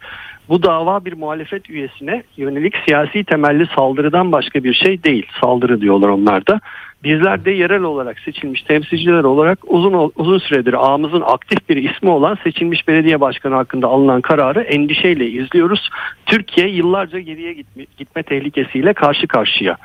[0.49, 5.25] Bu dava bir muhalefet üyesine yönelik siyasi temelli saldırıdan başka bir şey değil.
[5.41, 6.59] Saldırı diyorlar onlar da.
[7.03, 12.37] Bizler de yerel olarak seçilmiş temsilciler olarak uzun uzun süredir ağımızın aktif bir ismi olan
[12.43, 15.89] seçilmiş belediye başkanı hakkında alınan kararı endişeyle izliyoruz.
[16.25, 19.77] Türkiye yıllarca geriye gitme, gitme tehlikesiyle karşı karşıya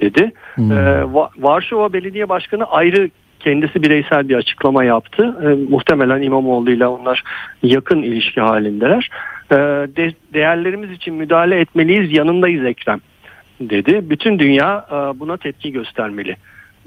[0.00, 0.32] dedi.
[0.54, 0.72] Hmm.
[0.72, 3.10] Ee, Va- Varşova Belediye Başkanı ayrı
[3.40, 5.36] kendisi bireysel bir açıklama yaptı.
[5.42, 7.22] Ee, muhtemelen İmamoğlu ile onlar
[7.62, 9.10] yakın ilişki halindeler.
[9.52, 9.56] Ee,
[9.96, 13.00] de- değerlerimiz için müdahale etmeliyiz, yanındayız Ekrem
[13.60, 14.10] dedi.
[14.10, 16.36] Bütün dünya e, buna tepki göstermeli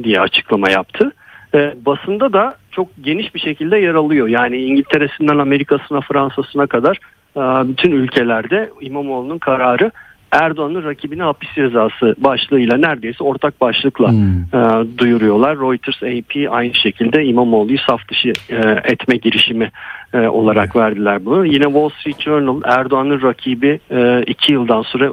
[0.04, 1.12] diye açıklama yaptı.
[1.56, 4.28] E, basında da çok geniş bir şekilde yer alıyor.
[4.28, 6.98] Yani İngiltere'sinden Amerika'sına, Fransa'sına kadar
[7.36, 9.92] e, bütün ülkelerde İmamoğlu'nun kararı
[10.32, 14.14] Erdoğan'ın rakibine hapis cezası başlığıyla neredeyse ortak başlıkla
[14.54, 14.60] e,
[14.98, 15.60] duyuruyorlar.
[15.60, 19.72] Reuters, AP aynı şekilde İmamoğlu'yu saf dışı e, etme girişimi
[20.14, 21.46] e, olarak verdiler bunu.
[21.46, 25.10] Yine Wall Street Journal Erdoğan'ın rakibi e, iki yıldan sonra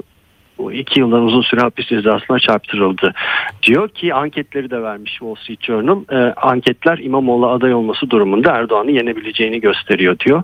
[0.72, 3.14] iki yıldan uzun süre hapis cezasına çarptırıldı
[3.62, 6.02] diyor ki anketleri de vermiş Wall Street Journal.
[6.10, 10.42] E, anketler İmamoğlu aday olması durumunda Erdoğan'ı yenebileceğini gösteriyor diyor.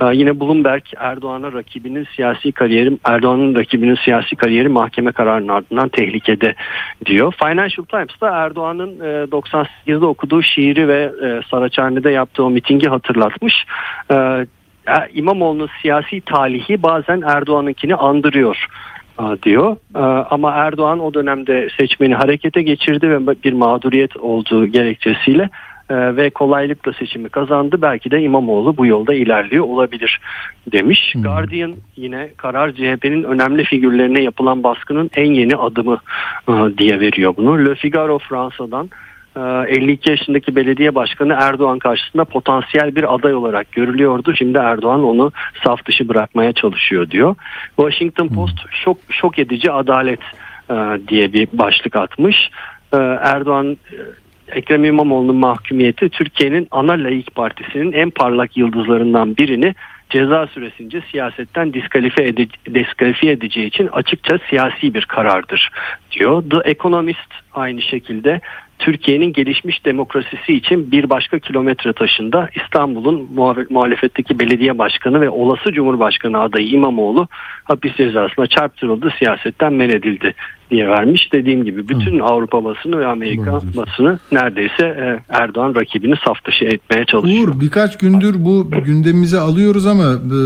[0.00, 6.54] E, yine Bloomberg Erdoğan'a rakibinin siyasi kariyeri Erdoğan'ın rakibinin siyasi kariyeri mahkeme kararının ardından tehlikede
[7.06, 7.34] diyor.
[7.38, 13.54] Financial Times da Erdoğan'ın e, 98'de okuduğu şiiri ve e, Saraçhane'de yaptığı o mitingi hatırlatmış.
[14.12, 14.46] E,
[15.14, 18.66] İmamoğlu'nun siyasi talihi bazen Erdoğan'ınkini andırıyor
[19.42, 19.76] diyor.
[20.30, 25.50] Ama Erdoğan o dönemde seçmeni harekete geçirdi ve bir mağduriyet olduğu gerekçesiyle
[25.90, 27.82] ve kolaylıkla seçimi kazandı.
[27.82, 30.20] Belki de İmamoğlu bu yolda ilerliyor olabilir
[30.72, 31.14] demiş.
[31.16, 36.00] Guardian yine karar CHP'nin önemli figürlerine yapılan baskının en yeni adımı
[36.78, 37.66] diye veriyor bunu.
[37.66, 38.90] Le Figaro Fransa'dan
[39.36, 44.34] 52 yaşındaki belediye başkanı Erdoğan karşısında potansiyel bir aday olarak görülüyordu.
[44.34, 45.32] Şimdi Erdoğan onu
[45.64, 47.36] saf dışı bırakmaya çalışıyor diyor.
[47.76, 50.20] Washington Post şok, şok edici adalet
[50.70, 50.74] e,
[51.08, 52.50] diye bir başlık atmış.
[52.92, 53.76] E, Erdoğan
[54.52, 59.74] Ekrem İmamoğlu'nun mahkumiyeti Türkiye'nin ana laik partisinin en parlak yıldızlarından birini
[60.10, 65.70] ceza süresince siyasetten diskalifiye, ede- diskalifiye edeceği için açıkça siyasi bir karardır
[66.12, 66.44] diyor.
[66.50, 68.40] The Economist aynı şekilde
[68.78, 73.28] Türkiye'nin gelişmiş demokrasisi için bir başka kilometre taşında İstanbul'un
[73.70, 77.28] muhalefetteki belediye başkanı ve olası cumhurbaşkanı adayı İmamoğlu
[77.64, 80.34] hapis cezasına çarptırıldı, siyasetten men edildi
[80.70, 81.32] diye vermiş.
[81.32, 87.48] Dediğim gibi bütün Avrupa basını ve Amerika basını neredeyse Erdoğan rakibini saf dışı etmeye çalışıyor.
[87.48, 90.40] Uğur birkaç gündür bu gündemimize alıyoruz ama e,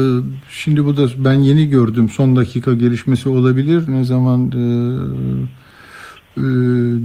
[0.51, 3.85] şimdi bu da ben yeni gördüm son dakika gelişmesi olabilir.
[3.89, 5.63] Ne zaman e, e,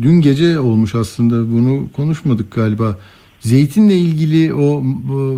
[0.02, 2.98] dün gece olmuş aslında bunu konuşmadık galiba.
[3.40, 4.82] Zeytinle ilgili o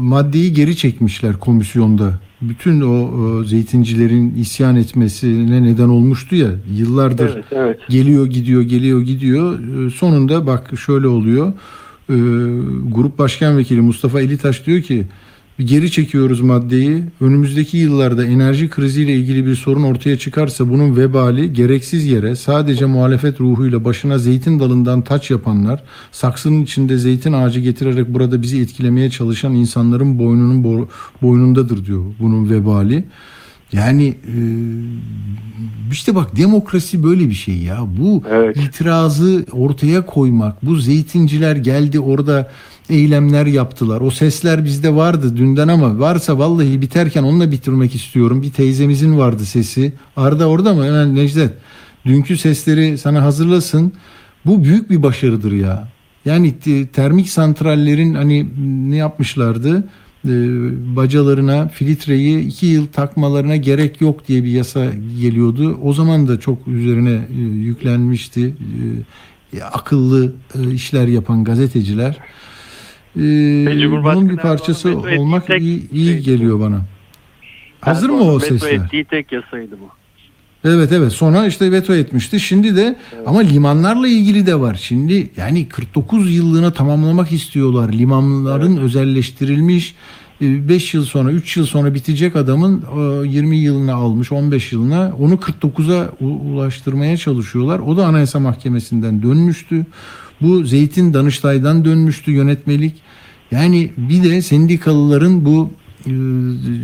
[0.01, 2.19] maddeyi geri çekmişler komisyonda.
[2.41, 7.79] Bütün o, o zeytincilerin isyan etmesine neden olmuştu ya yıllardır evet, evet.
[7.89, 9.59] geliyor gidiyor geliyor gidiyor
[9.91, 11.53] sonunda bak şöyle oluyor
[12.09, 12.13] ee,
[12.91, 15.05] grup başkan vekili Mustafa Elitaş diyor ki
[15.65, 17.03] geri çekiyoruz maddeyi.
[17.21, 23.41] Önümüzdeki yıllarda enerji kriziyle ilgili bir sorun ortaya çıkarsa bunun vebali gereksiz yere sadece muhalefet
[23.41, 29.53] ruhuyla başına zeytin dalından taç yapanlar, saksının içinde zeytin ağacı getirerek burada bizi etkilemeye çalışan
[29.53, 30.87] insanların boynunun bo-
[31.21, 33.03] boynundadır diyor bunun vebali.
[33.71, 34.37] Yani e,
[35.91, 37.77] işte bak demokrasi böyle bir şey ya.
[37.99, 38.57] Bu evet.
[38.57, 40.65] itirazı ortaya koymak.
[40.65, 42.51] Bu zeytinciler geldi orada
[42.89, 44.01] eylemler yaptılar.
[44.01, 48.41] O sesler bizde vardı dünden ama varsa vallahi biterken onunla bitirmek istiyorum.
[48.41, 49.93] Bir teyzemizin vardı sesi.
[50.17, 50.85] Arda orada mı?
[50.85, 51.53] Hemen Necdet.
[52.05, 53.93] Dünkü sesleri sana hazırlasın.
[54.45, 55.87] Bu büyük bir başarıdır ya.
[56.25, 56.53] Yani
[56.93, 58.47] termik santrallerin hani
[58.89, 59.83] ne yapmışlardı?
[60.95, 64.85] bacalarına filtreyi iki yıl takmalarına gerek yok diye bir yasa
[65.21, 65.79] geliyordu.
[65.83, 67.21] O zaman da çok üzerine
[67.55, 68.55] yüklenmişti
[69.53, 72.17] e, akıllı e, işler yapan gazeteciler.
[73.17, 73.21] E,
[74.03, 76.81] bunun bir parçası olmak ettiği iyi, tek iyi şeydi geliyor bana.
[77.81, 78.85] Hazır mı o Erdoğan'ın veto sesler?
[78.85, 79.89] ettiği tek yasaydı bu.
[80.69, 82.39] Evet evet sonra işte veto etmişti.
[82.39, 82.95] Şimdi de
[83.25, 84.79] ama limanlarla ilgili de var.
[84.81, 87.93] Şimdi yani 49 yıllığına tamamlamak istiyorlar.
[87.93, 89.95] Limanların özelleştirilmiş
[90.41, 92.83] 5 yıl sonra 3 yıl sonra bitecek adamın
[93.23, 97.79] e, 20 yılına almış 15 yılına onu 49'a u- ulaştırmaya çalışıyorlar.
[97.79, 99.85] O da Anayasa Mahkemesi'nden dönmüştü.
[100.41, 102.95] Bu Zeytin Danıştay'dan dönmüştü yönetmelik.
[103.51, 105.71] Yani bir de sendikalıların bu
[106.05, 106.11] e,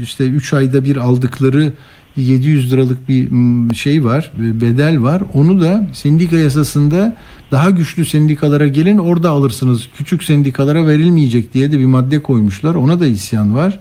[0.03, 1.73] işte 3 ayda bir aldıkları
[2.15, 3.29] 700 liralık bir
[3.75, 5.23] şey var, bir bedel var.
[5.33, 7.17] Onu da sendika yasasında
[7.51, 9.89] daha güçlü sendikalara gelin orada alırsınız.
[9.97, 12.75] Küçük sendikalara verilmeyecek diye de bir madde koymuşlar.
[12.75, 13.79] Ona da isyan var.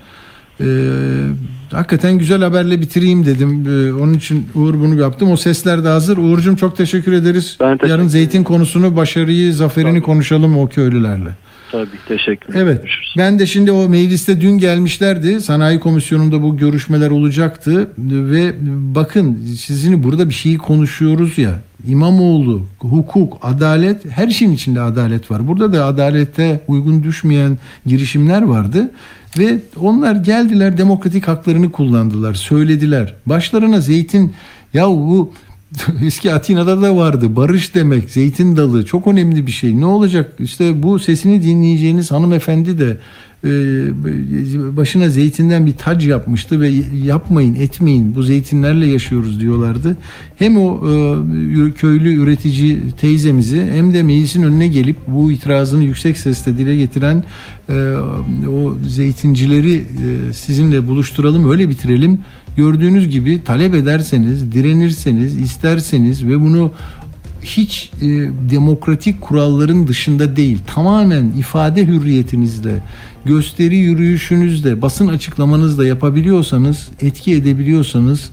[0.61, 0.65] Ee,
[1.73, 3.67] hakikaten güzel haberle bitireyim dedim.
[3.69, 5.31] Ee, onun için Uğur bunu yaptım.
[5.33, 6.17] O sesler de hazır.
[6.17, 7.57] Uğur'cum çok teşekkür ederiz.
[7.89, 11.31] Yarın zeytin konusunu, başarıyı, zaferini konuşalım o köylülerle.
[11.73, 12.67] Tabii teşekkür ederim.
[12.69, 12.85] Evet.
[13.19, 15.41] Ben de şimdi o mecliste dün gelmişlerdi.
[15.41, 18.53] Sanayi Komisyonu'nda bu görüşmeler olacaktı ve
[18.95, 21.51] bakın sizin burada bir şeyi konuşuyoruz ya.
[21.89, 25.49] İmamoğlu, hukuk, adalet, her şeyin içinde adalet var.
[25.49, 28.91] Burada da adalete uygun düşmeyen girişimler vardı
[29.39, 33.15] ve onlar geldiler demokratik haklarını kullandılar, söylediler.
[33.27, 34.33] Başlarına zeytin
[34.75, 35.33] ya bu
[36.05, 37.37] Eski Atina'da da vardı.
[37.37, 39.81] Barış demek, zeytin dalı çok önemli bir şey.
[39.81, 40.33] Ne olacak?
[40.39, 42.97] İşte bu sesini dinleyeceğiniz hanımefendi de
[44.77, 46.69] başına zeytinden bir tac yapmıştı ve
[47.05, 48.15] yapmayın, etmeyin.
[48.15, 49.97] Bu zeytinlerle yaşıyoruz diyorlardı.
[50.37, 56.59] Hem o e, köylü üretici teyzemizi hem de meclisin önüne gelip bu itirazını yüksek sesle
[56.59, 57.25] dile getiren
[57.69, 57.75] e,
[58.49, 62.19] o zeytincileri e, sizinle buluşturalım, öyle bitirelim.
[62.57, 66.73] Gördüğünüz gibi talep ederseniz, direnirseniz, isterseniz ve bunu
[67.43, 68.07] hiç e,
[68.51, 72.83] demokratik kuralların dışında değil, tamamen ifade hürriyetinizle,
[73.25, 78.31] gösteri yürüyüşünüzle, basın açıklamanızla yapabiliyorsanız, etki edebiliyorsanız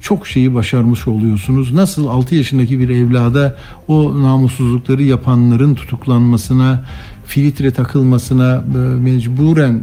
[0.00, 1.72] çok şeyi başarmış oluyorsunuz.
[1.72, 3.56] Nasıl 6 yaşındaki bir evlada
[3.88, 6.84] o namussuzlukları yapanların tutuklanmasına,
[7.26, 9.82] filtre takılmasına e, mecburen e,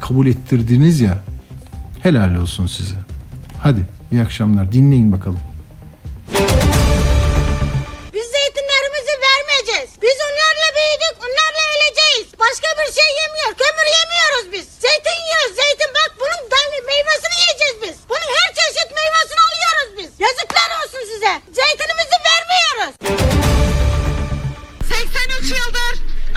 [0.00, 1.18] kabul ettirdiniz ya.
[2.02, 2.96] Helal olsun size.
[3.58, 3.80] Hadi
[4.12, 4.72] iyi akşamlar.
[4.72, 5.38] Dinleyin bakalım.
[13.96, 14.66] Yemiyoruz biz.
[14.84, 17.96] Zeytin yiyoruz, zeytin bak bunun dal- meyvesini yiyeceğiz biz.
[18.10, 20.10] Bunun her çeşit meyvesini alıyoruz biz.
[20.26, 21.32] Yazıklar olsun size.
[21.60, 22.94] Zeytinimizi vermiyoruz.
[24.92, 25.94] 83 yıldır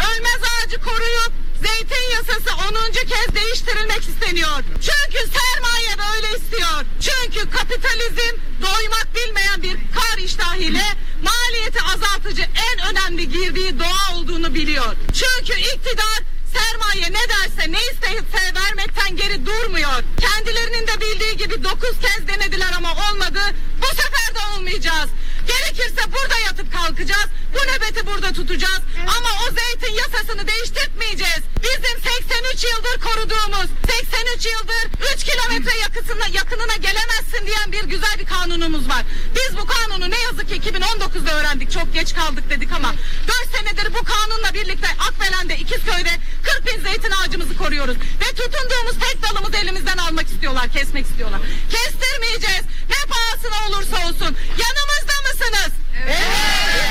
[0.09, 1.31] ölmez ağacı koruyup
[1.65, 2.91] zeytin yasası 10.
[2.91, 4.57] kez değiştirilmek isteniyor.
[4.87, 6.77] Çünkü sermaye böyle istiyor.
[7.01, 10.83] Çünkü kapitalizm doymak bilmeyen bir kar iştahıyla
[11.23, 12.41] maliyeti azaltıcı
[12.71, 14.95] en önemli girdiği doğa olduğunu biliyor.
[15.13, 16.19] Çünkü iktidar
[16.53, 20.03] sermaye ne derse ne isteyse vermekten geri durmuyor.
[20.19, 23.39] Kendilerinin de bildiği gibi 9 kez denediler ama olmadı.
[23.81, 25.09] Bu sefer de olmayacağız.
[25.47, 27.29] Gerekirse burada yatıp kalkacağız.
[27.53, 28.81] Bu nöbeti burada tutacağız.
[29.17, 31.43] Ama o zeytin yasasını değiştirmeyeceğiz.
[31.63, 34.83] Bizim 83 yıldır koruduğumuz, 83 yıldır
[35.15, 39.03] 3 kilometre yakısına, yakınına gelemezsin diyen bir güzel bir kanunumuz var.
[39.35, 41.71] Biz bu kanunu ne yazık ki 2019'da öğrendik.
[41.71, 42.93] Çok geç kaldık dedik ama
[43.27, 46.13] 4 senedir bu kanunla birlikte Akbelen'de, İkizköy'de
[46.43, 47.97] 40 bin zeytin ağacımızı koruyoruz.
[48.21, 51.41] Ve tutunduğumuz tek dalımızı elimizden almak istiyorlar, kesmek istiyorlar.
[51.71, 52.63] Kestirmeyeceğiz.
[52.89, 54.37] Ne pahasına olursa olsun.
[54.63, 55.71] Yanımızda mısınız?
[56.05, 56.17] Evet.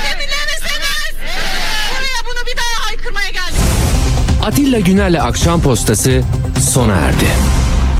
[0.03, 1.15] Bizi dinler misiniz?
[1.91, 3.61] Buraya bunu bir daha haykırmaya geldik.
[4.45, 6.21] Atilla Güner'le Akşam Postası
[6.73, 7.27] sona erdi.